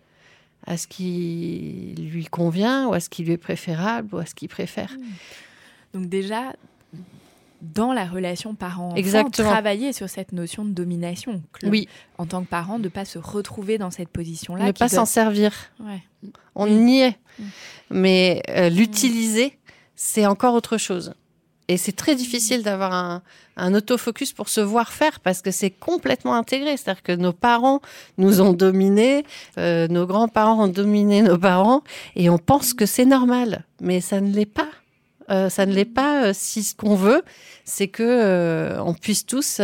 à 0.67 0.77
ce 0.77 0.87
qui 0.87 1.95
lui 1.99 2.25
convient 2.27 2.87
ou 2.89 2.93
à 2.95 3.01
ce 3.01 3.09
qui 3.09 3.25
lui 3.25 3.33
est 3.33 3.37
préférable 3.39 4.15
ou 4.15 4.19
à 4.19 4.27
ce 4.27 4.35
qu'il 4.35 4.49
préfère. 4.49 4.95
Donc 5.95 6.07
déjà, 6.09 6.53
dans 7.63 7.93
la 7.93 8.05
relation 8.07 8.55
parent-enfant, 8.55 8.97
Exactement. 8.97 9.51
travailler 9.51 9.93
sur 9.93 10.09
cette 10.09 10.33
notion 10.33 10.65
de 10.65 10.71
domination. 10.71 11.43
Oui, 11.65 11.89
En 12.19 12.27
tant 12.27 12.43
que 12.43 12.49
parent, 12.49 12.79
de 12.79 12.85
ne 12.85 12.89
pas 12.89 13.05
se 13.05 13.19
retrouver 13.19 13.79
dans 13.79 13.91
cette 13.91 14.09
position-là. 14.09 14.65
ne 14.67 14.73
pas 14.73 14.89
doit- 14.89 14.97
s'en 14.99 15.05
servir. 15.07 15.53
Ouais. 15.79 16.03
On 16.55 16.65
Oui. 16.67 16.93
y 16.93 17.01
est. 17.03 17.17
Mm. 17.39 17.45
Mais 17.91 18.43
euh, 18.51 18.69
l'utiliser, 18.69 19.59
c'est 19.97 20.27
encore 20.27 20.55
autre 20.55 20.77
chose. 20.79 21.15
Et 21.71 21.77
c'est 21.77 21.93
très 21.93 22.17
difficile 22.17 22.65
d'avoir 22.65 23.23
un, 23.57 23.75
autofocus 23.75 24.33
pour 24.33 24.49
se 24.49 24.61
voir 24.61 24.91
faire 24.91 25.21
parce 25.21 25.41
que 25.41 25.53
c'est 25.53 25.71
complètement 25.71 26.35
intégré. 26.35 26.77
C'est-à-dire 26.77 27.05
que 27.05 27.13
nos 27.13 27.33
parents 27.33 27.81
nous 28.19 28.41
ont 28.41 28.53
dominés, 28.53 29.25
euh, 29.57 29.87
nos 29.87 30.05
grands-parents 30.05 30.65
ont 30.65 30.67
dominé 30.67 31.23
nos 31.23 31.39
parents 31.39 31.85
et 32.17 32.29
on 32.29 32.39
pense 32.39 32.75
que 32.75 32.87
c'est 32.87 33.05
normal. 33.05 33.65
Mais 33.81 34.01
ça 34.01 34.21
ne 34.21 34.33
l'est 34.33 34.47
pas. 34.47 34.67
Euh, 35.31 35.49
ça 35.49 35.65
ne 35.65 35.73
l'est 35.73 35.85
pas 35.85 36.25
euh, 36.25 36.33
si 36.35 36.65
ce 36.65 36.75
qu'on 36.75 36.97
veut, 36.97 37.23
c'est 37.65 37.87
que 37.87 38.77
on 38.81 38.93
puisse 38.93 39.25
tous 39.25 39.61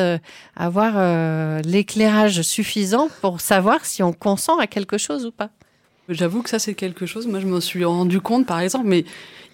avoir 0.54 1.62
l'éclairage 1.62 2.42
suffisant 2.42 3.08
pour 3.20 3.40
savoir 3.40 3.84
si 3.84 4.04
on 4.04 4.12
consent 4.12 4.58
à 4.60 4.68
quelque 4.68 4.96
chose 4.96 5.26
ou 5.26 5.32
pas. 5.32 5.50
J'avoue 6.08 6.42
que 6.42 6.50
ça, 6.50 6.58
c'est 6.58 6.74
quelque 6.74 7.04
chose. 7.04 7.26
Moi, 7.26 7.40
je 7.40 7.46
m'en 7.46 7.60
suis 7.60 7.84
rendu 7.84 8.20
compte, 8.20 8.46
par 8.46 8.60
exemple, 8.60 8.86
mais 8.86 9.04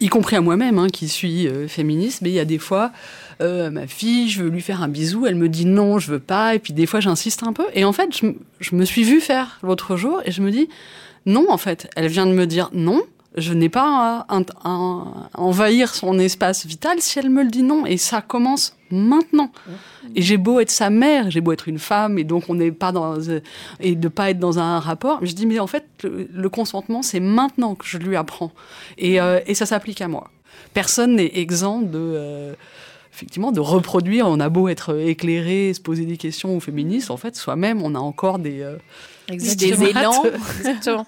y 0.01 0.09
compris 0.09 0.37
à 0.37 0.41
moi-même, 0.41 0.79
hein, 0.79 0.89
qui 0.89 1.09
suis 1.09 1.49
euh, 1.49 1.67
féministe, 1.69 2.21
mais 2.23 2.31
il 2.31 2.35
y 2.35 2.41
a 2.41 2.45
des 2.45 2.59
fois, 2.59 2.93
euh, 3.41 3.71
ma 3.71 3.87
fille, 3.87 4.29
je 4.29 4.43
veux 4.43 4.51
lui 4.51 4.61
faire 4.61 4.83
un 4.83 4.89
bisou, 4.89 5.27
elle 5.27 5.37
me 5.37 5.49
dit 5.49 5.65
non, 5.65 5.99
je 5.99 6.11
veux 6.11 6.19
pas, 6.19 6.55
et 6.55 6.59
puis 6.59 6.73
des 6.73 6.87
fois, 6.87 7.01
j'insiste 7.01 7.43
un 7.43 7.53
peu. 7.53 7.65
Et 7.75 7.85
en 7.85 7.93
fait, 7.93 8.11
je, 8.61 8.75
me 8.75 8.85
suis 8.85 9.05
vue 9.05 9.21
faire 9.21 9.59
l'autre 9.63 9.97
jour, 9.97 10.21
et 10.25 10.33
je 10.33 10.43
me 10.43 10.51
dis 10.51 10.69
non, 11.25 11.47
en 11.49 11.57
fait, 11.57 11.89
elle 11.97 12.09
vient 12.09 12.27
de 12.27 12.33
me 12.33 12.47
dire 12.47 12.69
non. 12.73 13.03
Je 13.37 13.55
n'ai 13.55 13.71
pas 13.71 14.25
à, 14.29 14.37
à- 14.37 14.43
à 14.65 15.41
envahir 15.41 15.95
son 15.95 16.19
espace 16.19 16.67
vital 16.67 17.01
si 17.01 17.19
elle 17.19 17.31
me 17.31 17.43
le 17.43 17.49
dit 17.51 17.63
non. 17.63 17.87
Et 17.87 17.97
ça 17.97 18.21
commence 18.21 18.77
maintenant. 18.91 19.51
Et 20.15 20.21
j'ai 20.21 20.37
beau 20.37 20.61
être 20.61 20.71
sa 20.71 20.91
mère, 20.91 21.31
j'ai 21.31 21.41
beau 21.41 21.53
être 21.53 21.67
une 21.69 21.79
femme, 21.79 22.19
et 22.19 22.25
donc 22.25 22.45
on 22.51 22.55
n'est 22.55 22.73
pas 22.73 22.93
dans 22.93 23.19
euh, 23.19 23.41
et 23.81 23.95
de 23.95 24.09
pas 24.09 24.29
être 24.31 24.39
dans 24.39 24.59
un 24.59 24.79
rapport. 24.81 25.19
Je 25.25 25.33
dis 25.33 25.47
mais 25.47 25.59
en 25.61 25.67
fait 25.67 25.87
le, 26.05 26.29
le 26.31 26.49
consentement 26.51 27.01
c'est 27.03 27.21
maintenant 27.21 27.75
que 27.75 27.87
je 27.87 27.97
lui 27.97 28.17
apprends 28.17 28.53
et, 28.99 29.19
euh, 29.21 29.41
et 29.47 29.55
ça 29.55 29.65
s'applique 29.65 30.03
à 30.03 30.09
moi. 30.09 30.31
Personne 30.75 31.17
n'est 31.17 31.33
exempt 31.39 31.81
de 31.81 31.99
euh, 31.99 32.53
effectivement 33.15 33.51
de 33.53 33.61
reproduire. 33.61 34.27
On 34.27 34.41
a 34.41 34.51
beau 34.51 34.69
être 34.69 34.99
éclairé, 34.99 35.73
se 35.73 35.81
poser 35.81 36.05
des 36.05 36.19
questions 36.19 36.55
aux 36.55 36.61
féministes, 36.61 37.11
en 37.11 37.17
fait 37.17 37.35
soi-même 37.35 37.81
on 37.83 37.95
a 37.95 37.99
encore 37.99 38.39
des 38.39 38.61
euh, 38.61 38.77
Des 39.29 39.85
élans. 40.01 40.23
Exactement. 40.59 41.07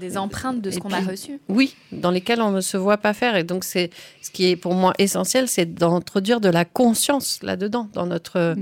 Des 0.00 0.16
empreintes 0.16 0.60
de 0.60 0.70
ce 0.70 0.78
qu'on 0.78 0.92
a 0.92 1.00
reçu. 1.00 1.40
Oui, 1.48 1.74
dans 1.92 2.10
lesquels 2.10 2.40
on 2.40 2.50
ne 2.50 2.60
se 2.60 2.76
voit 2.76 2.98
pas 2.98 3.14
faire. 3.14 3.36
Et 3.36 3.44
donc, 3.44 3.64
c'est 3.64 3.90
ce 4.22 4.30
qui 4.30 4.46
est 4.46 4.56
pour 4.56 4.74
moi 4.74 4.92
essentiel, 4.98 5.48
c'est 5.48 5.74
d'introduire 5.74 6.40
de 6.40 6.48
la 6.48 6.64
conscience 6.64 7.40
là-dedans, 7.42 7.88
dans 7.92 8.06
notre 8.06 8.56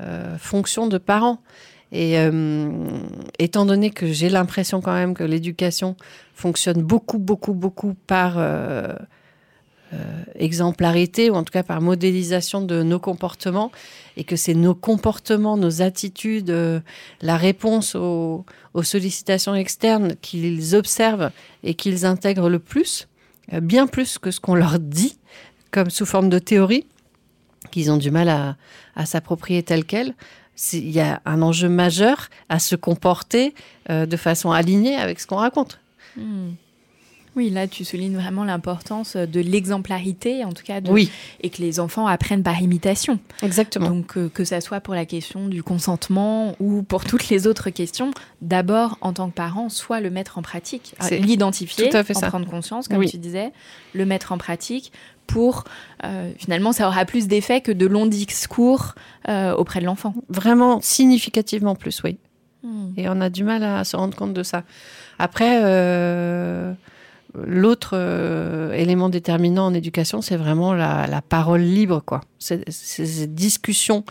euh, 0.00 0.38
fonction 0.38 0.86
de 0.86 0.98
parent. 0.98 1.40
Et 1.92 2.18
euh, 2.18 2.68
étant 3.38 3.64
donné 3.64 3.90
que 3.90 4.12
j'ai 4.12 4.28
l'impression 4.28 4.80
quand 4.80 4.94
même 4.94 5.14
que 5.14 5.24
l'éducation 5.24 5.96
fonctionne 6.34 6.82
beaucoup, 6.82 7.18
beaucoup, 7.18 7.54
beaucoup 7.54 7.94
par 8.06 8.38
euh, 8.38 8.42
euh, 8.42 8.94
exemplarité, 10.38 11.30
ou 11.30 11.34
en 11.34 11.44
tout 11.44 11.52
cas 11.52 11.62
par 11.62 11.80
modélisation 11.80 12.60
de 12.60 12.82
nos 12.82 12.98
comportements, 12.98 13.70
et 14.16 14.24
que 14.24 14.36
c'est 14.36 14.54
nos 14.54 14.74
comportements, 14.74 15.56
nos 15.56 15.82
attitudes, 15.82 16.50
euh, 16.50 16.80
la 17.20 17.36
réponse 17.36 17.94
aux, 17.94 18.44
sollicitations 18.82 19.54
externes 19.54 20.16
qu'ils 20.20 20.74
observent 20.74 21.30
et 21.62 21.72
qu'ils 21.74 22.04
intègrent 22.04 22.50
le 22.50 22.58
plus, 22.58 23.08
euh, 23.52 23.60
bien 23.60 23.86
plus 23.86 24.18
que 24.18 24.30
ce 24.30 24.38
qu'on 24.38 24.54
leur 24.54 24.78
dit, 24.78 25.18
comme 25.70 25.88
sous 25.88 26.04
forme 26.04 26.28
de 26.28 26.38
théorie, 26.38 26.86
qu'ils 27.70 27.90
ont 27.90 27.96
du 27.96 28.10
mal 28.10 28.28
à, 28.28 29.06
s'approprier 29.06 29.62
tel 29.62 29.84
quel. 29.84 30.14
Il 30.72 30.90
y 30.90 31.00
a 31.00 31.20
un 31.24 31.42
enjeu 31.42 31.68
majeur 31.68 32.28
à 32.48 32.58
se 32.58 32.76
comporter 32.76 33.54
euh, 33.90 34.06
de 34.06 34.16
façon 34.16 34.52
alignée 34.52 34.96
avec 34.96 35.20
ce 35.20 35.26
qu'on 35.26 35.36
raconte. 35.36 35.80
Hmm. 36.16 36.52
Oui, 37.36 37.50
là, 37.50 37.66
tu 37.68 37.84
soulignes 37.84 38.16
vraiment 38.16 38.44
l'importance 38.44 39.14
de 39.16 39.40
l'exemplarité, 39.40 40.42
en 40.44 40.52
tout 40.52 40.62
cas, 40.64 40.80
de- 40.80 40.90
Oui, 40.90 41.10
et 41.42 41.50
que 41.50 41.60
les 41.60 41.78
enfants 41.80 42.06
apprennent 42.06 42.42
par 42.42 42.60
imitation. 42.62 43.18
exactement. 43.42 43.88
Donc, 43.90 44.16
euh, 44.16 44.28
que 44.32 44.44
ça 44.44 44.60
soit 44.62 44.80
pour 44.80 44.94
la 44.94 45.04
question 45.04 45.46
du 45.48 45.62
consentement 45.62 46.56
ou 46.60 46.82
pour 46.82 47.04
toutes 47.04 47.28
les 47.28 47.46
autres 47.46 47.68
questions, 47.70 48.10
d'abord, 48.40 48.96
en 49.02 49.12
tant 49.12 49.28
que 49.28 49.34
parent, 49.34 49.68
soit 49.68 50.00
le 50.00 50.08
mettre 50.10 50.38
en 50.38 50.42
pratique, 50.42 50.94
Euh, 51.02 51.16
l'identifier, 51.16 51.90
en 51.94 52.14
ça. 52.14 52.28
prendre 52.28 52.48
conscience, 52.48 52.88
comme 52.88 52.98
Oui. 52.98 53.10
tu 53.10 53.18
disais, 53.18 53.52
le 53.94 54.06
mettre 54.06 54.32
en 54.32 54.38
pratique 54.38 54.90
pour, 55.26 55.64
euh, 56.04 56.30
finalement, 56.38 56.72
ça 56.72 56.86
aura 56.88 57.04
plus 57.04 57.26
d'effet 57.26 57.60
que 57.60 57.72
de 57.72 57.84
longs 57.86 58.06
discours 58.06 58.94
euh, 59.28 59.52
auprès 59.54 59.80
de 59.80 59.84
l'enfant. 59.84 60.14
Vraiment 60.28 60.80
significativement 60.80 61.74
plus, 61.74 62.00
oui. 62.04 62.16
Hmm. 62.62 62.92
Et 62.96 63.08
on 63.08 63.20
a 63.20 63.28
du 63.28 63.44
mal 63.44 63.62
à 63.62 63.84
se 63.84 63.96
rendre 63.96 64.16
compte 64.16 64.32
de 64.32 64.42
ça. 64.42 64.62
Après, 65.18 65.60
euh, 65.62 66.72
l'autre 67.44 67.90
euh, 67.94 68.72
élément 68.72 69.08
déterminant 69.08 69.66
en 69.66 69.74
éducation, 69.74 70.22
c'est 70.22 70.36
vraiment 70.36 70.74
la, 70.74 71.22
parole 71.28 71.60
libre, 71.60 72.02
quoi. 72.04 72.20
C'est 72.38 72.70
ces 72.70 73.26
discussions 73.26 74.04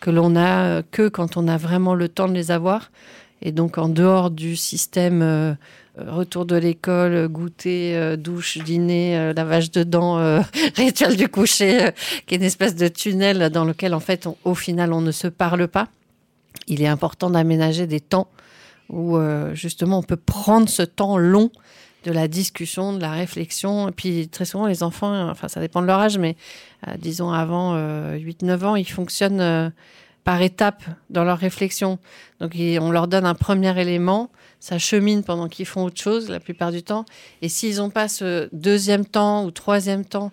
que 0.00 0.10
l'on 0.10 0.36
a 0.36 0.82
que 0.82 1.08
quand 1.08 1.36
on 1.36 1.48
a 1.48 1.56
vraiment 1.56 1.94
le 1.94 2.08
temps 2.08 2.28
de 2.28 2.34
les 2.34 2.50
avoir. 2.50 2.90
Et 3.42 3.52
donc, 3.52 3.76
en 3.76 3.88
dehors 3.88 4.30
du 4.30 4.54
système 4.54 5.20
euh, 5.20 5.54
euh, 5.98 6.10
retour 6.12 6.46
de 6.46 6.54
l'école, 6.56 7.28
goûter, 7.28 8.16
douche, 8.16 8.58
dîner, 8.58 9.32
lavage 9.34 9.70
de 9.70 9.82
dents, 9.82 10.40
rituel 10.76 11.16
du 11.16 11.28
coucher, 11.28 11.90
qui 12.26 12.34
est 12.34 12.38
une 12.38 12.44
espèce 12.44 12.76
de 12.76 12.88
tunnel 12.88 13.50
dans 13.50 13.64
lequel, 13.64 13.94
en 13.94 14.00
fait, 14.00 14.28
au 14.44 14.54
final, 14.54 14.92
on 14.92 15.00
ne 15.00 15.12
se 15.12 15.28
parle 15.28 15.68
pas. 15.68 15.88
Il 16.68 16.82
est 16.82 16.86
important 16.86 17.30
d'aménager 17.30 17.86
des 17.86 18.00
temps 18.00 18.28
où, 18.88 19.18
justement, 19.54 19.98
on 19.98 20.02
peut 20.02 20.16
prendre 20.16 20.68
ce 20.68 20.82
temps 20.82 21.18
long 21.18 21.50
de 22.04 22.12
la 22.12 22.28
discussion, 22.28 22.92
de 22.92 23.00
la 23.00 23.12
réflexion. 23.12 23.88
Et 23.88 23.92
puis, 23.92 24.28
très 24.28 24.44
souvent, 24.44 24.66
les 24.66 24.82
enfants, 24.82 25.28
enfin, 25.30 25.48
ça 25.48 25.60
dépend 25.60 25.82
de 25.82 25.86
leur 25.86 26.00
âge, 26.00 26.18
mais 26.18 26.36
euh, 26.88 26.92
disons 26.98 27.30
avant 27.32 27.74
euh, 27.74 28.16
8-9 28.18 28.64
ans, 28.64 28.76
ils 28.76 28.88
fonctionnent 28.88 29.40
euh, 29.40 29.70
par 30.24 30.40
étapes 30.42 30.84
dans 31.10 31.24
leur 31.24 31.38
réflexion. 31.38 31.98
Donc, 32.40 32.54
on 32.56 32.90
leur 32.90 33.08
donne 33.08 33.26
un 33.26 33.34
premier 33.34 33.78
élément, 33.80 34.30
ça 34.60 34.78
chemine 34.78 35.24
pendant 35.24 35.48
qu'ils 35.48 35.66
font 35.66 35.84
autre 35.84 36.00
chose 36.00 36.28
la 36.28 36.40
plupart 36.40 36.70
du 36.70 36.82
temps. 36.82 37.04
Et 37.40 37.48
s'ils 37.48 37.76
n'ont 37.76 37.90
pas 37.90 38.08
ce 38.08 38.48
deuxième 38.52 39.04
temps 39.04 39.44
ou 39.44 39.50
troisième 39.50 40.04
temps 40.04 40.32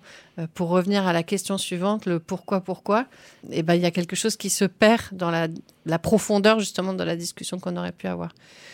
pour 0.54 0.70
revenir 0.70 1.06
à 1.08 1.14
la 1.14 1.24
question 1.24 1.58
suivante, 1.58 2.06
le 2.06 2.20
pourquoi, 2.20 2.62
pourquoi, 2.62 3.06
eh 3.52 3.64
ben, 3.64 3.76
il 3.76 3.82
y 3.82 3.86
a 3.86 3.92
quelque 3.92 4.16
chose 4.16 4.36
qui 4.38 4.50
se 4.50 4.66
perd 4.66 5.02
dans 5.12 5.32
la, 5.32 5.48
la 5.86 6.00
profondeur 6.00 6.60
justement 6.60 6.94
de 6.94 7.04
la 7.04 7.16
discussion 7.16 7.60
qu'on 7.60 7.76
aurait 7.78 7.92
pu 7.92 8.08
avoir. 8.08 8.32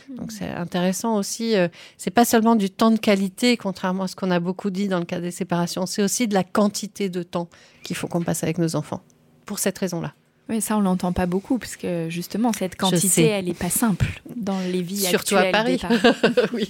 Donc 0.10 0.32
c'est 0.32 0.50
intéressant 0.50 1.18
aussi. 1.18 1.56
euh, 1.56 1.68
c'est 1.98 2.12
pas 2.12 2.26
seulement 2.26 2.56
du 2.56 2.70
temps 2.70 2.92
de 2.92 3.00
qualité, 3.00 3.58
contrairement 3.58 4.04
à 4.04 4.08
ce 4.08 4.16
qu'on 4.16 4.32
a 4.32 4.40
beaucoup 4.40 4.70
dit 4.70 4.88
dans 4.88 5.00
le 5.00 5.06
cas 5.06 5.20
des 5.20 5.32
séparations. 5.32 5.86
C'est 5.86 6.04
aussi 6.04 6.28
de 6.28 6.34
la 6.34 6.44
quantité 6.44 7.10
de 7.10 7.24
temps 7.24 7.50
qu'il 7.84 7.96
faut 7.96 8.08
qu'on 8.08 8.22
passe 8.22 8.44
avec 8.44 8.58
nos 8.58 8.76
enfants. 8.76 9.02
Pour 9.46 9.60
cette 9.60 9.78
raison-là. 9.78 10.14
Oui, 10.48 10.62
ça, 10.62 10.78
on 10.78 10.82
l'entend 10.82 11.12
pas 11.12 11.26
beaucoup, 11.26 11.58
parce 11.58 11.76
que 11.76 12.08
justement, 12.10 12.54
cette 12.54 12.76
quantité, 12.76 13.26
elle 13.26 13.46
n'est 13.46 13.56
pas 13.56 13.72
simple 13.72 14.22
dans 14.36 14.60
les 14.60 14.84
vies 14.84 14.98
Surtout 15.00 15.36
à 15.36 15.40
actuelles 15.40 15.52
Paris. 15.52 15.72
des 15.78 15.78
parents. 15.80 16.48
oui, 16.54 16.70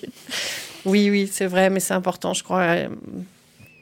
oui, 0.86 1.10
oui, 1.10 1.30
c'est 1.30 1.46
vrai, 1.48 1.70
mais 1.70 1.82
c'est 1.82 1.94
important, 1.94 2.34
je 2.34 2.44
crois. 2.44 2.76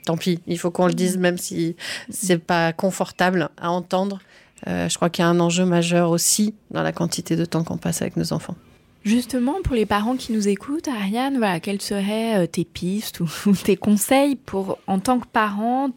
Tant 0.05 0.17
pis, 0.17 0.39
il 0.47 0.59
faut 0.59 0.71
qu'on 0.71 0.87
le 0.87 0.93
dise, 0.93 1.17
même 1.17 1.37
si 1.37 1.75
c'est 2.09 2.37
pas 2.37 2.73
confortable 2.73 3.49
à 3.57 3.71
entendre. 3.71 4.19
Euh, 4.67 4.89
je 4.89 4.95
crois 4.95 5.09
qu'il 5.09 5.23
y 5.23 5.25
a 5.25 5.29
un 5.29 5.39
enjeu 5.39 5.65
majeur 5.65 6.09
aussi 6.09 6.55
dans 6.71 6.83
la 6.83 6.91
quantité 6.91 7.35
de 7.35 7.45
temps 7.45 7.63
qu'on 7.63 7.77
passe 7.77 8.01
avec 8.01 8.17
nos 8.17 8.33
enfants. 8.33 8.55
Justement, 9.03 9.55
pour 9.63 9.75
les 9.75 9.85
parents 9.85 10.15
qui 10.15 10.31
nous 10.31 10.47
écoutent, 10.47 10.87
Ariane, 10.87 11.37
voilà, 11.37 11.59
quelles 11.59 11.81
seraient 11.81 12.43
euh, 12.43 12.47
tes 12.47 12.63
pistes 12.63 13.19
ou, 13.19 13.29
ou 13.45 13.55
tes 13.55 13.75
conseils 13.75 14.35
pour, 14.35 14.77
en 14.87 14.99
tant 14.99 15.19
que 15.19 15.27
parent, 15.27 15.89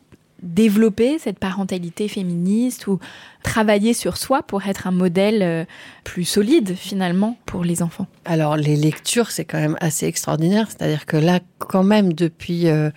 développer 0.43 1.19
cette 1.19 1.39
parentalité 1.39 2.09
féministe 2.09 2.87
ou 2.87 2.99
travailler 3.43 3.95
sur 3.95 4.17
soi 4.17 4.43
pour 4.43 4.67
être 4.67 4.87
un 4.87 4.91
modèle 4.91 5.43
euh, 5.43 5.65
plus 6.05 6.25
solide 6.25 6.75
finalement 6.77 7.37
pour 7.47 7.65
les 7.65 7.83
enfants? 7.83 8.07
Alors, 8.25 8.57
les 8.57 8.77
lectures, 8.77 9.31
c'est 9.31 9.45
quand 9.45 9.61
même 9.61 9.77
assez 9.81 10.07
extraordinaire. 10.07 10.69
C'est-à-dire 10.69 11.07
que 11.07 11.17
là, 11.17 11.41
quand 11.59 11.85
même, 11.85 12.13
depuis 12.13 12.69
euh, 12.69 12.91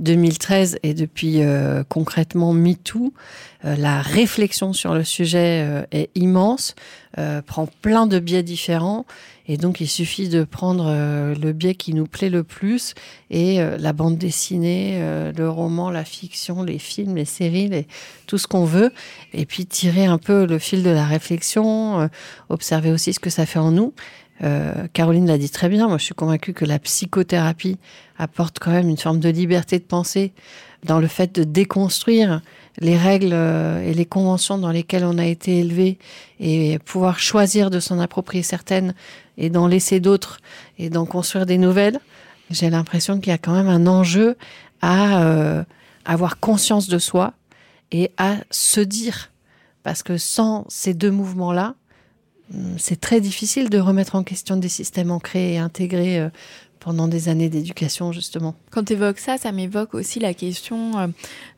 2013 0.00 0.78
et 0.82 0.94
depuis 0.94 1.42
euh, 1.42 1.84
concrètement 1.88 2.52
MeToo, 2.52 3.12
euh, 3.64 3.76
la 3.76 4.00
réflexion 4.02 4.72
sur 4.72 4.94
le 4.94 5.04
sujet 5.04 5.62
euh, 5.64 5.82
est 5.92 6.10
immense, 6.14 6.74
euh, 7.18 7.42
prend 7.42 7.66
plein 7.82 8.06
de 8.06 8.18
biais 8.18 8.42
différents. 8.42 9.06
Et 9.46 9.56
donc, 9.56 9.80
il 9.80 9.88
suffit 9.88 10.28
de 10.28 10.44
prendre 10.44 10.86
euh, 10.88 11.34
le 11.34 11.52
biais 11.52 11.74
qui 11.74 11.92
nous 11.92 12.06
plaît 12.06 12.30
le 12.30 12.44
plus 12.44 12.94
et 13.30 13.60
euh, 13.60 13.76
la 13.78 13.92
bande 13.92 14.16
dessinée, 14.16 15.00
le 15.36 15.48
roman, 15.50 15.90
la 15.90 16.04
fiction, 16.04 16.62
les 16.62 16.78
films, 16.78 17.16
les 17.16 17.24
séries, 17.24 17.68
les- 17.68 17.86
tout 18.26 18.38
ce 18.38 18.46
qu'on 18.46 18.64
veut. 18.64 18.92
Et 19.34 19.46
puis, 19.46 19.66
tirer 19.66 20.06
un 20.06 20.18
peu 20.18 20.46
le 20.46 20.58
fil 20.58 20.82
de 20.82 20.90
la 20.90 21.04
réflexion, 21.04 22.08
observer 22.48 22.92
aussi 22.92 23.12
ce 23.12 23.18
que 23.20 23.30
ça 23.30 23.44
fait 23.44 23.58
en 23.58 23.72
nous. 23.72 23.92
Euh, 24.42 24.86
Caroline 24.92 25.26
l'a 25.26 25.38
dit 25.38 25.50
très 25.50 25.68
bien. 25.68 25.88
Moi, 25.88 25.98
je 25.98 26.04
suis 26.04 26.14
convaincue 26.14 26.52
que 26.52 26.64
la 26.64 26.78
psychothérapie 26.78 27.78
apporte 28.18 28.58
quand 28.58 28.70
même 28.70 28.88
une 28.88 28.96
forme 28.96 29.20
de 29.20 29.28
liberté 29.28 29.78
de 29.78 29.84
pensée 29.84 30.32
dans 30.84 30.98
le 30.98 31.08
fait 31.08 31.34
de 31.34 31.44
déconstruire 31.44 32.40
les 32.78 32.96
règles 32.96 33.32
euh, 33.32 33.82
et 33.82 33.92
les 33.92 34.06
conventions 34.06 34.58
dans 34.58 34.70
lesquelles 34.70 35.04
on 35.04 35.18
a 35.18 35.26
été 35.26 35.58
élevé 35.58 35.98
et 36.38 36.78
pouvoir 36.84 37.18
choisir 37.18 37.70
de 37.70 37.80
s'en 37.80 37.98
approprier 37.98 38.42
certaines 38.42 38.94
et 39.36 39.50
d'en 39.50 39.66
laisser 39.66 40.00
d'autres 40.00 40.38
et 40.78 40.88
d'en 40.88 41.04
construire 41.04 41.46
des 41.46 41.58
nouvelles. 41.58 42.00
J'ai 42.50 42.70
l'impression 42.70 43.20
qu'il 43.20 43.30
y 43.30 43.34
a 43.34 43.38
quand 43.38 43.54
même 43.54 43.68
un 43.68 43.86
enjeu 43.86 44.36
à 44.80 45.22
euh, 45.22 45.62
avoir 46.04 46.40
conscience 46.40 46.88
de 46.88 46.98
soi 46.98 47.34
et 47.92 48.10
à 48.16 48.36
se 48.50 48.80
dire. 48.80 49.30
Parce 49.82 50.02
que 50.02 50.18
sans 50.18 50.66
ces 50.68 50.94
deux 50.94 51.10
mouvements-là, 51.10 51.74
c'est 52.78 53.00
très 53.00 53.20
difficile 53.20 53.70
de 53.70 53.78
remettre 53.78 54.14
en 54.14 54.22
question 54.22 54.56
des 54.56 54.68
systèmes 54.68 55.10
ancrés 55.10 55.54
et 55.54 55.58
intégrés 55.58 56.18
euh, 56.18 56.28
pendant 56.80 57.08
des 57.08 57.28
années 57.28 57.48
d'éducation, 57.48 58.12
justement. 58.12 58.54
Quand 58.70 58.84
tu 58.84 58.94
évoques 58.94 59.18
ça, 59.18 59.38
ça 59.38 59.52
m'évoque 59.52 59.94
aussi 59.94 60.18
la 60.18 60.34
question 60.34 60.98
euh, 60.98 61.06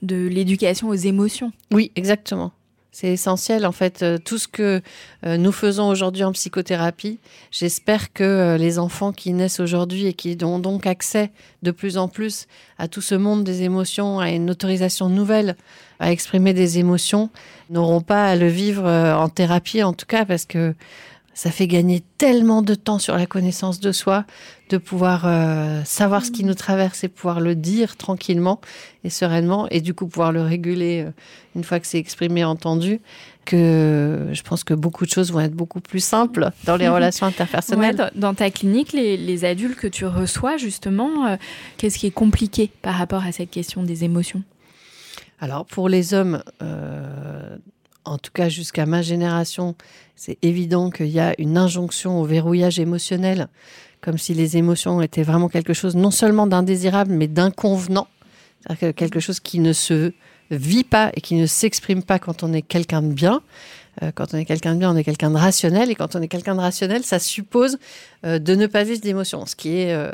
de 0.03 0.26
l'éducation 0.26 0.88
aux 0.88 0.95
émotions. 0.95 1.53
Oui, 1.72 1.93
exactement. 1.97 2.53
C'est 2.95 3.09
essentiel, 3.09 3.64
en 3.64 3.72
fait, 3.72 4.03
euh, 4.03 4.18
tout 4.22 4.36
ce 4.36 4.47
que 4.47 4.82
euh, 5.24 5.38
nous 5.38 5.51
faisons 5.51 5.88
aujourd'hui 5.88 6.24
en 6.24 6.32
psychothérapie. 6.32 7.20
J'espère 7.51 8.12
que 8.12 8.22
euh, 8.22 8.59
les 8.59 8.78
enfants 8.78 9.12
qui 9.12 9.32
naissent 9.32 9.61
aujourd'hui 9.61 10.05
et 10.05 10.12
qui 10.12 10.36
ont 10.45 10.59
donc 10.59 10.86
accès 10.86 11.30
de 11.62 11.70
plus 11.70 11.97
en 11.97 12.09
plus 12.09 12.47
à 12.76 12.88
tout 12.88 13.01
ce 13.01 13.14
monde 13.14 13.45
des 13.45 13.62
émotions, 13.62 14.20
à 14.20 14.28
une 14.28 14.51
autorisation 14.51 15.09
nouvelle 15.09 15.57
à 16.01 16.12
exprimer 16.12 16.53
des 16.53 16.78
émotions, 16.78 17.30
n'auront 17.70 18.03
pas 18.03 18.26
à 18.26 18.36
le 18.36 18.49
vivre 18.49 18.86
en 18.88 19.28
thérapie, 19.28 19.84
en 19.84 19.93
tout 19.93 20.05
cas, 20.05 20.24
parce 20.24 20.47
que 20.47 20.74
ça 21.35 21.51
fait 21.51 21.66
gagner 21.66 22.03
tellement 22.18 22.62
de 22.62 22.74
temps 22.74 22.99
sur 22.99 23.16
la 23.16 23.26
connaissance 23.26 23.80
de 23.80 23.91
soi, 23.93 24.24
de 24.68 24.76
pouvoir 24.76 25.22
euh, 25.24 25.83
savoir 25.85 26.24
ce 26.24 26.30
qui 26.30 26.45
nous 26.45 26.55
traverse 26.55 27.05
et 27.05 27.09
pouvoir 27.09 27.41
le 27.41 27.55
dire 27.55 27.97
tranquillement 27.97 28.61
et 29.05 29.11
sereinement, 29.11 29.66
et 29.70 29.80
du 29.80 29.95
coup 29.95 30.07
pouvoir 30.07 30.33
le 30.33 30.43
réguler 30.43 31.05
euh, 31.07 31.11
une 31.57 31.64
fois 31.64 31.80
que 31.80 31.87
c'est 31.87 31.99
exprimé, 31.99 32.45
entendu, 32.45 33.01
que 33.45 34.28
je 34.33 34.43
pense 34.43 34.62
que 34.62 34.74
beaucoup 34.74 35.07
de 35.07 35.11
choses 35.11 35.33
vont 35.33 35.41
être 35.41 35.55
beaucoup 35.55 35.80
plus 35.80 36.05
simples 36.05 36.51
dans 36.64 36.76
les 36.76 36.89
relations 36.91 37.26
interpersonnelles. 37.26 37.97
Ouais, 37.97 38.11
dans, 38.14 38.35
ta 38.35 38.51
clinique, 38.51 38.93
les, 38.93 39.16
les, 39.16 39.45
adultes 39.45 39.76
que 39.76 39.89
tu 39.89 40.05
reçois, 40.05 40.59
justement, 40.59 41.26
euh, 41.26 41.37
qu'est-ce 41.78 41.99
qui 41.99 42.07
est 42.07 42.12
compliqué 42.12 42.70
par 42.83 42.95
rapport 42.95 43.24
à 43.24 43.33
cette 43.33 43.51
question 43.51 43.83
des 43.83 44.05
émotions? 44.05 44.43
Alors, 45.41 45.64
pour 45.66 45.89
les 45.89 46.14
hommes, 46.14 46.41
en 48.05 48.18
tout 48.18 48.30
cas 48.33 48.49
jusqu'à 48.49 48.87
ma 48.87 49.03
génération, 49.03 49.74
c'est 50.25 50.39
évident 50.43 50.91
qu'il 50.91 51.09
y 51.09 51.18
a 51.18 51.35
une 51.39 51.59
injonction 51.59 52.20
au 52.20 52.25
verrouillage 52.25 52.79
émotionnel, 52.79 53.49
comme 54.01 54.18
si 54.18 54.35
les 54.35 54.57
émotions 54.57 55.03
étaient 55.03 55.25
vraiment 55.25 55.49
quelque 55.49 55.73
chose 55.73 55.97
non 55.97 56.12
seulement 56.12 56.47
d'indésirable, 56.47 57.12
mais 57.12 57.27
d'inconvenant, 57.27 58.07
c'est-à-dire 58.61 58.95
quelque 58.95 59.18
chose 59.18 59.41
qui 59.41 59.59
ne 59.59 59.73
se 59.73 60.12
vit 60.53 60.85
pas 60.85 61.11
et 61.16 61.20
qui 61.20 61.35
ne 61.35 61.47
s'exprime 61.47 62.05
pas 62.05 62.20
quand 62.20 62.45
on 62.45 62.53
est 62.53 62.62
quelqu'un 62.62 63.03
de 63.03 63.12
bien. 63.12 63.43
Euh, 64.01 64.12
quand 64.14 64.33
on 64.33 64.39
est 64.39 64.45
quelqu'un 64.45 64.75
de 64.75 64.79
bien, 64.79 64.93
on 64.93 64.97
est 64.97 65.03
quelqu'un 65.03 65.33
de 65.33 65.37
rationnel, 65.37 65.91
et 65.91 65.97
quand 65.97 66.14
on 66.14 66.23
est 66.23 66.29
quelqu'un 66.29 66.55
de 66.55 66.61
rationnel, 66.61 67.03
ça 67.03 67.18
suppose 67.18 67.79
euh, 68.25 68.39
de 68.39 68.55
ne 68.55 68.68
pas 68.68 68.85
vivre 68.85 69.01
d'émotions, 69.01 69.45
ce 69.47 69.57
qui 69.57 69.77
est 69.77 69.93
euh, 69.93 70.12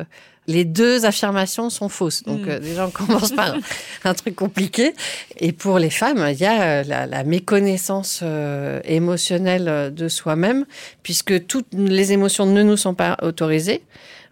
les 0.49 0.65
deux 0.65 1.05
affirmations 1.05 1.71
sont 1.71 1.89
fausses. 1.89 2.23
Donc, 2.25 2.47
Mm. 2.47 2.49
euh, 2.49 2.59
déjà, 2.59 2.87
on 2.87 2.91
commence 3.01 3.31
par 3.33 3.55
un 4.05 4.15
truc 4.15 4.35
compliqué. 4.35 4.95
Et 5.39 5.53
pour 5.53 5.79
les 5.79 5.91
femmes, 5.91 6.27
il 6.31 6.39
y 6.41 6.47
a 6.47 6.63
euh, 6.63 6.83
la, 6.85 7.07
la 7.07 7.23
méconnaissance 7.23 8.21
euh, 8.23 8.81
émotionnelle 8.85 9.69
euh, 9.69 9.91
de 9.91 10.09
soi-même, 10.09 10.65
puisque 11.03 11.47
toutes 11.47 11.69
les 11.75 12.13
émotions 12.13 12.47
ne 12.47 12.63
nous 12.63 12.77
sont 12.77 12.95
pas 12.95 13.17
autorisées, 13.23 13.83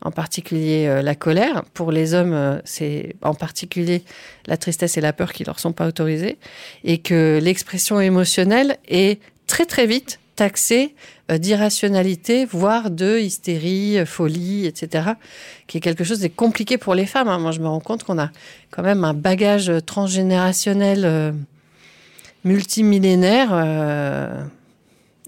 en 0.03 0.11
particulier 0.11 0.87
euh, 0.89 1.03
la 1.03 1.15
colère. 1.15 1.65
Pour 1.75 1.93
les 1.93 2.15
hommes, 2.15 2.61
c'est 2.65 3.15
en 3.23 3.35
particulier 3.35 4.03
la 4.47 4.57
tristesse 4.57 4.97
et 4.97 5.01
la 5.01 5.13
peur 5.13 5.33
qui 5.33 5.45
leur 5.45 5.59
sont 5.61 5.73
pas 5.73 5.87
autorisées. 5.87 6.39
Et 6.85 6.99
que 6.99 7.39
l'expression 7.43 8.01
émotionnelle 8.01 8.79
est 8.89 9.21
très, 9.47 9.67
très 9.67 9.87
vite 9.87 10.19
taxée 10.35 10.95
d'irrationalité, 11.29 12.45
voire 12.45 12.91
de 12.91 13.19
hystérie, 13.19 13.99
euh, 13.99 14.07
folie, 14.07 14.67
etc., 14.67 15.11
qui 15.67 15.79
est 15.79 15.81
quelque 15.81 16.05
chose 16.05 16.21
de 16.21 16.29
compliqué 16.29 16.79
pour 16.79 16.95
les 16.95 17.07
femmes. 17.07 17.29
hein. 17.29 17.39
Moi, 17.39 17.51
je 17.51 17.61
me 17.61 17.69
rends 17.69 17.81
compte 17.81 18.05
qu'on 18.05 18.19
a 18.19 18.31
quand 18.71 18.83
même 18.83 19.05
un 19.05 19.15
bagage 19.15 19.73
transgénérationnel 19.85 21.05
euh, 21.05 21.33
multimillénaire 22.47 23.51
euh, 23.53 24.45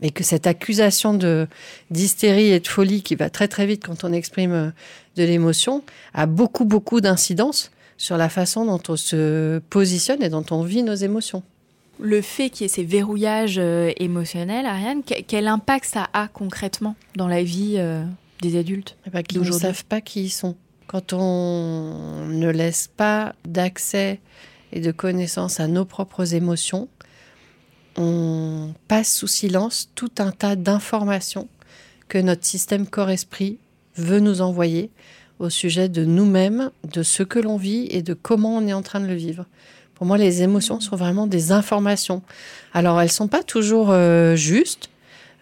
et 0.00 0.10
que 0.10 0.22
cette 0.22 0.46
accusation 0.46 1.12
de 1.12 1.48
d'hystérie 1.90 2.52
et 2.52 2.60
de 2.60 2.68
folie 2.68 3.02
qui 3.02 3.16
va 3.16 3.28
très 3.28 3.48
très 3.48 3.66
vite 3.66 3.84
quand 3.84 4.04
on 4.04 4.12
exprime 4.12 4.52
euh, 4.52 4.70
de 5.16 5.24
l'émotion 5.24 5.82
a 6.14 6.26
beaucoup 6.26 6.64
beaucoup 6.64 7.00
d'incidence 7.00 7.72
sur 7.96 8.16
la 8.16 8.28
façon 8.28 8.64
dont 8.64 8.80
on 8.88 8.96
se 8.96 9.58
positionne 9.70 10.22
et 10.22 10.28
dont 10.28 10.44
on 10.52 10.62
vit 10.62 10.84
nos 10.84 10.94
émotions. 10.94 11.42
Le 12.00 12.20
fait 12.22 12.50
qu'il 12.50 12.62
y 12.62 12.66
ait 12.66 12.68
ces 12.72 12.84
verrouillages 12.84 13.58
euh, 13.58 13.92
émotionnels, 13.96 14.66
Ariane, 14.66 15.02
que- 15.02 15.20
quel 15.26 15.48
impact 15.48 15.84
ça 15.86 16.08
a 16.12 16.28
concrètement 16.28 16.94
dans 17.16 17.26
la 17.28 17.42
vie 17.42 17.74
euh, 17.78 18.04
des 18.40 18.56
adultes 18.56 18.96
Eh 19.06 19.10
ben, 19.10 19.22
qui 19.22 19.38
ne 19.38 19.44
savent 19.58 19.84
pas 19.84 20.00
qui 20.00 20.24
ils 20.24 20.30
sont. 20.30 20.56
Quand 20.86 21.12
on 21.12 22.26
ne 22.28 22.48
laisse 22.50 22.88
pas 22.96 23.34
d'accès 23.44 24.20
et 24.72 24.80
de 24.80 24.90
connaissance 24.92 25.60
à 25.60 25.66
nos 25.66 25.84
propres 25.84 26.34
émotions, 26.34 26.88
on 27.96 28.74
passe 28.86 29.12
sous 29.14 29.26
silence 29.26 29.90
tout 29.94 30.10
un 30.18 30.30
tas 30.30 30.56
d'informations 30.56 31.48
que 32.08 32.18
notre 32.18 32.44
système 32.46 32.86
corps-esprit 32.86 33.58
veut 33.96 34.20
nous 34.20 34.40
envoyer 34.40 34.90
au 35.40 35.50
sujet 35.50 35.88
de 35.88 36.04
nous-mêmes, 36.04 36.70
de 36.84 37.02
ce 37.02 37.22
que 37.22 37.38
l'on 37.38 37.56
vit 37.56 37.86
et 37.90 38.02
de 38.02 38.14
comment 38.14 38.56
on 38.56 38.66
est 38.66 38.72
en 38.72 38.82
train 38.82 39.00
de 39.00 39.06
le 39.06 39.14
vivre. 39.14 39.46
Pour 39.98 40.06
moi, 40.06 40.16
les 40.16 40.42
émotions 40.42 40.78
sont 40.78 40.94
vraiment 40.94 41.26
des 41.26 41.50
informations. 41.50 42.22
Alors, 42.72 43.00
elles 43.00 43.10
sont 43.10 43.26
pas 43.26 43.42
toujours 43.42 43.88
euh, 43.90 44.36
justes. 44.36 44.90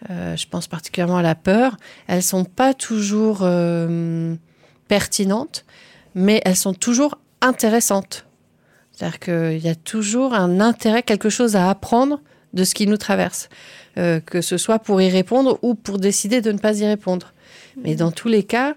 Euh, 0.09 0.35
je 0.35 0.47
pense 0.47 0.67
particulièrement 0.67 1.17
à 1.17 1.21
la 1.21 1.35
peur. 1.35 1.77
Elles 2.07 2.23
sont 2.23 2.43
pas 2.43 2.73
toujours 2.73 3.39
euh, 3.43 4.35
pertinentes, 4.87 5.63
mais 6.15 6.41
elles 6.43 6.55
sont 6.55 6.73
toujours 6.73 7.19
intéressantes. 7.41 8.25
C'est-à-dire 8.91 9.19
qu'il 9.19 9.59
y 9.59 9.69
a 9.69 9.75
toujours 9.75 10.33
un 10.33 10.59
intérêt, 10.59 11.03
quelque 11.03 11.29
chose 11.29 11.55
à 11.55 11.69
apprendre 11.69 12.19
de 12.53 12.63
ce 12.63 12.73
qui 12.73 12.87
nous 12.87 12.97
traverse, 12.97 13.49
que 13.95 14.41
ce 14.41 14.57
soit 14.57 14.79
pour 14.79 14.99
y 15.01 15.09
répondre 15.09 15.59
ou 15.61 15.75
pour 15.75 15.99
décider 15.99 16.41
de 16.41 16.51
ne 16.51 16.57
pas 16.57 16.79
y 16.79 16.85
répondre. 16.87 17.33
Mais 17.83 17.93
dans 17.93 18.09
tous 18.09 18.27
les 18.27 18.41
cas, 18.41 18.73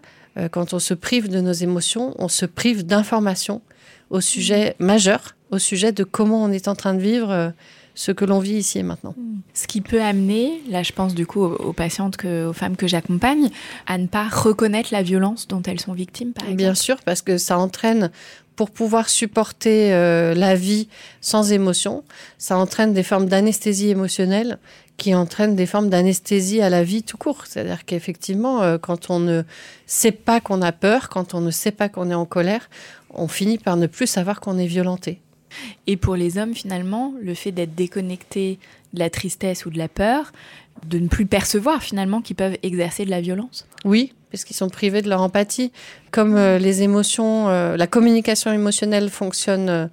quand 0.50 0.74
on 0.74 0.78
se 0.78 0.92
prive 0.92 1.30
de 1.30 1.40
nos 1.40 1.52
émotions, 1.52 2.14
on 2.18 2.28
se 2.28 2.44
prive 2.44 2.84
d'informations 2.84 3.62
au 4.10 4.20
sujet 4.20 4.74
majeur, 4.78 5.36
au 5.50 5.58
sujet 5.58 5.92
de 5.92 6.04
comment 6.04 6.42
on 6.42 6.50
est 6.50 6.68
en 6.68 6.74
train 6.74 6.94
de 6.94 7.00
vivre 7.00 7.30
euh, 7.30 7.50
ce 7.94 8.12
que 8.12 8.24
l'on 8.24 8.38
vit 8.38 8.54
ici 8.54 8.78
et 8.78 8.82
maintenant. 8.82 9.14
Ce 9.52 9.66
qui 9.66 9.80
peut 9.80 10.00
amener, 10.00 10.62
là 10.68 10.82
je 10.82 10.92
pense 10.92 11.14
du 11.14 11.26
coup 11.26 11.40
aux, 11.40 11.54
aux 11.54 11.72
patientes, 11.72 12.16
que, 12.16 12.46
aux 12.46 12.52
femmes 12.52 12.76
que 12.76 12.86
j'accompagne, 12.86 13.50
à 13.86 13.98
ne 13.98 14.06
pas 14.06 14.28
reconnaître 14.28 14.90
la 14.92 15.02
violence 15.02 15.48
dont 15.48 15.62
elles 15.62 15.80
sont 15.80 15.92
victimes, 15.92 16.32
par 16.32 16.44
exemple. 16.44 16.58
Bien 16.58 16.74
sûr, 16.74 16.96
parce 17.04 17.22
que 17.22 17.36
ça 17.36 17.58
entraîne, 17.58 18.10
pour 18.56 18.70
pouvoir 18.70 19.08
supporter 19.08 19.92
euh, 19.92 20.34
la 20.34 20.54
vie 20.54 20.88
sans 21.20 21.52
émotion, 21.52 22.04
ça 22.38 22.56
entraîne 22.56 22.92
des 22.92 23.02
formes 23.02 23.26
d'anesthésie 23.26 23.88
émotionnelle 23.88 24.58
qui 24.96 25.14
entraînent 25.14 25.56
des 25.56 25.64
formes 25.64 25.88
d'anesthésie 25.88 26.60
à 26.60 26.68
la 26.68 26.84
vie 26.84 27.02
tout 27.02 27.16
court. 27.16 27.44
C'est-à-dire 27.46 27.86
qu'effectivement, 27.86 28.62
euh, 28.62 28.76
quand 28.76 29.08
on 29.08 29.18
ne 29.18 29.44
sait 29.86 30.12
pas 30.12 30.40
qu'on 30.40 30.60
a 30.60 30.72
peur, 30.72 31.08
quand 31.08 31.32
on 31.32 31.40
ne 31.40 31.50
sait 31.50 31.70
pas 31.70 31.88
qu'on 31.88 32.10
est 32.10 32.14
en 32.14 32.26
colère, 32.26 32.68
on 33.14 33.26
finit 33.26 33.56
par 33.56 33.76
ne 33.76 33.86
plus 33.86 34.06
savoir 34.06 34.40
qu'on 34.40 34.58
est 34.58 34.66
violenté. 34.66 35.20
Et 35.86 35.96
pour 35.96 36.16
les 36.16 36.38
hommes, 36.38 36.54
finalement, 36.54 37.14
le 37.20 37.34
fait 37.34 37.52
d'être 37.52 37.74
déconnecté 37.74 38.58
de 38.92 38.98
la 38.98 39.10
tristesse 39.10 39.66
ou 39.66 39.70
de 39.70 39.78
la 39.78 39.88
peur, 39.88 40.32
de 40.86 40.98
ne 40.98 41.08
plus 41.08 41.26
percevoir 41.26 41.82
finalement 41.82 42.20
qu'ils 42.20 42.36
peuvent 42.36 42.56
exercer 42.62 43.04
de 43.04 43.10
la 43.10 43.20
violence. 43.20 43.66
Oui, 43.84 44.12
parce 44.30 44.44
qu'ils 44.44 44.56
sont 44.56 44.68
privés 44.68 45.02
de 45.02 45.08
leur 45.08 45.20
empathie. 45.20 45.72
Comme 46.10 46.36
euh, 46.36 46.58
les 46.58 46.82
émotions, 46.82 47.48
euh, 47.48 47.76
la 47.76 47.86
communication 47.86 48.52
émotionnelle 48.52 49.10
fonctionne 49.10 49.68
euh, 49.68 49.86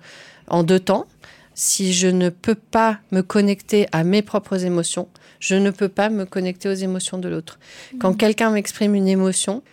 en 0.47 0.63
deux 0.63 0.79
temps. 0.79 1.05
Si 1.53 1.91
je 1.91 2.07
ne 2.07 2.29
peux 2.29 2.55
pas 2.55 2.99
me 3.11 3.21
connecter 3.21 3.87
à 3.91 4.03
mes 4.03 4.21
propres 4.21 4.63
émotions, 4.63 5.07
je 5.39 5.55
ne 5.55 5.71
peux 5.71 5.89
pas 5.89 6.09
me 6.09 6.25
connecter 6.25 6.69
aux 6.69 6.73
émotions 6.73 7.17
de 7.17 7.29
l'autre. 7.29 7.57
Quand 7.99 8.13
quelqu'un 8.13 8.51
m'exprime 8.51 8.93
une 8.93 9.07
émotion, 9.07 9.63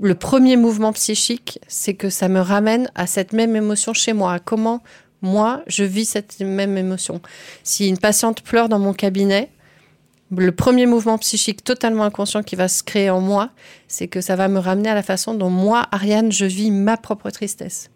le 0.00 0.14
premier 0.14 0.56
mouvement 0.56 0.92
psychique, 0.92 1.58
c'est 1.66 1.94
que 1.94 2.10
ça 2.10 2.28
me 2.28 2.40
ramène 2.40 2.90
à 2.94 3.06
cette 3.06 3.32
même 3.32 3.56
émotion 3.56 3.92
chez 3.92 4.12
moi. 4.12 4.34
À 4.34 4.38
comment 4.38 4.82
moi 5.22 5.62
je 5.66 5.84
vis 5.84 6.06
cette 6.06 6.40
même 6.40 6.76
émotion. 6.78 7.20
Si 7.62 7.88
une 7.88 7.98
patiente 7.98 8.42
pleure 8.42 8.68
dans 8.68 8.78
mon 8.78 8.92
cabinet, 8.92 9.50
le 10.36 10.52
premier 10.52 10.86
mouvement 10.86 11.18
psychique 11.18 11.62
totalement 11.62 12.04
inconscient 12.04 12.42
qui 12.42 12.56
va 12.56 12.68
se 12.68 12.82
créer 12.82 13.10
en 13.10 13.20
moi, 13.20 13.50
c'est 13.88 14.08
que 14.08 14.20
ça 14.20 14.36
va 14.36 14.48
me 14.48 14.58
ramener 14.58 14.88
à 14.88 14.94
la 14.94 15.02
façon 15.02 15.34
dont 15.34 15.50
moi, 15.50 15.86
Ariane, 15.92 16.32
je 16.32 16.46
vis 16.46 16.70
ma 16.70 16.96
propre 16.96 17.30
tristesse. 17.30 17.90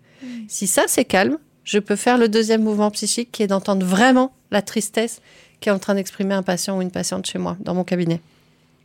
Si 0.49 0.67
ça, 0.67 0.83
c'est 0.87 1.05
calme, 1.05 1.39
je 1.65 1.79
peux 1.79 1.97
faire 1.97 2.19
le 2.19 2.29
deuxième 2.29 2.63
mouvement 2.63 2.91
psychique 2.91 3.33
qui 3.33 3.43
est 3.43 3.47
d'entendre 3.49 3.85
vraiment 3.85 4.33
la 4.51 4.63
tristesse 4.63 5.21
qui 5.61 5.69
est 5.69 5.73
en 5.73 5.79
train 5.79 5.95
d'exprimer 5.95 6.35
un 6.35 6.43
patient 6.43 6.79
ou 6.79 6.83
une 6.83 6.91
patiente 6.91 7.27
chez 7.27 7.39
moi, 7.39 7.57
dans 7.61 7.75
mon 7.75 7.85
cabinet. 7.85 8.21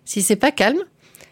Si 0.04 0.22
c'est 0.22 0.36
pas 0.36 0.52
calme, 0.52 0.80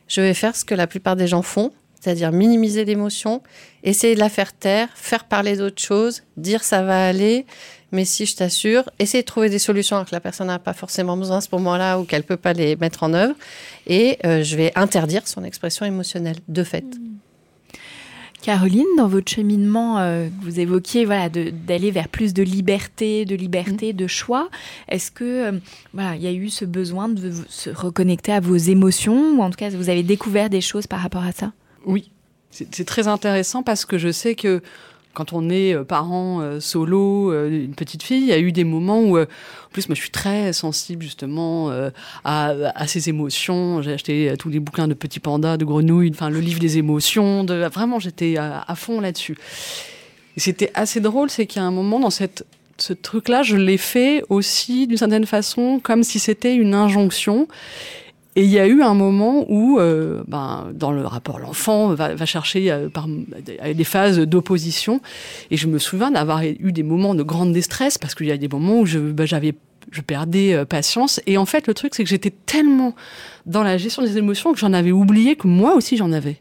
je 0.07 0.21
vais 0.21 0.33
faire 0.33 0.55
ce 0.55 0.65
que 0.65 0.73
la 0.73 0.87
plupart 0.87 1.15
des 1.15 1.27
gens 1.27 1.41
font, 1.41 1.71
c'est-à-dire 2.03 2.33
minimiser 2.33 2.83
l'émotion, 2.83 3.41
essayer 3.83 4.13
de 4.13 4.19
la 4.19 4.27
faire 4.27 4.51
taire, 4.51 4.89
faire 4.93 5.23
parler 5.23 5.55
d'autres 5.55 5.81
choses, 5.81 6.23
dire 6.35 6.63
ça 6.63 6.83
va 6.83 7.07
aller, 7.07 7.45
mais 7.93 8.03
si 8.03 8.25
je 8.25 8.35
t'assure, 8.35 8.89
essayer 8.99 9.21
de 9.21 9.25
trouver 9.25 9.49
des 9.49 9.59
solutions 9.59 9.95
alors 9.95 10.07
que 10.09 10.15
la 10.15 10.19
personne 10.19 10.47
n'a 10.47 10.59
pas 10.59 10.73
forcément 10.73 11.15
besoin 11.15 11.37
à 11.37 11.41
ce 11.41 11.47
moment-là 11.53 11.99
ou 11.99 12.03
qu'elle 12.03 12.23
peut 12.23 12.37
pas 12.37 12.51
les 12.51 12.75
mettre 12.75 13.03
en 13.03 13.13
œuvre, 13.13 13.35
et 13.87 14.17
euh, 14.25 14.43
je 14.43 14.57
vais 14.57 14.73
interdire 14.75 15.27
son 15.27 15.45
expression 15.45 15.85
émotionnelle, 15.85 16.37
de 16.49 16.63
fait. 16.63 16.83
Caroline, 18.41 18.83
dans 18.97 19.07
votre 19.07 19.31
cheminement, 19.31 19.99
euh, 19.99 20.27
vous 20.41 20.59
évoquiez 20.59 21.05
voilà, 21.05 21.29
d'aller 21.29 21.91
vers 21.91 22.09
plus 22.09 22.33
de 22.33 22.43
liberté, 22.43 23.23
de 23.23 23.35
liberté, 23.35 23.93
de 23.93 24.07
choix. 24.07 24.49
Est-ce 24.89 25.11
que 25.11 25.23
euh, 25.23 25.51
voilà, 25.93 26.17
il 26.17 26.23
y 26.23 26.27
a 26.27 26.33
eu 26.33 26.49
ce 26.49 26.65
besoin 26.65 27.07
de 27.07 27.31
se 27.47 27.69
reconnecter 27.69 28.33
à 28.33 28.41
vos 28.41 28.57
émotions, 28.57 29.37
ou 29.37 29.41
en 29.41 29.49
tout 29.49 29.55
cas, 29.55 29.69
vous 29.69 29.89
avez 29.89 30.03
découvert 30.03 30.49
des 30.49 30.59
choses 30.59 30.87
par 30.87 30.99
rapport 30.99 31.23
à 31.23 31.31
ça? 31.31 31.53
Oui. 31.85 32.11
C'est 32.49 32.85
très 32.85 33.07
intéressant 33.07 33.63
parce 33.63 33.83
que 33.83 33.97
je 33.97 34.11
sais 34.11 34.35
que 34.35 34.61
quand 35.13 35.33
on 35.33 35.49
est 35.49 35.73
euh, 35.73 35.83
parent 35.83 36.41
euh, 36.41 36.59
solo, 36.59 37.31
euh, 37.31 37.49
une 37.49 37.75
petite 37.75 38.03
fille, 38.03 38.21
il 38.21 38.27
y 38.27 38.33
a 38.33 38.39
eu 38.39 38.51
des 38.51 38.63
moments 38.63 39.01
où, 39.01 39.19
en 39.19 39.25
plus, 39.71 39.87
moi, 39.87 39.95
je 39.95 40.01
suis 40.01 40.11
très 40.11 40.53
sensible 40.53 41.03
justement 41.03 41.71
à, 42.23 42.47
à 42.75 42.87
ces 42.87 43.09
émotions. 43.09 43.81
J'ai 43.81 43.93
acheté 43.93 44.33
tous 44.37 44.49
les 44.49 44.59
bouquins 44.59 44.87
de 44.87 44.93
Petit 44.93 45.19
Panda, 45.19 45.57
de 45.57 45.65
Grenouille, 45.65 46.11
enfin 46.13 46.29
le 46.29 46.39
livre 46.39 46.59
des 46.59 46.77
émotions. 46.77 47.43
De, 47.43 47.65
vraiment, 47.67 47.99
j'étais 47.99 48.37
à, 48.37 48.75
fond 48.75 48.99
là-dessus. 48.99 49.37
C'était 50.37 50.71
assez 50.73 50.99
drôle, 50.99 51.29
c'est 51.29 51.45
qu'il 51.45 51.61
y 51.61 51.65
a 51.65 51.67
un 51.67 51.71
moment 51.71 51.99
dans 51.99 52.09
ce 52.09 52.93
truc-là, 52.93 53.43
je 53.43 53.55
l'ai 53.55 53.77
fait 53.77 54.23
aussi 54.29 54.87
d'une 54.87 54.97
certaine 54.97 55.25
façon 55.25 55.79
comme 55.81 56.03
si 56.03 56.19
c'était 56.19 56.55
une 56.55 56.73
injonction. 56.73 57.47
Et 58.35 58.43
il 58.43 58.49
y 58.49 58.57
a 58.59 58.67
eu 58.67 58.81
un 58.81 58.95
moment 58.95 59.45
où, 59.47 59.79
euh, 59.79 60.23
ben, 60.27 60.71
dans 60.73 60.91
le 60.91 61.05
rapport, 61.05 61.39
l'enfant 61.39 61.93
va, 61.93 62.25
chercher 62.25 62.71
euh, 62.71 62.89
par 62.89 63.07
des 63.07 63.83
phases 63.83 64.19
d'opposition. 64.19 65.01
Et 65.51 65.57
je 65.57 65.67
me 65.67 65.77
souviens 65.77 66.09
d'avoir 66.09 66.43
eu 66.43 66.71
des 66.71 66.83
moments 66.83 67.13
de 67.13 67.21
grande 67.21 67.53
détresse 67.53 67.97
parce 67.97 68.15
qu'il 68.15 68.25
y 68.25 68.31
a 68.31 68.37
des 68.37 68.47
moments 68.47 68.79
où 68.79 68.85
je, 68.87 68.97
ben, 68.97 69.27
j'avais, 69.27 69.53
je 69.91 70.01
perdais 70.01 70.53
euh, 70.53 70.65
patience. 70.65 71.21
Et 71.27 71.37
en 71.37 71.45
fait, 71.45 71.67
le 71.67 71.75
truc, 71.75 71.93
c'est 71.93 72.03
que 72.03 72.09
j'étais 72.09 72.31
tellement 72.31 72.95
dans 73.45 73.61
la 73.61 73.77
gestion 73.77 74.01
des 74.01 74.17
émotions 74.17 74.51
que 74.51 74.59
j'en 74.59 74.73
avais 74.73 74.91
oublié 74.91 75.35
que 75.35 75.47
moi 75.47 75.75
aussi 75.75 75.97
j'en 75.97 76.11
avais 76.11 76.37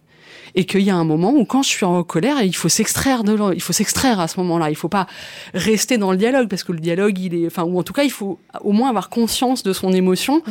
et 0.54 0.64
qu'il 0.64 0.82
y 0.82 0.90
a 0.90 0.96
un 0.96 1.04
moment 1.04 1.32
où 1.32 1.44
quand 1.44 1.62
je 1.62 1.68
suis 1.68 1.84
en 1.84 2.02
colère, 2.02 2.42
il 2.42 2.54
faut 2.54 2.68
s'extraire 2.68 3.24
de 3.24 3.54
il 3.54 3.62
faut 3.62 3.72
s'extraire 3.72 4.20
à 4.20 4.28
ce 4.28 4.38
moment-là. 4.40 4.70
Il 4.70 4.76
faut 4.76 4.88
pas 4.88 5.06
rester 5.54 5.98
dans 5.98 6.10
le 6.10 6.18
dialogue 6.18 6.48
parce 6.48 6.64
que 6.64 6.72
le 6.72 6.78
dialogue, 6.78 7.18
il 7.18 7.34
est, 7.34 7.46
enfin, 7.46 7.62
ou 7.64 7.78
en 7.78 7.82
tout 7.82 7.92
cas, 7.92 8.02
il 8.02 8.10
faut 8.10 8.38
au 8.60 8.72
moins 8.72 8.90
avoir 8.90 9.08
conscience 9.08 9.62
de 9.62 9.72
son 9.72 9.92
émotion 9.92 10.42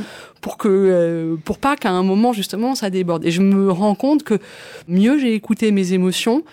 pour 0.41 0.57
que, 0.57 0.67
euh, 0.67 1.35
pour 1.45 1.59
pas 1.59 1.75
qu'à 1.75 1.91
un 1.91 2.03
moment 2.03 2.33
justement 2.33 2.75
ça 2.75 2.89
déborde. 2.89 3.25
Et 3.25 3.31
je 3.31 3.41
me 3.41 3.71
rends 3.71 3.95
compte 3.95 4.23
que 4.23 4.39
mieux 4.87 5.19
j'ai 5.19 5.33
écouté 5.33 5.71
mes 5.71 5.93
émotions 5.93 6.43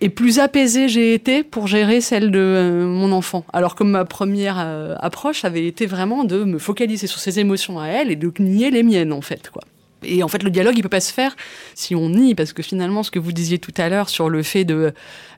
et 0.00 0.08
plus 0.08 0.40
apaisée 0.40 0.88
j'ai 0.88 1.14
été 1.14 1.42
pour 1.44 1.66
gérer 1.66 2.00
celle 2.00 2.30
de 2.30 2.38
euh, 2.38 2.86
mon 2.86 3.12
enfant. 3.12 3.44
Alors 3.52 3.74
que 3.74 3.84
ma 3.84 4.04
première 4.04 4.56
euh, 4.58 4.96
approche 4.98 5.44
avait 5.44 5.66
été 5.66 5.86
vraiment 5.86 6.24
de 6.24 6.44
me 6.44 6.58
focaliser 6.58 7.06
sur 7.06 7.20
ses 7.20 7.38
émotions 7.38 7.78
à 7.78 7.86
elle 7.86 8.10
et 8.10 8.16
de 8.16 8.32
nier 8.38 8.70
les 8.70 8.82
miennes 8.82 9.12
en 9.12 9.20
fait, 9.20 9.50
quoi. 9.50 9.62
Et 10.04 10.22
en 10.22 10.28
fait, 10.28 10.42
le 10.42 10.50
dialogue, 10.50 10.74
il 10.76 10.82
peut 10.82 10.88
pas 10.88 11.00
se 11.00 11.12
faire 11.12 11.36
si 11.74 11.94
on 11.94 12.08
nie, 12.08 12.34
parce 12.34 12.52
que 12.52 12.62
finalement, 12.62 13.02
ce 13.02 13.10
que 13.10 13.18
vous 13.18 13.32
disiez 13.32 13.58
tout 13.58 13.72
à 13.76 13.88
l'heure 13.88 14.08
sur 14.08 14.28
le 14.28 14.42
fait 14.42 14.64
de 14.64 14.92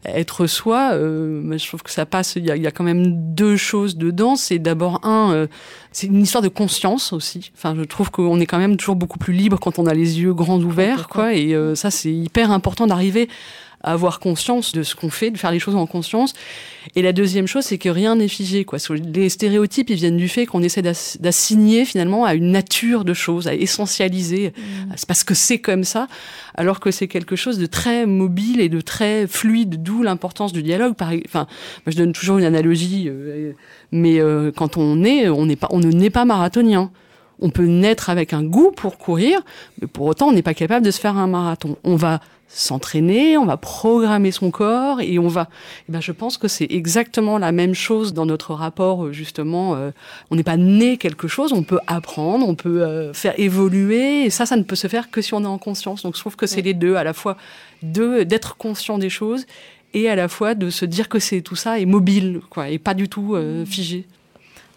être 0.05 0.47
soi, 0.47 0.91
euh, 0.93 1.57
je 1.57 1.67
trouve 1.67 1.83
que 1.83 1.91
ça 1.91 2.07
passe. 2.07 2.37
Il 2.37 2.45
y, 2.45 2.51
a, 2.51 2.57
y 2.57 2.67
a, 2.67 2.71
quand 2.71 2.85
même 2.85 3.35
deux 3.35 3.57
choses 3.57 3.97
dedans. 3.97 4.37
C'est 4.37 4.59
d'abord 4.59 5.05
un, 5.05 5.33
euh, 5.33 5.47
c'est 5.93 6.07
une 6.07 6.23
histoire 6.23 6.43
de 6.43 6.49
conscience 6.49 7.13
aussi. 7.13 7.53
Enfin, 7.57 7.75
je 7.77 7.85
trouve 7.85 8.11
qu'on 8.11 8.41
est 8.41 8.47
quand 8.47 8.59
même 8.59 8.77
toujours 8.77 8.97
beaucoup 8.97 9.19
plus 9.19 9.33
libre 9.33 9.59
quand 9.59 9.79
on 9.79 9.87
a 9.87 9.95
les 9.95 10.21
yeux 10.21 10.35
grands 10.35 10.61
ouverts, 10.61 11.09
quoi. 11.09 11.35
Et 11.35 11.55
euh, 11.55 11.75
ça, 11.75 11.91
c'est 11.91 12.13
hyper 12.13 12.51
important 12.51 12.87
d'arriver 12.87 13.29
avoir 13.85 14.19
conscience 14.19 14.73
de 14.73 14.83
ce 14.83 14.95
qu'on 14.95 15.11
fait, 15.11 15.31
de 15.31 15.39
faire 15.39 15.53
les 15.53 15.59
choses 15.59 15.77
en 15.77 15.87
conscience. 15.87 16.35
Et 16.97 17.03
la 17.03 17.13
deuxième 17.13 17.47
chose, 17.47 17.65
c'est 17.65 17.79
que 17.79 17.89
rien 17.89 18.17
n'est 18.17 18.29
figé. 18.29 18.65
Quoi. 18.65 18.79
Les 19.15 19.29
stéréotypes, 19.29 19.91
ils 19.91 19.97
viennent 19.97 20.17
du 20.17 20.29
fait 20.29 20.47
qu'on 20.47 20.63
essaie 20.63 20.83
d'assigner 20.83 21.85
finalement 21.85 22.25
à 22.25 22.35
une 22.35 22.51
nature 22.51 23.05
de 23.05 23.15
choses, 23.15 23.47
à 23.47 23.55
essentialiser. 23.55 24.49
Mmh. 24.49 24.93
C'est 24.97 25.07
parce 25.07 25.25
que 25.25 25.35
c'est 25.35 25.59
comme 25.59 25.85
ça, 25.85 26.09
alors 26.55 26.81
que 26.81 26.91
c'est 26.91 27.09
quelque 27.09 27.37
chose 27.37 27.59
de 27.59 27.67
très 27.67 28.07
mobile 28.07 28.61
et 28.61 28.69
de 28.69 28.81
très 28.81 29.27
fluide, 29.27 29.83
d'où 29.83 30.03
l'importance 30.03 30.53
du 30.53 30.63
dialogue. 30.63 30.95
Enfin, 31.01 31.17
moi, 31.35 31.47
je 31.89 31.97
donne 31.97 32.13
toujours 32.13 32.39
une 32.39 32.45
analogie, 32.45 33.07
euh, 33.09 33.53
mais 33.93 34.19
euh, 34.21 34.51
quand 34.55 34.77
on 34.77 35.05
est, 35.05 35.29
on, 35.29 35.47
n'est 35.47 35.57
pas, 35.57 35.69
on 35.71 35.79
ne 35.79 35.91
naît 35.91 36.11
pas 36.11 36.25
marathonien. 36.25 36.91
On 37.41 37.51
peut 37.51 37.67
naître 37.67 38.11
avec 38.11 38.33
un 38.33 38.43
goût 38.43 38.71
pour 38.71 38.99
courir, 38.99 39.41
mais 39.81 39.87
pour 39.87 40.07
autant, 40.07 40.29
on 40.29 40.33
n'est 40.33 40.43
pas 40.43 40.55
capable 40.55 40.85
de 40.85 40.91
se 40.91 41.01
faire 41.01 41.17
un 41.17 41.27
marathon. 41.27 41.77
On 41.85 41.97
va 41.97 42.21
s'entraîner, 42.49 43.37
on 43.37 43.47
va 43.47 43.57
programmer 43.57 44.31
son 44.31 44.51
corps 44.51 45.01
et 45.01 45.19
on 45.19 45.29
va. 45.29 45.49
Eh 45.89 45.93
ben, 45.93 46.01
je 46.01 46.13
pense 46.13 46.39
que 46.39 46.47
c'est 46.47 46.71
exactement 46.71 47.39
la 47.39 47.53
même 47.53 47.75
chose 47.75 48.15
dans 48.15 48.27
notre 48.27 48.55
rapport 48.55 49.13
justement. 49.13 49.75
Euh, 49.75 49.91
on 50.31 50.37
n'est 50.37 50.45
pas 50.45 50.57
né 50.57 50.97
quelque 50.97 51.27
chose, 51.27 51.53
on 51.53 51.65
peut 51.65 51.81
apprendre, 51.87 52.47
on 52.49 52.55
peut 52.55 52.83
euh, 52.83 53.13
faire 53.13 53.35
évoluer 53.39 54.25
et 54.25 54.31
ça, 54.31 54.47
ça 54.47 54.57
ne 54.57 54.63
peut 54.63 54.77
se 54.77 54.87
faire 54.87 55.11
que 55.11 55.21
si 55.21 55.35
on 55.35 55.43
est 55.43 55.47
en 55.47 55.59
conscience. 55.59 56.03
Donc 56.03 56.15
je 56.15 56.21
trouve 56.21 56.37
que 56.37 56.47
c'est 56.47 56.63
les 56.63 56.75
deux, 56.75 56.95
à 56.97 57.05
la 57.05 57.13
fois 57.13 57.37
d'être 57.83 58.57
conscient 58.57 58.99
des 58.99 59.11
choses 59.11 59.47
et 59.93 60.09
à 60.09 60.17
la 60.17 60.29
fois 60.29 60.55
de 60.55 60.71
se 60.71 60.85
dire 60.85 61.09
que 61.09 61.19
c'est 61.19 61.41
tout 61.41 61.57
ça 61.57 61.79
est 61.79 61.87
mobile, 61.87 62.41
quoi, 62.51 62.69
et 62.69 62.79
pas 62.79 62.95
du 62.95 63.09
tout 63.09 63.35
euh, 63.35 63.65
figé. 63.65 64.07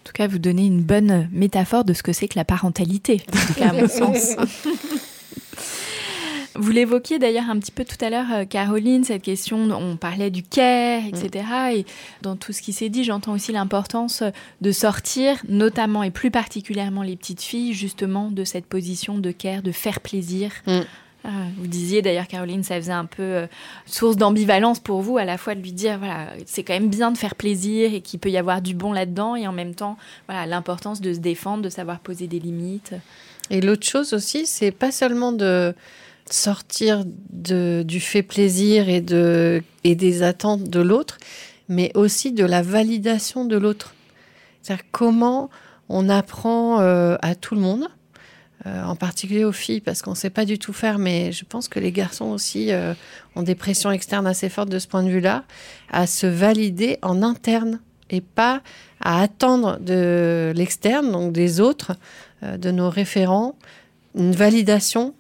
En 0.08 0.10
tout 0.10 0.14
cas, 0.14 0.28
vous 0.28 0.40
donnez 0.40 0.66
une 0.66 0.84
bonne 0.84 1.28
métaphore 1.34 1.84
de 1.84 1.92
ce 1.92 2.02
que 2.02 2.14
c'est 2.14 2.30
que 2.30 2.40
la 2.40 2.46
parentalité, 2.46 3.26
en 3.28 3.46
tout 3.46 3.54
cas 3.56 3.70
à 3.72 3.74
mon 3.74 3.88
sens. 3.90 4.38
Vous 6.56 6.72
l'évoquiez 6.72 7.20
d'ailleurs 7.20 7.50
un 7.50 7.60
petit 7.60 7.74
peu 7.74 7.84
tout 7.84 7.98
à 8.00 8.10
l'heure, 8.10 8.32
euh, 8.32 8.46
Caroline, 8.46 9.04
cette 9.04 9.22
question, 9.22 9.58
on 9.58 9.98
parlait 9.98 10.32
du 10.32 10.44
care, 10.44 11.02
etc. 11.06 11.44
Mm. 11.46 11.76
Et 11.76 11.86
dans 12.22 12.38
tout 12.38 12.54
ce 12.54 12.62
qui 12.62 12.72
s'est 12.72 12.88
dit, 12.88 13.04
j'entends 13.04 13.34
aussi 13.34 13.52
l'importance 13.52 14.24
de 14.62 14.72
sortir, 14.72 15.44
notamment 15.50 16.04
et 16.04 16.12
plus 16.12 16.32
particulièrement 16.32 17.04
les 17.04 17.18
petites 17.18 17.42
filles, 17.42 17.74
justement, 17.74 18.32
de 18.32 18.46
cette 18.46 18.66
position 18.66 19.18
de 19.18 19.32
care, 19.32 19.62
de 19.62 19.74
faire 19.74 20.00
plaisir. 20.00 20.54
Mm. 20.68 20.80
Ah, 21.30 21.48
vous 21.58 21.68
disiez 21.68 22.02
d'ailleurs, 22.02 22.28
Caroline, 22.28 22.64
ça 22.64 22.78
faisait 22.78 22.94
un 22.94 23.04
peu 23.04 23.22
euh, 23.22 23.48
source 23.86 24.16
d'ambivalence 24.16 24.80
pour 24.80 25.02
vous, 25.02 25.18
à 25.18 25.26
la 25.26 25.38
fois 25.38 25.56
de 25.56 25.62
lui 25.62 25.74
dire, 25.74 26.00
voilà, 26.00 26.30
c'est 26.46 26.64
quand 26.64 26.72
même 26.72 26.88
bien 26.88 27.12
de 27.12 27.18
faire 27.18 27.36
plaisir 27.36 27.94
et 27.94 28.00
qu'il 28.00 28.18
peut 28.22 28.30
y 28.30 28.38
avoir 28.38 28.62
du 28.62 28.74
bon 28.74 28.94
là-dedans, 28.94 29.36
et 29.36 29.46
en 29.46 29.52
même 29.52 29.76
temps, 29.76 29.98
voilà, 30.30 30.46
l'importance 30.46 31.02
de 31.02 31.14
se 31.14 31.20
défendre, 31.20 31.64
de 31.64 31.70
savoir 31.70 32.00
poser 32.00 32.28
des 32.28 32.40
limites. 32.40 32.94
Et 33.50 33.60
l'autre 33.60 33.86
chose 33.86 34.14
aussi, 34.14 34.46
c'est 34.46 34.72
pas 34.72 34.92
seulement 34.94 35.34
de 35.34 35.76
sortir 36.30 37.04
de, 37.06 37.84
du 37.86 38.00
fait 38.00 38.24
plaisir 38.24 38.88
et, 38.88 39.02
de, 39.02 39.62
et 39.84 39.96
des 39.96 40.24
attentes 40.24 40.64
de 40.64 40.80
l'autre, 40.80 41.18
mais 41.68 41.92
aussi 41.94 42.32
de 42.32 42.46
la 42.46 42.62
validation 42.62 43.44
de 43.44 43.58
l'autre. 43.58 43.96
C'est-à-dire 44.62 44.86
comment 44.94 45.50
on 45.90 46.08
apprend 46.08 46.80
euh, 46.80 47.18
à 47.22 47.36
tout 47.36 47.54
le 47.54 47.62
monde, 47.62 47.90
euh, 48.68 48.84
en 48.84 48.96
particulier 48.96 49.44
aux 49.44 49.52
filles, 49.52 49.82
parce 49.82 50.02
qu'on 50.02 50.12
ne 50.12 50.16
sait 50.16 50.30
pas 50.30 50.46
du 50.46 50.60
tout 50.60 50.74
faire, 50.74 51.00
mais 51.00 51.32
je 51.32 51.46
pense 51.46 51.68
que 51.68 51.80
les 51.80 51.92
garçons 51.92 52.26
aussi 52.26 52.72
euh, 52.72 52.94
ont 53.36 53.44
des 53.44 53.56
pressions 53.56 53.92
externes 53.92 54.28
assez 54.28 54.50
fortes 54.50 54.70
de 54.70 54.80
ce 54.80 54.88
point 54.88 55.04
de 55.04 55.10
vue-là, 55.10 55.44
à 55.90 56.06
se 56.06 56.28
valider 56.28 57.00
en 57.02 57.24
interne 57.24 57.80
et 58.10 58.22
pas 58.22 58.62
à 59.02 59.22
attendre 59.22 59.80
de 59.80 60.54
l'externe, 60.56 61.12
donc 61.12 61.34
des 61.34 61.60
autres, 61.60 61.94
de 62.42 62.72
nos 62.72 62.90
référents, 62.90 63.56
une 64.16 64.32
validation 64.32 65.14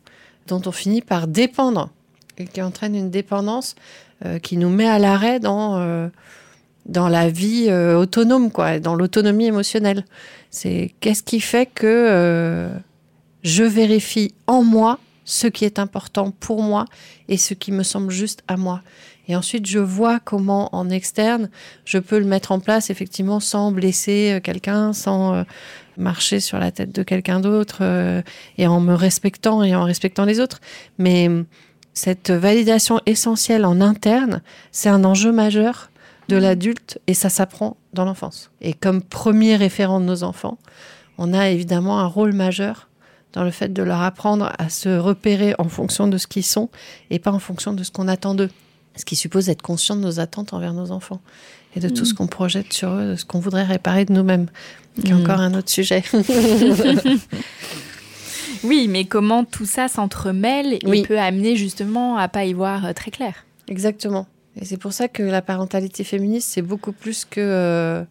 dont 0.48 0.62
on 0.66 0.72
finit 0.72 1.02
par 1.02 1.28
dépendre 1.28 1.90
et 2.38 2.46
qui 2.46 2.62
entraîne 2.62 2.96
une 2.96 3.10
dépendance 3.10 3.76
euh, 4.26 4.40
qui 4.40 4.58
nous 4.58 4.70
met 4.70 4.88
à 4.88 5.00
l'arrêt 5.00 5.40
dans, 5.40 5.78
euh, 5.78 6.08
dans 6.86 7.08
la 7.08 7.30
vie 7.30 7.68
euh, 7.70 7.98
autonome, 7.98 8.52
quoi, 8.52 8.80
dans 8.80 8.96
l'autonomie 8.96 9.46
émotionnelle. 9.46 10.06
C'est 10.50 10.94
qu'est-ce 11.00 11.24
qui 11.24 11.40
fait 11.40 11.68
que 11.68 12.70
je 13.44 13.64
vérifie 13.64 14.34
en 14.48 14.64
moi 14.64 15.00
ce 15.26 15.48
qui 15.48 15.66
est 15.66 15.80
important 15.80 16.32
pour 16.32 16.64
moi 16.64 16.86
et 17.28 17.38
ce 17.38 17.54
qui 17.54 17.72
me 17.72 17.84
semble 17.84 18.12
juste 18.12 18.44
à 18.48 18.58
moi. 18.58 18.82
Et 19.28 19.36
ensuite, 19.36 19.66
je 19.66 19.80
vois 19.80 20.20
comment 20.22 20.74
en 20.74 20.90
externe, 20.90 21.50
je 21.84 21.98
peux 21.98 22.18
le 22.18 22.26
mettre 22.26 22.54
en 22.54 22.62
place 22.62 22.90
effectivement 22.90 23.42
sans 23.42 23.74
blesser 23.74 24.40
quelqu'un, 24.42 24.94
sans 24.94 25.44
marcher 25.98 26.40
sur 26.40 26.60
la 26.60 26.72
tête 26.72 26.94
de 26.94 27.04
quelqu'un 27.04 27.40
d'autre 27.40 27.80
euh, 27.82 28.22
et 28.58 28.68
en 28.68 28.80
me 28.80 28.94
respectant 28.94 29.64
et 29.64 29.76
en 29.76 29.84
respectant 29.84 30.26
les 30.26 30.40
autres. 30.40 30.62
Mais 30.98 31.28
euh, 31.28 31.44
cette 31.94 32.32
validation 32.32 33.02
essentielle 33.06 33.66
en 33.66 33.82
interne, 33.82 34.42
c'est 34.72 34.90
un 34.90 35.04
enjeu 35.04 35.32
majeur 35.32 35.90
de 36.30 36.38
mmh. 36.38 36.40
l'adulte 36.40 37.00
et 37.08 37.14
ça 37.14 37.30
s'apprend 37.30 37.78
dans 37.94 38.06
l'enfance. 38.06 38.52
Et 38.62 38.74
comme 38.74 39.02
premier 39.02 39.56
référent 39.56 40.00
de 40.00 40.06
nos 40.06 40.24
enfants, 40.24 40.58
on 41.18 41.34
a 41.34 41.50
évidemment 41.50 42.00
un 42.00 42.06
rôle 42.06 42.34
majeur 42.34 42.87
dans 43.38 43.44
le 43.44 43.52
fait 43.52 43.72
de 43.72 43.84
leur 43.84 44.02
apprendre 44.02 44.52
à 44.58 44.68
se 44.68 44.98
repérer 44.98 45.54
en 45.60 45.70
fonction 45.70 46.08
de 46.08 46.18
ce 46.18 46.26
qu'ils 46.26 46.44
sont 46.44 46.70
et 47.12 47.20
pas 47.20 47.32
en 47.32 47.38
fonction 47.38 47.72
de 47.72 47.84
ce 47.84 47.92
qu'on 47.92 48.08
attend 48.08 48.34
d'eux. 48.34 48.50
Ce 48.96 49.06
qui 49.06 49.16
suppose 49.16 49.48
être 49.48 49.62
conscient 49.62 49.96
de 49.96 50.02
nos 50.02 50.20
attentes 50.20 50.54
envers 50.54 50.74
nos 50.74 50.90
enfants 50.90 51.22
et 51.76 51.80
de 51.80 51.88
tout 51.88 52.04
ce 52.04 52.14
mm. 52.14 52.18
qu'on 52.18 52.26
projette 52.26 52.74
sur 52.74 52.90
eux, 52.90 53.12
de 53.12 53.16
ce 53.16 53.26
qu'on 53.26 53.38
voudrait 53.38 53.64
réparer 53.64 54.06
de 54.06 54.14
nous-mêmes, 54.14 54.48
qui 55.00 55.12
est 55.12 55.14
mm. 55.14 55.22
encore 55.22 55.40
un 55.40 55.54
autre 55.54 55.70
sujet. 55.70 56.04
oui, 58.64 58.88
mais 58.90 59.06
comment 59.06 59.44
tout 59.44 59.68
ça 59.68 59.88
s'entremêle 59.88 60.80
et 60.82 61.04
peut 61.04 61.20
amener 61.20 61.56
justement 61.56 62.18
à 62.18 62.28
pas 62.30 62.46
y 62.46 62.54
voir 62.54 62.88
euh, 62.88 62.94
très 62.94 63.12
clair? 63.12 63.46
Exactement. 63.68 64.26
Et 64.60 64.66
c'est 64.66 64.78
pour 64.78 64.94
ça 64.94 65.08
que 65.08 65.22
la 65.22 65.44
parentalité 65.44 66.04
féministe, 66.04 66.50
c'est 66.52 66.64
beaucoup 66.64 66.92
plus 66.92 67.24
que 67.24 67.40
euh, 67.40 68.04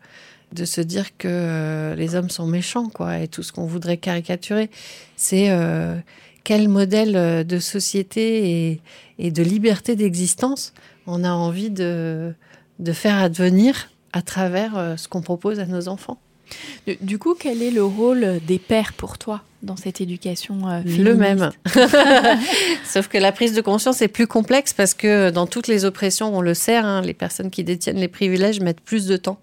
de 0.52 0.64
se 0.64 0.80
dire 0.80 1.16
que 1.16 1.28
euh, 1.28 1.94
les 1.94 2.14
hommes 2.14 2.30
sont 2.30 2.46
méchants, 2.46 2.88
quoi, 2.88 3.18
et 3.18 3.28
tout 3.28 3.42
ce 3.42 3.52
qu'on 3.52 3.66
voudrait 3.66 3.96
caricaturer. 3.96 4.70
C'est 5.16 5.50
quel 6.44 6.68
modèle 6.68 7.46
de 7.46 7.58
société 7.58 8.80
et, 9.18 9.30
de 9.30 9.42
liberté 9.42 9.96
d'existence 9.96 10.72
on 11.06 11.24
a 11.24 11.30
envie 11.30 11.70
de, 11.70 12.34
faire 12.92 13.16
advenir 13.16 13.90
à 14.12 14.22
travers 14.22 14.76
euh, 14.76 14.96
ce 14.96 15.08
qu'on 15.08 15.22
propose 15.22 15.60
à 15.60 15.66
nos 15.66 15.88
enfants. 15.88 16.18
Du, 17.00 17.18
coup, 17.18 17.34
quel 17.38 17.62
est 17.62 17.70
le 17.70 17.84
rôle 17.84 18.40
des 18.46 18.58
pères 18.58 18.92
pour 18.92 19.18
toi 19.18 19.42
dans 19.62 19.76
cette 19.76 20.00
éducation 20.00 20.68
euh, 20.68 20.82
féministe 20.82 21.04
Le 21.04 21.14
même. 21.16 21.50
Sauf 22.84 23.08
que 23.08 23.18
la 23.18 23.32
prise 23.32 23.52
de 23.52 23.60
conscience 23.60 24.02
est 24.02 24.08
plus 24.08 24.26
complexe 24.26 24.72
parce 24.72 24.94
que 24.94 25.30
dans 25.30 25.46
toutes 25.46 25.66
les 25.66 25.84
oppressions, 25.84 26.36
on 26.36 26.40
le 26.40 26.54
sait, 26.54 26.76
hein, 26.76 27.02
les 27.02 27.14
personnes 27.14 27.50
qui 27.50 27.64
détiennent 27.64 27.98
les 27.98 28.08
privilèges 28.08 28.60
mettent 28.60 28.80
plus 28.80 29.06
de 29.06 29.16
temps 29.16 29.38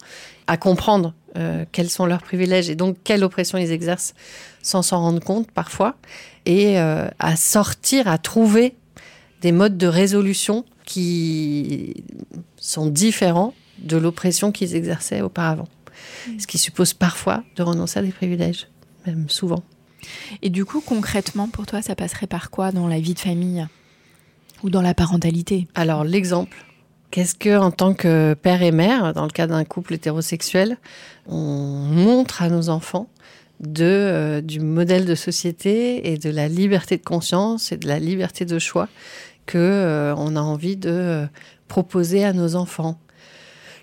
à 0.48 0.58
comprendre 0.58 1.14
euh, 1.36 1.66
quels 1.72 1.90
sont 1.90 2.06
leurs 2.06 2.22
privilèges 2.22 2.70
et 2.70 2.76
donc 2.76 2.98
quelle 3.04 3.24
oppression 3.24 3.58
ils 3.58 3.72
exercent 3.72 4.14
sans 4.62 4.82
s'en 4.82 5.00
rendre 5.00 5.20
compte 5.20 5.50
parfois 5.52 5.96
et 6.46 6.80
euh, 6.80 7.08
à 7.20 7.36
sortir, 7.36 8.08
à 8.08 8.18
trouver 8.18 8.76
des 9.42 9.52
modes 9.52 9.78
de 9.78 9.88
résolution 9.88 10.64
qui 10.86 12.04
sont 12.58 12.88
différents 12.88 13.54
de 13.80 13.98
l'oppression 13.98 14.52
qu'ils 14.52 14.76
exerçaient 14.76 15.22
auparavant. 15.22 15.68
Ce 16.38 16.48
qui 16.48 16.58
suppose 16.58 16.94
parfois 16.94 17.44
de 17.56 17.64
renoncer 17.64 18.00
à 18.00 18.02
des 18.02 18.12
privilèges, 18.12 18.68
même 19.06 19.30
souvent. 19.30 19.64
Et 20.42 20.50
du 20.50 20.66
coup, 20.66 20.82
concrètement, 20.82 21.48
pour 21.48 21.66
toi, 21.66 21.82
ça 21.82 21.96
passerait 21.96 22.28
par 22.28 22.50
quoi 22.50 22.72
dans 22.72 22.88
la 22.88 23.00
vie 23.00 23.14
de 23.14 23.20
famille 23.20 23.66
ou 24.64 24.70
dans 24.70 24.82
la 24.82 24.94
parentalité? 24.94 25.68
Alors, 25.76 26.04
l'exemple. 26.04 26.66
Qu'est-ce 27.12 27.36
que, 27.36 27.56
en 27.58 27.70
tant 27.70 27.94
que 27.94 28.34
père 28.34 28.64
et 28.64 28.72
mère, 28.72 29.14
dans 29.14 29.26
le 29.26 29.32
cas 29.32 29.46
d'un 29.46 29.64
couple 29.66 29.94
hétérosexuel, 29.94 30.78
on 31.28 31.38
montre 31.38 32.42
à 32.42 32.50
nos 32.50 32.70
enfants 32.70 33.08
de, 33.60 33.86
euh, 33.86 34.42
du 34.42 34.60
modèle 34.60 35.06
de 35.06 35.16
société 35.16 36.12
et 36.12 36.18
de 36.18 36.30
la 36.30 36.48
liberté 36.48 36.98
de 36.98 37.04
conscience 37.04 37.72
et 37.72 37.78
de 37.78 37.88
la 37.88 38.00
liberté 38.00 38.46
de 38.46 38.58
choix 38.58 38.90
que 39.46 39.58
euh, 39.58 40.16
on 40.16 40.36
a 40.36 40.42
envie 40.42 40.76
de 40.76 40.90
euh, 40.90 41.26
proposer 41.68 42.24
à 42.26 42.34
nos 42.34 42.56
enfants? 42.56 42.98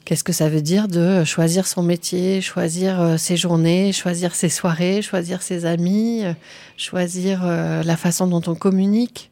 Qu'est-ce 0.05 0.25
que 0.25 0.33
ça 0.33 0.49
veut 0.49 0.63
dire 0.63 0.89
de 0.89 1.25
choisir 1.25 1.67
son 1.67 1.83
métier, 1.83 2.41
choisir 2.41 3.01
euh, 3.01 3.17
ses 3.17 3.37
journées, 3.37 3.93
choisir 3.93 4.35
ses 4.35 4.49
soirées, 4.49 5.03
choisir 5.03 5.43
ses 5.43 5.67
amis, 5.67 6.25
euh, 6.25 6.33
choisir 6.77 7.43
euh, 7.45 7.83
la 7.83 7.97
façon 7.97 8.27
dont 8.27 8.43
on 8.47 8.55
communique? 8.55 9.31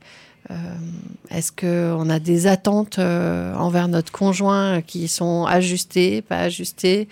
Est-ce 1.30 1.52
qu'on 1.52 2.08
a 2.08 2.18
des 2.18 2.46
attentes 2.46 2.98
envers 2.98 3.86
notre 3.86 4.10
conjoint 4.10 4.80
qui 4.80 5.06
sont 5.06 5.44
ajustées, 5.44 6.22
pas 6.22 6.38
ajustées? 6.38 7.06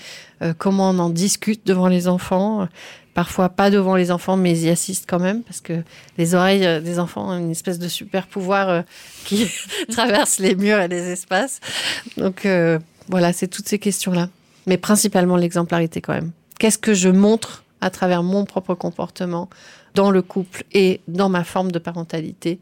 Comment 0.57 0.89
on 0.89 0.99
en 0.99 1.11
discute 1.11 1.67
devant 1.67 1.89
les 1.89 2.09
enfants? 2.09 2.67
Parfois 3.13 3.51
pas 3.51 3.69
devant 3.69 3.95
les 3.95 4.11
enfants, 4.11 4.39
mais 4.39 4.53
ils 4.53 4.65
y 4.65 4.71
assistent 4.71 5.05
quand 5.07 5.19
même 5.19 5.43
parce 5.43 5.61
que 5.61 5.83
les 6.17 6.35
oreilles 6.35 6.81
des 6.81 6.99
enfants 6.99 7.29
ont 7.29 7.39
une 7.39 7.51
espèce 7.51 7.79
de 7.79 7.89
super 7.89 8.27
pouvoir 8.27 8.85
qui 9.27 9.51
traverse 9.91 10.39
les 10.39 10.55
murs 10.55 10.81
et 10.81 10.89
les 10.89 11.11
espaces. 11.11 11.61
Donc 12.17 12.47
voilà, 13.09 13.33
c'est 13.33 13.49
toutes 13.49 13.69
ces 13.69 13.79
questions-là. 13.79 14.29
Mais 14.67 14.77
principalement 14.79 15.37
l'exemplarité 15.37 16.01
quand 16.01 16.13
même. 16.15 16.33
Qu'est-ce 16.59 16.79
que 16.79 16.95
je 16.95 17.09
montre 17.09 17.63
à 17.81 17.91
travers 17.91 18.23
mon 18.23 18.45
propre 18.45 18.75
comportement 18.75 19.49
dans 19.95 20.11
le 20.11 20.23
couple 20.23 20.65
et 20.73 21.01
dans 21.09 21.29
ma 21.29 21.45
forme 21.45 21.71
de 21.71 21.79
parentalité 21.79 22.59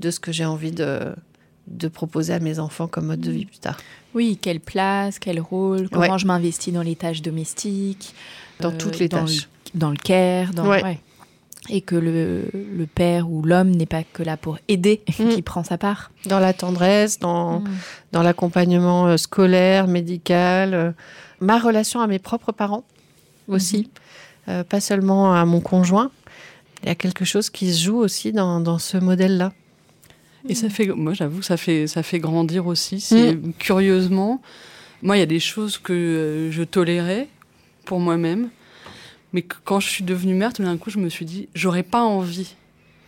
de 0.00 0.10
ce 0.10 0.20
que 0.20 0.30
j'ai 0.32 0.44
envie 0.44 0.72
de, 0.72 1.14
de 1.68 1.88
proposer 1.88 2.34
à 2.34 2.38
mes 2.40 2.58
enfants 2.58 2.86
comme 2.86 3.06
mode 3.06 3.20
de 3.20 3.30
vie 3.30 3.46
plus 3.46 3.58
tard? 3.58 3.78
Oui, 4.14 4.38
quelle 4.40 4.60
place, 4.60 5.18
quel 5.18 5.40
rôle, 5.40 5.88
comment 5.88 6.12
Ouais. 6.12 6.18
je 6.18 6.26
m'investis 6.26 6.72
dans 6.72 6.82
les 6.82 6.96
tâches 6.96 7.22
domestiques, 7.22 8.14
Dans 8.60 8.70
euh, 8.72 8.76
toutes 8.76 8.98
les 8.98 9.08
dans 9.08 9.24
tâches. 9.24 9.48
le- 9.74 9.78
dans 9.80 9.90
le 9.90 9.96
care, 9.96 10.52
dans, 10.54 10.68
Ouais. 10.68 10.82
ouais. 10.82 11.00
Et 11.70 11.80
que 11.80 11.96
le, 11.96 12.44
le 12.54 12.86
père 12.86 13.30
ou 13.30 13.42
l'homme 13.42 13.70
n'est 13.70 13.86
pas 13.86 14.02
que 14.04 14.22
là 14.22 14.36
pour 14.36 14.58
aider, 14.68 15.02
Mm. 15.18 15.28
qui 15.30 15.42
prend 15.42 15.64
sa 15.64 15.78
part. 15.78 16.10
Dans 16.26 16.38
la 16.40 16.52
tendresse, 16.52 17.18
dans, 17.18 17.60
Mm. 17.60 17.68
dans 18.12 18.22
l'accompagnement 18.22 19.06
euh, 19.08 19.16
scolaire, 19.16 19.86
médical, 19.86 20.74
euh, 20.74 20.92
ma 21.40 21.58
relation 21.58 22.00
à 22.00 22.06
mes 22.06 22.18
propres 22.18 22.52
parents 22.52 22.84
aussi, 23.48 23.90
Euh, 24.48 24.64
pas 24.64 24.80
seulement 24.80 25.34
à 25.34 25.44
mon 25.44 25.60
conjoint. 25.60 26.10
Il 26.82 26.88
y 26.88 26.92
a 26.92 26.94
quelque 26.94 27.24
chose 27.26 27.50
qui 27.50 27.70
se 27.72 27.84
joue 27.84 27.98
aussi 27.98 28.32
dans, 28.32 28.60
dans 28.60 28.78
ce 28.78 28.96
modèle-là. 28.96 29.52
Et 30.48 30.54
ça 30.54 30.70
fait, 30.70 30.86
moi 30.86 31.12
j'avoue, 31.12 31.42
ça 31.42 31.56
fait, 31.58 31.86
ça 31.86 32.02
fait 32.02 32.18
grandir 32.18 32.66
aussi. 32.66 32.98
C'est 33.00 33.36
curieusement, 33.58 34.40
moi 35.02 35.16
il 35.16 35.20
y 35.20 35.22
a 35.22 35.26
des 35.26 35.40
choses 35.40 35.76
que 35.76 36.48
je 36.50 36.62
tolérais 36.62 37.28
pour 37.84 38.00
moi-même, 38.00 38.48
mais 39.32 39.42
quand 39.42 39.80
je 39.80 39.88
suis 39.88 40.04
devenue 40.04 40.34
mère, 40.34 40.52
tout 40.52 40.62
d'un 40.62 40.76
coup 40.76 40.90
je 40.90 40.98
me 40.98 41.08
suis 41.08 41.24
dit, 41.24 41.48
j'aurais 41.54 41.82
pas 41.82 42.02
envie 42.02 42.54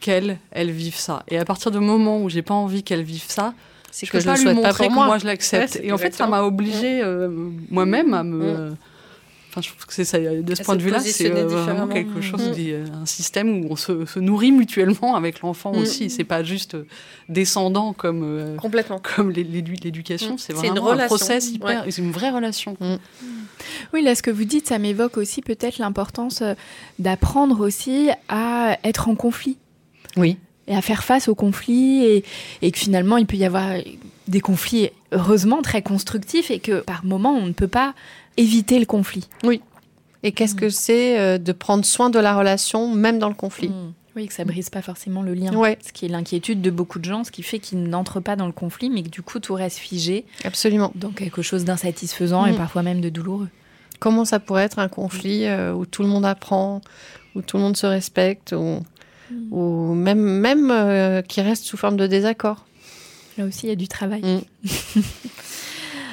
qu'elle, 0.00 0.38
elle 0.50 0.70
vive 0.70 0.96
ça. 0.96 1.22
Et 1.28 1.38
à 1.38 1.44
partir 1.44 1.70
du 1.70 1.78
moment 1.78 2.22
où 2.22 2.28
j'ai 2.28 2.42
pas 2.42 2.54
envie 2.54 2.82
qu'elle 2.82 3.02
vive 3.02 3.24
ça, 3.26 3.54
C'est 3.90 4.06
je 4.06 4.12
peux 4.12 4.20
je 4.20 4.24
pas 4.24 4.36
lui 4.36 4.44
pas 4.44 4.54
montrer 4.54 4.88
que 4.88 4.92
moi. 4.92 5.06
moi, 5.06 5.18
je 5.18 5.26
l'accepte. 5.26 5.74
Ouais, 5.76 5.86
et 5.86 5.92
en 5.92 5.98
fait, 5.98 6.14
ça 6.14 6.26
m'a 6.26 6.42
obligée 6.42 7.02
euh, 7.02 7.28
moi-même 7.70 8.14
à 8.14 8.22
me. 8.22 8.72
Mm. 9.50 9.52
Enfin, 9.52 9.60
je 9.62 9.68
trouve 9.70 9.86
que 9.86 9.92
c'est 9.94 10.04
ça. 10.04 10.18
De 10.18 10.54
ce 10.54 10.62
À 10.62 10.64
point 10.64 10.76
de 10.76 10.82
vue-là, 10.82 11.00
c'est 11.00 11.30
euh, 11.30 11.46
vraiment 11.46 11.88
quelque 11.88 12.20
chose, 12.20 12.48
Mm. 12.48 12.52
dit, 12.52 12.70
euh, 12.72 12.84
un 13.02 13.06
système 13.06 13.64
où 13.64 13.68
on 13.70 13.76
se, 13.76 14.06
se 14.06 14.18
nourrit 14.20 14.52
mutuellement 14.52 15.16
avec 15.16 15.40
l'enfant 15.40 15.72
Mm. 15.72 15.78
aussi. 15.78 16.10
C'est 16.10 16.24
pas 16.24 16.42
juste 16.42 16.74
euh, 16.74 16.86
descendant 17.28 17.92
comme. 17.92 18.22
euh, 18.24 18.56
Complètement. 18.56 19.00
comme 19.00 19.30
l'é- 19.30 19.44
l'édu- 19.44 19.76
l'éducation, 19.82 20.34
Mm. 20.34 20.38
c'est 20.38 20.52
vraiment 20.52 20.76
un 20.86 20.90
relation. 20.90 21.16
process 21.16 21.50
hyper, 21.50 21.84
c'est 21.88 22.02
une 22.02 22.12
vraie 22.12 22.30
relation. 22.30 22.76
Oui, 23.92 24.02
là, 24.02 24.14
ce 24.14 24.22
que 24.22 24.30
vous 24.30 24.44
dites, 24.44 24.68
ça 24.68 24.78
m'évoque 24.78 25.16
aussi 25.18 25.42
peut-être 25.42 25.78
l'importance 25.78 26.42
d'apprendre 26.98 27.60
aussi 27.60 28.08
à 28.28 28.78
être 28.84 29.08
en 29.08 29.14
conflit 29.14 29.56
Oui. 30.16 30.36
et 30.66 30.74
à 30.74 30.82
faire 30.82 31.04
face 31.04 31.28
aux 31.28 31.34
conflits 31.34 32.04
et, 32.04 32.24
et 32.62 32.70
que 32.70 32.78
finalement, 32.78 33.16
il 33.16 33.26
peut 33.26 33.36
y 33.36 33.44
avoir 33.44 33.72
des 34.28 34.40
conflits, 34.40 34.90
heureusement, 35.12 35.60
très 35.62 35.82
constructifs 35.82 36.50
et 36.50 36.58
que 36.60 36.80
par 36.80 37.04
moment, 37.04 37.34
on 37.34 37.46
ne 37.46 37.52
peut 37.52 37.68
pas 37.68 37.94
éviter 38.36 38.78
le 38.78 38.86
conflit. 38.86 39.28
Et 40.22 40.32
qu'est-ce 40.32 40.54
que 40.54 40.68
c'est 40.68 41.18
euh, 41.18 41.38
de 41.38 41.52
prendre 41.52 41.84
soin 41.84 42.10
de 42.10 42.18
la 42.18 42.36
relation, 42.36 42.94
même 42.94 43.18
dans 43.18 43.28
le 43.28 43.34
conflit 43.34 43.68
Mm. 43.68 43.92
Oui, 44.16 44.26
que 44.26 44.34
ça 44.34 44.44
brise 44.44 44.70
pas 44.70 44.82
forcément 44.82 45.22
le 45.22 45.34
lien. 45.34 45.54
Ouais. 45.54 45.78
Ce 45.86 45.92
qui 45.92 46.04
est 46.04 46.08
l'inquiétude 46.08 46.60
de 46.60 46.70
beaucoup 46.70 46.98
de 46.98 47.04
gens, 47.04 47.22
ce 47.22 47.30
qui 47.30 47.44
fait 47.44 47.60
qu'ils 47.60 47.84
n'entrent 47.84 48.18
pas 48.18 48.34
dans 48.34 48.46
le 48.46 48.52
conflit, 48.52 48.90
mais 48.90 49.04
que 49.04 49.08
du 49.08 49.22
coup, 49.22 49.38
tout 49.38 49.54
reste 49.54 49.78
figé 49.78 50.24
Absolument. 50.44 50.90
dans 50.96 51.10
quelque 51.10 51.42
chose 51.42 51.64
d'insatisfaisant 51.64 52.44
et 52.44 52.52
Mm. 52.52 52.56
parfois 52.56 52.82
même 52.82 53.00
de 53.00 53.08
douloureux. 53.08 53.48
Comment 54.00 54.24
ça 54.24 54.40
pourrait 54.40 54.64
être 54.64 54.80
un 54.80 54.88
conflit 54.88 55.44
euh, 55.46 55.72
où 55.72 55.86
tout 55.86 56.02
le 56.02 56.08
monde 56.08 56.24
apprend, 56.26 56.80
où 57.36 57.40
tout 57.42 57.56
le 57.56 57.62
monde 57.62 57.76
se 57.76 57.86
respecte, 57.86 58.52
ou, 58.52 58.80
ou 59.52 59.94
même, 59.94 60.18
même 60.20 60.70
euh, 60.72 61.22
qui 61.22 61.40
reste 61.40 61.64
sous 61.64 61.76
forme 61.76 61.96
de 61.96 62.08
désaccord? 62.08 62.66
Là 63.38 63.44
aussi, 63.44 63.66
il 63.66 63.68
y 63.68 63.72
a 63.72 63.76
du 63.76 63.86
travail. 63.88 64.22
Mm. 64.22 64.40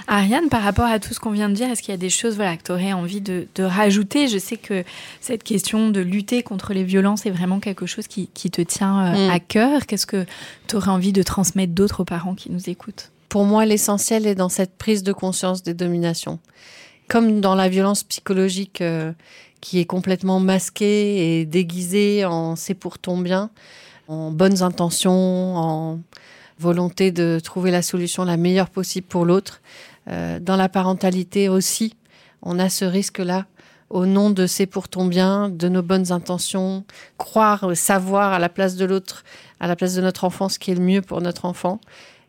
Ariane, 0.07 0.47
par 0.49 0.63
rapport 0.63 0.85
à 0.85 0.99
tout 0.99 1.13
ce 1.13 1.19
qu'on 1.19 1.31
vient 1.31 1.49
de 1.49 1.53
dire, 1.53 1.69
est-ce 1.69 1.81
qu'il 1.81 1.91
y 1.91 1.95
a 1.95 1.97
des 1.99 2.09
choses 2.09 2.35
voilà, 2.37 2.55
que 2.55 2.63
tu 2.63 2.71
aurais 2.71 2.93
envie 2.93 3.19
de, 3.19 3.47
de 3.55 3.63
rajouter? 3.63 4.27
Je 4.29 4.37
sais 4.37 4.55
que 4.55 4.83
cette 5.19 5.43
question 5.43 5.89
de 5.89 5.99
lutter 5.99 6.43
contre 6.43 6.73
les 6.73 6.85
violences 6.85 7.25
est 7.25 7.31
vraiment 7.31 7.59
quelque 7.59 7.85
chose 7.85 8.07
qui, 8.07 8.27
qui 8.33 8.49
te 8.49 8.61
tient 8.61 9.13
euh, 9.13 9.27
Mm. 9.27 9.29
à 9.31 9.39
cœur. 9.39 9.85
Qu'est-ce 9.85 10.05
que 10.05 10.25
tu 10.67 10.75
aurais 10.77 10.91
envie 10.91 11.11
de 11.11 11.23
transmettre 11.23 11.73
d'autres 11.73 12.01
aux 12.01 12.05
parents 12.05 12.35
qui 12.35 12.49
nous 12.51 12.69
écoutent? 12.69 13.11
Pour 13.29 13.43
moi, 13.43 13.65
l'essentiel 13.65 14.25
est 14.25 14.35
dans 14.35 14.49
cette 14.49 14.77
prise 14.77 15.03
de 15.03 15.11
conscience 15.11 15.61
des 15.61 15.73
dominations. 15.73 16.39
Comme 17.09 17.41
dans 17.41 17.55
la 17.55 17.67
violence 17.67 18.03
psychologique 18.03 18.79
euh, 18.81 19.11
qui 19.59 19.79
est 19.79 19.85
complètement 19.85 20.39
masquée 20.39 21.39
et 21.41 21.45
déguisée 21.45 22.23
en 22.25 22.55
c'est 22.55 22.73
pour 22.73 22.97
ton 22.99 23.17
bien, 23.17 23.49
en 24.07 24.31
bonnes 24.31 24.61
intentions, 24.61 25.57
en 25.57 25.99
volonté 26.59 27.11
de 27.11 27.39
trouver 27.43 27.71
la 27.71 27.81
solution 27.81 28.23
la 28.23 28.37
meilleure 28.37 28.69
possible 28.69 29.07
pour 29.07 29.25
l'autre. 29.25 29.61
Euh, 30.09 30.39
dans 30.39 30.55
la 30.55 30.69
parentalité 30.69 31.49
aussi, 31.49 31.95
on 32.41 32.59
a 32.59 32.69
ce 32.69 32.85
risque-là 32.85 33.45
au 33.89 34.05
nom 34.05 34.29
de 34.29 34.47
c'est 34.47 34.65
pour 34.65 34.89
ton 34.89 35.05
bien, 35.05 35.49
de 35.49 35.69
nos 35.69 35.81
bonnes 35.81 36.11
intentions, 36.11 36.83
croire, 37.17 37.75
savoir 37.75 38.33
à 38.33 38.39
la 38.39 38.49
place 38.49 38.75
de 38.75 38.85
l'autre, 38.85 39.23
à 39.59 39.67
la 39.67 39.75
place 39.75 39.95
de 39.95 40.01
notre 40.01 40.25
enfant 40.25 40.49
ce 40.49 40.59
qui 40.59 40.71
est 40.71 40.75
le 40.75 40.81
mieux 40.81 41.01
pour 41.01 41.21
notre 41.21 41.45
enfant. 41.45 41.79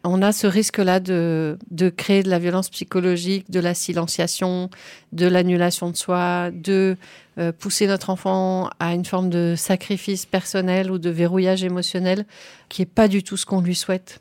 On 0.04 0.22
a 0.22 0.30
ce 0.30 0.46
risque-là 0.46 1.00
de, 1.00 1.58
de 1.72 1.88
créer 1.88 2.22
de 2.22 2.30
la 2.30 2.38
violence 2.38 2.70
psychologique, 2.70 3.50
de 3.50 3.58
la 3.58 3.74
silenciation, 3.74 4.70
de 5.12 5.26
l'annulation 5.26 5.90
de 5.90 5.96
soi, 5.96 6.50
de 6.52 6.96
euh, 7.38 7.50
pousser 7.50 7.88
notre 7.88 8.10
enfant 8.10 8.70
à 8.78 8.94
une 8.94 9.04
forme 9.04 9.28
de 9.28 9.54
sacrifice 9.56 10.24
personnel 10.24 10.92
ou 10.92 10.98
de 10.98 11.10
verrouillage 11.10 11.64
émotionnel 11.64 12.26
qui 12.68 12.82
n'est 12.82 12.86
pas 12.86 13.08
du 13.08 13.24
tout 13.24 13.36
ce 13.36 13.44
qu'on 13.44 13.60
lui 13.60 13.74
souhaite. 13.74 14.20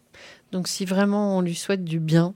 Donc 0.51 0.67
si 0.67 0.83
vraiment 0.83 1.37
on 1.37 1.41
lui 1.41 1.55
souhaite 1.55 1.83
du 1.83 1.99
bien, 1.99 2.33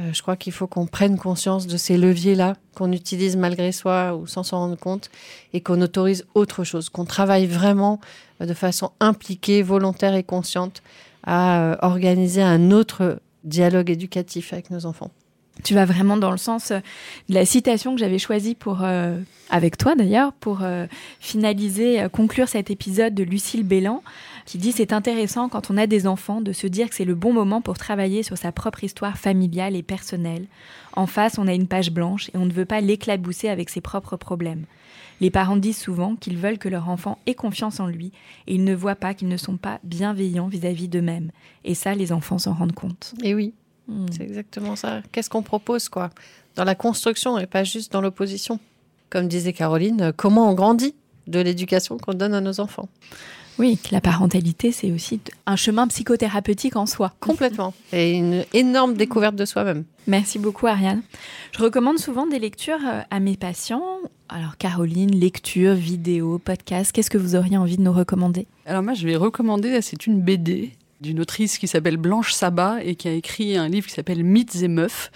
euh, 0.00 0.12
je 0.12 0.22
crois 0.22 0.36
qu'il 0.36 0.52
faut 0.52 0.66
qu'on 0.66 0.86
prenne 0.86 1.18
conscience 1.18 1.66
de 1.66 1.76
ces 1.76 1.96
leviers-là, 1.96 2.54
qu'on 2.74 2.92
utilise 2.92 3.36
malgré 3.36 3.72
soi 3.72 4.14
ou 4.14 4.26
sans 4.26 4.42
s'en 4.42 4.58
rendre 4.58 4.78
compte, 4.78 5.10
et 5.52 5.60
qu'on 5.60 5.80
autorise 5.80 6.24
autre 6.34 6.62
chose, 6.64 6.88
qu'on 6.88 7.04
travaille 7.04 7.46
vraiment 7.46 8.00
euh, 8.40 8.46
de 8.46 8.54
façon 8.54 8.92
impliquée, 9.00 9.62
volontaire 9.62 10.14
et 10.14 10.22
consciente 10.22 10.82
à 11.24 11.60
euh, 11.60 11.76
organiser 11.82 12.42
un 12.42 12.70
autre 12.70 13.20
dialogue 13.44 13.90
éducatif 13.90 14.52
avec 14.52 14.70
nos 14.70 14.86
enfants. 14.86 15.10
Tu 15.64 15.74
vas 15.74 15.84
vraiment 15.84 16.16
dans 16.16 16.30
le 16.30 16.36
sens 16.36 16.70
euh, 16.70 16.78
de 17.28 17.34
la 17.34 17.44
citation 17.44 17.94
que 17.94 18.00
j'avais 18.00 18.18
choisie 18.18 18.54
pour, 18.54 18.82
euh, 18.82 19.18
avec 19.50 19.76
toi 19.76 19.94
d'ailleurs, 19.94 20.32
pour 20.32 20.62
euh, 20.62 20.86
finaliser, 21.20 22.06
conclure 22.12 22.48
cet 22.48 22.70
épisode 22.70 23.14
de 23.14 23.24
Lucille 23.24 23.64
Bélan, 23.64 24.02
qui 24.46 24.58
dit 24.58 24.72
c'est 24.72 24.92
intéressant 24.92 25.48
quand 25.48 25.70
on 25.70 25.76
a 25.76 25.86
des 25.86 26.06
enfants 26.06 26.40
de 26.40 26.52
se 26.52 26.66
dire 26.66 26.88
que 26.88 26.94
c'est 26.94 27.04
le 27.04 27.14
bon 27.14 27.32
moment 27.32 27.60
pour 27.60 27.76
travailler 27.76 28.22
sur 28.22 28.38
sa 28.38 28.52
propre 28.52 28.84
histoire 28.84 29.18
familiale 29.18 29.76
et 29.76 29.82
personnelle. 29.82 30.46
En 30.94 31.06
face, 31.06 31.38
on 31.38 31.48
a 31.48 31.54
une 31.54 31.68
page 31.68 31.90
blanche 31.90 32.28
et 32.34 32.38
on 32.38 32.46
ne 32.46 32.52
veut 32.52 32.64
pas 32.64 32.80
l'éclabousser 32.80 33.48
avec 33.48 33.68
ses 33.68 33.80
propres 33.80 34.16
problèmes. 34.16 34.64
Les 35.20 35.30
parents 35.30 35.56
disent 35.56 35.78
souvent 35.78 36.14
qu'ils 36.14 36.38
veulent 36.38 36.58
que 36.58 36.68
leur 36.68 36.88
enfant 36.88 37.18
ait 37.26 37.34
confiance 37.34 37.80
en 37.80 37.88
lui 37.88 38.12
et 38.46 38.54
ils 38.54 38.64
ne 38.64 38.74
voient 38.74 38.94
pas 38.94 39.14
qu'ils 39.14 39.28
ne 39.28 39.36
sont 39.36 39.56
pas 39.56 39.80
bienveillants 39.82 40.48
vis-à-vis 40.48 40.88
d'eux-mêmes. 40.88 41.32
Et 41.64 41.74
ça, 41.74 41.94
les 41.94 42.12
enfants 42.12 42.38
s'en 42.38 42.54
rendent 42.54 42.72
compte. 42.72 43.14
Et 43.24 43.34
oui, 43.34 43.52
Hmm. 43.88 44.06
c'est 44.10 44.22
exactement 44.22 44.76
ça. 44.76 45.02
Qu'est-ce 45.12 45.30
qu'on 45.30 45.42
propose, 45.42 45.88
quoi? 45.88 46.10
Dans 46.56 46.64
la 46.64 46.74
construction 46.74 47.38
et 47.38 47.46
pas 47.46 47.64
juste 47.64 47.92
dans 47.92 48.00
l'opposition. 48.00 48.60
Comme 49.10 49.28
disait 49.28 49.54
Caroline, 49.54 50.12
comment 50.16 50.50
on 50.50 50.54
grandit 50.54 50.94
de 51.26 51.40
l'éducation 51.40 51.96
qu'on 51.96 52.14
donne 52.14 52.34
à 52.34 52.40
nos 52.40 52.60
enfants? 52.60 52.88
Oui, 53.58 53.76
que 53.76 53.92
la 53.92 54.00
parentalité, 54.00 54.70
c'est 54.70 54.92
aussi 54.92 55.20
un 55.46 55.56
chemin 55.56 55.88
psychothérapeutique 55.88 56.76
en 56.76 56.86
soi. 56.86 57.12
Complètement. 57.18 57.74
Et 57.92 58.12
une 58.12 58.44
énorme 58.52 58.94
découverte 58.94 59.34
de 59.34 59.44
soi-même. 59.44 59.84
Merci 60.06 60.38
beaucoup, 60.38 60.68
Ariane. 60.68 61.02
Je 61.52 61.62
recommande 61.62 61.98
souvent 61.98 62.26
des 62.26 62.38
lectures 62.38 62.78
euh, 62.86 63.00
à 63.10 63.18
mes 63.18 63.36
patients. 63.36 63.98
Alors, 64.28 64.58
Caroline, 64.58 65.10
lecture, 65.10 65.74
vidéo, 65.74 66.38
podcast, 66.38 66.92
qu'est-ce 66.92 67.10
que 67.10 67.18
vous 67.18 67.34
auriez 67.34 67.56
envie 67.56 67.76
de 67.76 67.82
nous 67.82 67.92
recommander? 67.92 68.46
Alors 68.64 68.82
moi, 68.82 68.94
je 68.94 69.06
vais 69.06 69.16
recommander, 69.16 69.80
c'est 69.82 70.06
une 70.06 70.20
BD 70.20 70.72
d'une 71.00 71.20
autrice 71.20 71.58
qui 71.58 71.68
s'appelle 71.68 71.96
Blanche 71.96 72.32
Sabat 72.32 72.82
et 72.82 72.96
qui 72.96 73.08
a 73.08 73.12
écrit 73.12 73.56
un 73.56 73.68
livre 73.68 73.86
qui 73.86 73.92
s'appelle 73.92 74.24
Mythes 74.24 74.62
et 74.62 74.68
meufs 74.68 75.12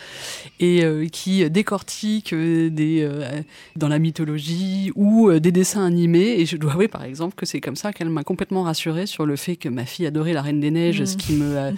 et 0.61 0.85
euh, 0.85 1.07
qui 1.07 1.49
décortique 1.51 2.33
euh, 2.33 2.71
des 2.71 3.03
euh, 3.03 3.43
dans 3.75 3.89
la 3.89 3.99
mythologie 3.99 4.93
ou 4.95 5.33
des 5.33 5.51
dessins 5.51 5.85
animés. 5.85 6.41
Et 6.41 6.47
je 6.47 6.57
dois 6.57 6.73
avouer 6.73 6.89
par 6.89 7.03
exemple 7.03 7.35
que 7.35 7.47
c'est 7.47 7.61
comme 7.61 7.77
ça 7.77 7.93
qu'elle 7.93 8.11
m'a 8.11 8.23
complètement 8.23 8.63
rassurée 8.63 9.07
sur 9.07 9.27
le 9.27 9.35
fait 9.37 9.57
que 9.57 9.69
ma 9.69 9.85
fille 9.85 10.07
adorait 10.07 10.33
la 10.33 10.43
Reine 10.43 10.61
des 10.61 10.71
Neiges 10.71 11.05
ce 11.05 11.17
qui 11.17 11.35
me 11.35 11.73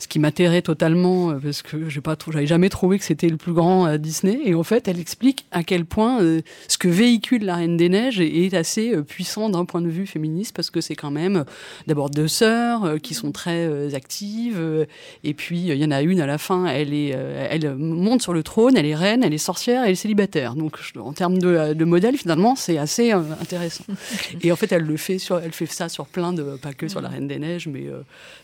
ce 0.00 0.08
qui 0.08 0.18
m'atterrait 0.18 0.62
totalement 0.62 1.38
parce 1.38 1.60
que 1.60 1.90
j'ai 1.90 2.00
pas 2.00 2.16
j'avais 2.32 2.46
jamais 2.46 2.70
trouvé 2.70 2.98
que 2.98 3.04
c'était 3.04 3.28
le 3.28 3.36
plus 3.36 3.52
grand 3.52 3.96
Disney. 3.98 4.40
Et 4.44 4.54
en 4.54 4.62
fait 4.62 4.88
elle 4.88 4.98
explique 4.98 5.46
à 5.52 5.62
quel 5.62 5.84
point 5.84 6.20
ce 6.68 6.78
que 6.78 6.88
véhicule 6.88 7.44
la 7.44 7.56
Reine 7.56 7.76
des 7.76 7.88
Neiges 7.88 8.20
est, 8.20 8.54
assez 8.54 9.00
puissant 9.02 9.50
d'un 9.50 9.64
point 9.64 9.80
de 9.80 9.88
vue 9.88 10.06
féministe 10.06 10.56
parce 10.56 10.70
que 10.70 10.80
c'est 10.80 10.96
quand 10.96 11.12
même 11.12 11.44
d'abord 11.86 12.10
deux 12.10 12.28
sœurs 12.28 13.00
qui 13.00 13.14
sont 13.14 13.19
très 13.30 13.66
euh, 13.66 13.94
actives 13.94 14.56
euh, 14.58 14.86
et 15.22 15.34
puis 15.34 15.70
euh, 15.70 15.74
il 15.74 15.80
y 15.80 15.84
en 15.84 15.90
a 15.90 16.02
une 16.02 16.20
à 16.20 16.26
la 16.26 16.38
fin 16.38 16.66
elle 16.66 16.94
est 16.94 17.08
elle 17.10 17.74
monte 17.76 18.22
sur 18.22 18.32
le 18.32 18.42
trône 18.42 18.76
elle 18.76 18.86
est 18.86 18.94
reine 18.94 19.22
elle 19.22 19.34
est 19.34 19.38
sorcière 19.38 19.84
elle 19.84 19.92
est 19.92 19.94
célibataire. 19.94 20.54
Donc 20.54 20.78
en 20.98 21.12
termes 21.12 21.38
de, 21.38 21.74
de 21.74 21.84
modèle 21.84 22.16
finalement 22.16 22.56
c'est 22.56 22.78
assez 22.78 23.12
intéressant. 23.12 23.84
Et 24.42 24.50
en 24.50 24.56
fait 24.56 24.72
elle 24.72 24.84
le 24.84 24.96
fait 24.96 25.18
sur 25.18 25.38
elle 25.38 25.52
fait 25.52 25.66
ça 25.66 25.88
sur 25.90 26.06
plein 26.06 26.32
de 26.32 26.56
pas 26.56 26.72
que 26.72 26.88
sur 26.88 27.00
la 27.00 27.08
Reine 27.10 27.28
des 27.28 27.38
Neiges 27.38 27.68
mais 27.68 27.86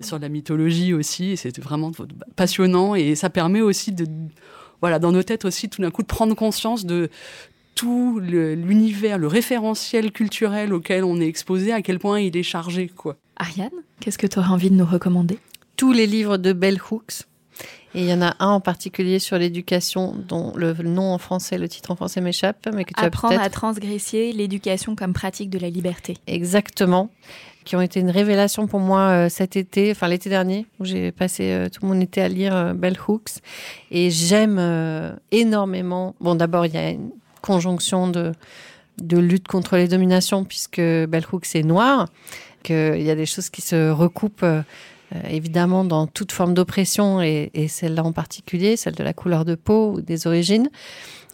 sur 0.00 0.18
la 0.18 0.28
mythologie 0.28 0.92
aussi 0.92 1.36
c'était 1.38 1.62
vraiment 1.62 1.90
passionnant 2.36 2.94
et 2.94 3.14
ça 3.14 3.30
permet 3.30 3.62
aussi 3.62 3.92
de 3.92 4.06
voilà 4.82 4.98
dans 4.98 5.12
nos 5.12 5.22
têtes 5.22 5.44
aussi 5.46 5.68
tout 5.70 5.80
d'un 5.80 5.90
coup 5.90 6.02
de 6.02 6.06
prendre 6.06 6.34
conscience 6.34 6.84
de 6.84 7.08
tout 7.74 8.20
le- 8.20 8.54
l'univers, 8.54 9.18
le 9.18 9.26
référentiel 9.26 10.10
culturel 10.10 10.72
auquel 10.72 11.04
on 11.04 11.20
est 11.20 11.26
exposé, 11.26 11.72
à 11.72 11.82
quel 11.82 11.98
point 11.98 12.20
il 12.20 12.34
est 12.34 12.42
chargé, 12.42 12.88
quoi. 12.88 13.16
Ariane, 13.36 13.70
qu'est-ce 14.00 14.18
que 14.18 14.26
tu 14.26 14.38
aurais 14.38 14.48
envie 14.48 14.70
de 14.70 14.76
nous 14.76 14.86
recommander? 14.86 15.38
Tous 15.76 15.92
les 15.92 16.06
livres 16.06 16.36
de 16.36 16.52
Bell 16.52 16.78
Hooks. 16.90 17.24
Et 17.94 18.00
il 18.00 18.08
y 18.08 18.12
en 18.12 18.20
a 18.20 18.36
un 18.40 18.48
en 18.48 18.60
particulier 18.60 19.18
sur 19.18 19.38
l'éducation, 19.38 20.14
dont 20.14 20.52
le 20.54 20.74
nom 20.74 21.14
en 21.14 21.18
français, 21.18 21.56
le 21.56 21.66
titre 21.66 21.90
en 21.90 21.96
français 21.96 22.20
m'échappe, 22.20 22.68
mais 22.74 22.84
que 22.84 22.92
tu 22.92 23.00
as 23.00 23.06
Apprendre 23.06 23.34
peut-être 23.34 23.46
à 23.46 23.48
transgresser 23.48 24.32
l'éducation 24.32 24.94
comme 24.94 25.14
pratique 25.14 25.48
de 25.48 25.58
la 25.58 25.70
liberté. 25.70 26.18
Exactement. 26.26 27.10
Qui 27.64 27.74
ont 27.74 27.80
été 27.80 28.00
une 28.00 28.10
révélation 28.10 28.66
pour 28.66 28.80
moi 28.80 29.00
euh, 29.00 29.28
cet 29.30 29.56
été, 29.56 29.90
enfin 29.92 30.08
l'été 30.08 30.28
dernier, 30.28 30.66
où 30.78 30.84
j'ai 30.84 31.10
passé 31.10 31.50
euh, 31.50 31.68
tout 31.70 31.86
mon 31.86 31.98
été 31.98 32.20
à 32.20 32.28
lire 32.28 32.54
euh, 32.54 32.74
Bell 32.74 32.98
Hooks. 33.08 33.40
Et 33.90 34.10
j'aime 34.10 35.16
énormément. 35.30 36.14
Bon, 36.20 36.34
d'abord, 36.34 36.66
il 36.66 36.74
y 36.74 36.78
a 36.78 36.90
une 36.90 37.10
conjonction 37.40 38.08
de, 38.08 38.32
de 39.00 39.18
lutte 39.18 39.48
contre 39.48 39.76
les 39.76 39.88
dominations, 39.88 40.44
puisque 40.44 40.80
Bell 40.80 41.24
Hooks 41.32 41.54
est 41.54 41.62
noir, 41.62 42.08
qu'il 42.66 43.02
y 43.02 43.10
a 43.10 43.14
des 43.14 43.26
choses 43.26 43.50
qui 43.50 43.62
se 43.62 43.90
recoupent. 43.90 44.44
euh, 45.14 45.20
évidemment 45.28 45.84
dans 45.84 46.08
toute 46.08 46.32
forme 46.32 46.52
d'oppression 46.52 47.22
et, 47.22 47.68
celle-là 47.68 48.02
en 48.02 48.12
particulier, 48.12 48.76
celle 48.76 48.96
de 48.96 49.04
la 49.04 49.12
couleur 49.12 49.44
de 49.44 49.54
peau 49.54 49.92
ou 49.92 50.00
des 50.00 50.26
origines 50.26 50.68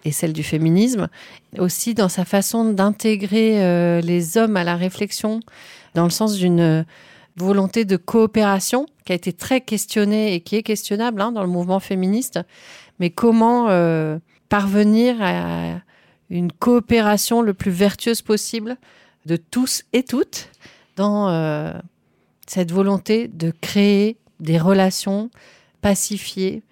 et 0.05 0.12
celle 0.12 0.33
du 0.33 0.43
féminisme, 0.43 1.09
aussi 1.59 1.95
dans 1.95 2.09
sa 2.09 2.24
façon 2.24 2.70
d'intégrer 2.70 3.62
euh, 3.62 4.01
les 4.01 4.37
hommes 4.37 4.57
à 4.57 4.64
la 4.64 4.76
réflexion 4.76 5.41
dans 5.95 6.05
le 6.05 6.11
sens 6.11 6.37
d'une 6.37 6.85
volonté 7.37 7.85
de 7.85 7.97
coopération 7.97 8.87
qui 9.07 9.12
a 9.12 9.14
été 9.14 9.33
très 9.33 9.61
questionnée 9.61 10.35
et 10.35 10.41
qui 10.41 10.57
est 10.57 10.62
questionnable 10.62 11.20
hein, 11.22 11.33
dans 11.33 11.43
le 11.43 11.49
mouvement 11.49 11.80
féministe. 11.80 12.41
Mais 12.99 13.11
comment 13.11 13.70
euh, 13.70 14.18
parvenir 14.49 15.16
à 15.20 15.80
une 16.30 16.53
coopération 16.53 17.41
le 17.41 17.55
plus 17.55 17.70
vertueuse 17.70 18.22
possible 18.22 18.76
de 19.24 19.37
tous 19.37 19.85
et 19.93 20.03
toutes 20.03 20.51
dans 21.03 21.28
euh, 21.28 21.72
cette 22.46 22.70
volonté 22.72 23.28
de 23.28 23.53
créer 23.61 24.16
des 24.40 24.59
relations 24.59 25.30
pacifiées, 25.80 26.62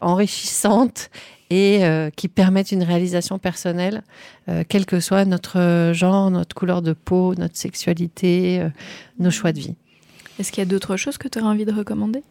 enrichissantes 0.00 1.10
et 1.50 1.84
euh, 1.84 2.10
qui 2.14 2.28
permettent 2.28 2.70
une 2.72 2.84
réalisation 2.84 3.38
personnelle, 3.40 4.02
euh, 4.48 4.62
quel 4.68 4.86
que 4.86 5.00
soit 5.00 5.24
notre 5.24 5.90
genre, 5.92 6.30
notre 6.30 6.54
couleur 6.54 6.80
de 6.82 6.92
peau, 6.92 7.34
notre 7.34 7.56
sexualité, 7.56 8.60
euh, 8.60 8.68
nos 9.18 9.30
choix 9.32 9.52
de 9.52 9.58
vie. 9.58 9.74
Est-ce 10.38 10.52
qu'il 10.52 10.60
y 10.62 10.66
a 10.66 10.70
d'autres 10.70 10.96
choses 10.96 11.18
que 11.18 11.26
tu 11.28 11.38
aurais 11.40 11.48
envie 11.48 11.64
de 11.64 11.72
recommander? 11.72 12.22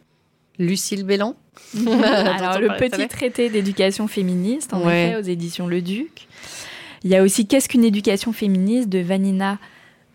Lucille 0.58 1.04
Bélan 1.04 1.34
Alors, 1.86 2.56
on 2.56 2.58
le 2.60 2.76
petit 2.78 3.06
traité 3.08 3.50
d'éducation 3.50 4.08
féministe, 4.08 4.72
en 4.72 4.80
Ouais. 4.84 5.08
effet, 5.08 5.16
aux 5.16 5.22
éditions 5.28 5.66
Le 5.66 5.80
Duc. 5.82 6.26
Il 7.04 7.10
y 7.10 7.16
a 7.16 7.22
aussi 7.22 7.46
Qu'est-ce 7.46 7.68
qu'une 7.68 7.84
éducation 7.84 8.32
féministe 8.32 8.88
de 8.88 8.98
Vanina 9.00 9.58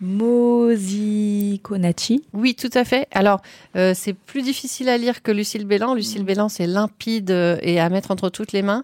Mosiconacci. 0.02 2.24
Oui, 2.34 2.56
tout 2.56 2.72
à 2.74 2.84
fait. 2.84 3.08
Alors, 3.12 3.42
euh, 3.76 3.94
c'est 3.96 4.14
plus 4.14 4.42
difficile 4.42 4.90
à 4.90 4.98
lire 4.98 5.22
que 5.22 5.32
Lucille 5.32 5.66
Bélan. 5.66 5.94
Lucille 5.94 6.24
Bélan, 6.24 6.50
c'est 6.50 6.68
limpide 6.68 7.32
euh, 7.32 7.58
et 7.62 7.80
à 7.80 7.90
mettre 7.90 8.12
entre 8.12 8.30
toutes 8.30 8.52
les 8.52 8.62
mains. 8.62 8.84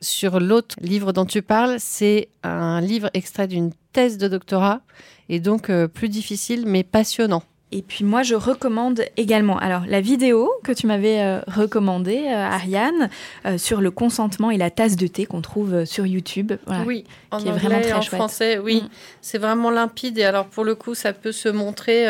Sur 0.00 0.40
l'autre 0.40 0.76
livre 0.80 1.12
dont 1.12 1.26
tu 1.26 1.42
parles, 1.42 1.76
c'est 1.78 2.28
un 2.42 2.80
livre 2.80 3.10
extrait 3.14 3.48
d'une 3.48 3.72
thèse 3.92 4.18
de 4.18 4.28
doctorat 4.28 4.80
et 5.28 5.40
donc 5.40 5.70
euh, 5.70 5.88
plus 5.88 6.08
difficile 6.08 6.64
mais 6.66 6.84
passionnant. 6.84 7.42
Et 7.72 7.82
puis 7.82 8.04
moi, 8.04 8.22
je 8.22 8.34
recommande 8.34 9.04
également 9.16 9.56
alors 9.58 9.82
la 9.86 10.00
vidéo 10.00 10.50
que 10.64 10.72
tu 10.72 10.88
m'avais 10.88 11.20
euh, 11.20 11.40
recommandée, 11.46 12.24
euh, 12.26 12.34
Ariane, 12.34 13.10
euh, 13.46 13.58
sur 13.58 13.80
le 13.80 13.92
consentement 13.92 14.50
et 14.50 14.56
la 14.56 14.70
tasse 14.70 14.96
de 14.96 15.06
thé 15.06 15.24
qu'on 15.24 15.40
trouve 15.40 15.84
sur 15.84 16.04
YouTube. 16.04 16.52
Voilà. 16.66 16.82
Oui, 16.84 17.04
en 17.30 17.38
qui 17.38 17.46
est 17.46 17.50
anglais, 17.50 17.60
vraiment 17.60 17.80
très 17.80 17.92
en 17.92 18.02
chouette. 18.02 18.20
français, 18.20 18.58
oui. 18.58 18.82
Mm. 18.82 18.88
C'est 19.20 19.38
vraiment 19.38 19.70
limpide 19.70 20.18
et 20.18 20.24
alors 20.24 20.46
pour 20.46 20.64
le 20.64 20.74
coup, 20.74 20.94
ça 20.94 21.12
peut 21.12 21.32
se 21.32 21.48
montrer 21.48 22.06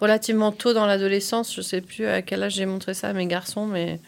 relativement 0.00 0.50
tôt 0.50 0.72
dans 0.72 0.86
l'adolescence. 0.86 1.54
Je 1.54 1.60
sais 1.60 1.80
plus 1.80 2.06
à 2.06 2.22
quel 2.22 2.42
âge 2.42 2.54
j'ai 2.54 2.66
montré 2.66 2.94
ça 2.94 3.08
à 3.08 3.12
mes 3.12 3.26
garçons, 3.26 3.66
mais 3.66 4.00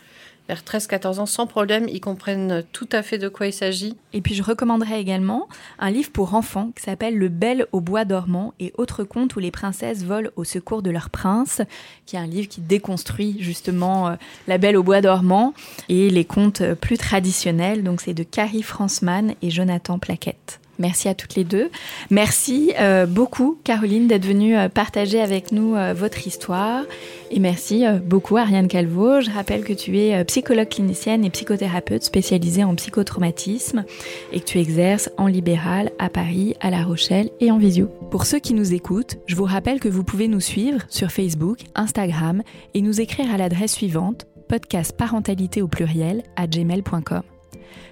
vers 0.50 0.62
13-14 0.62 1.20
ans, 1.20 1.26
sans 1.26 1.46
problème, 1.46 1.86
ils 1.88 2.00
comprennent 2.00 2.64
tout 2.72 2.88
à 2.90 3.02
fait 3.04 3.18
de 3.18 3.28
quoi 3.28 3.46
il 3.46 3.52
s'agit. 3.52 3.96
Et 4.12 4.20
puis 4.20 4.34
je 4.34 4.42
recommanderais 4.42 5.00
également 5.00 5.48
un 5.78 5.92
livre 5.92 6.10
pour 6.10 6.34
enfants 6.34 6.72
qui 6.74 6.82
s'appelle 6.82 7.16
Le 7.16 7.28
Bel 7.28 7.66
au 7.70 7.80
bois 7.80 8.04
dormant 8.04 8.52
et 8.58 8.72
autres 8.76 9.04
contes 9.04 9.36
où 9.36 9.38
les 9.38 9.52
princesses 9.52 10.02
volent 10.02 10.30
au 10.34 10.42
secours 10.42 10.82
de 10.82 10.90
leur 10.90 11.08
prince, 11.08 11.62
qui 12.04 12.16
est 12.16 12.18
un 12.18 12.26
livre 12.26 12.48
qui 12.48 12.60
déconstruit 12.60 13.36
justement 13.38 14.08
euh, 14.08 14.16
la 14.48 14.58
Belle 14.58 14.76
au 14.76 14.82
bois 14.82 15.00
dormant 15.00 15.54
et 15.88 16.10
les 16.10 16.24
contes 16.24 16.64
plus 16.74 16.98
traditionnels. 16.98 17.84
Donc 17.84 18.00
c'est 18.00 18.14
de 18.14 18.24
Carrie 18.24 18.64
Franzmann 18.64 19.34
et 19.42 19.50
Jonathan 19.50 20.00
Plaquette. 20.00 20.58
Merci 20.80 21.08
à 21.08 21.14
toutes 21.14 21.34
les 21.34 21.44
deux. 21.44 21.70
Merci 22.08 22.72
euh, 22.80 23.04
beaucoup, 23.04 23.58
Caroline, 23.64 24.08
d'être 24.08 24.24
venue 24.24 24.56
euh, 24.56 24.70
partager 24.70 25.20
avec 25.20 25.52
nous 25.52 25.76
euh, 25.76 25.92
votre 25.92 26.26
histoire. 26.26 26.84
Et 27.30 27.38
merci 27.38 27.84
beaucoup, 28.04 28.38
Ariane 28.38 28.66
Calvo. 28.66 29.20
Je 29.20 29.30
rappelle 29.30 29.62
que 29.62 29.72
tu 29.72 29.98
es 29.98 30.24
psychologue 30.24 30.68
clinicienne 30.68 31.24
et 31.24 31.30
psychothérapeute 31.30 32.02
spécialisée 32.02 32.64
en 32.64 32.74
psychotraumatisme 32.74 33.84
et 34.32 34.40
que 34.40 34.44
tu 34.44 34.58
exerces 34.58 35.10
en 35.16 35.28
libéral 35.28 35.92
à 36.00 36.08
Paris, 36.08 36.56
à 36.60 36.70
La 36.70 36.82
Rochelle 36.82 37.30
et 37.38 37.52
en 37.52 37.58
visio. 37.58 37.88
Pour 38.10 38.26
ceux 38.26 38.40
qui 38.40 38.52
nous 38.52 38.74
écoutent, 38.74 39.18
je 39.26 39.36
vous 39.36 39.44
rappelle 39.44 39.78
que 39.78 39.88
vous 39.88 40.02
pouvez 40.02 40.26
nous 40.26 40.40
suivre 40.40 40.80
sur 40.88 41.12
Facebook, 41.12 41.58
Instagram 41.76 42.42
et 42.74 42.82
nous 42.82 43.00
écrire 43.00 43.32
à 43.32 43.36
l'adresse 43.36 43.74
suivante 43.74 44.26
podcast 44.48 44.96
parentalité 44.96 45.62
au 45.62 45.68
pluriel 45.68 46.24
à 46.34 46.48
gmail.com. 46.48 47.29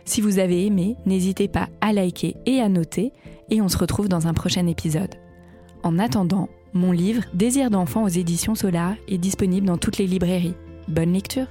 Si 0.05 0.21
vous 0.21 0.39
avez 0.39 0.67
aimé, 0.67 0.97
n'hésitez 1.07 1.49
pas 1.49 1.69
à 1.81 1.93
liker 1.93 2.37
et 2.47 2.61
à 2.61 2.69
noter 2.69 3.13
et 3.51 3.61
on 3.61 3.69
se 3.69 3.79
retrouve 3.79 4.09
dans 4.09 4.27
un 4.27 4.35
prochain 4.35 4.67
épisode. 4.67 5.15
En 5.83 5.99
attendant, 5.99 6.49
mon 6.75 6.93
livre 6.93 7.25
Désir 7.35 7.71
d'enfant 7.71 8.05
aux 8.05 8.09
éditions 8.09 8.55
Solar 8.55 8.95
est 9.09 9.19
disponible 9.19 9.67
dans 9.67 9.79
toutes 9.79 9.99
les 9.99 10.07
librairies. 10.07 10.55
Bonne 10.89 11.13
lecture 11.13 11.47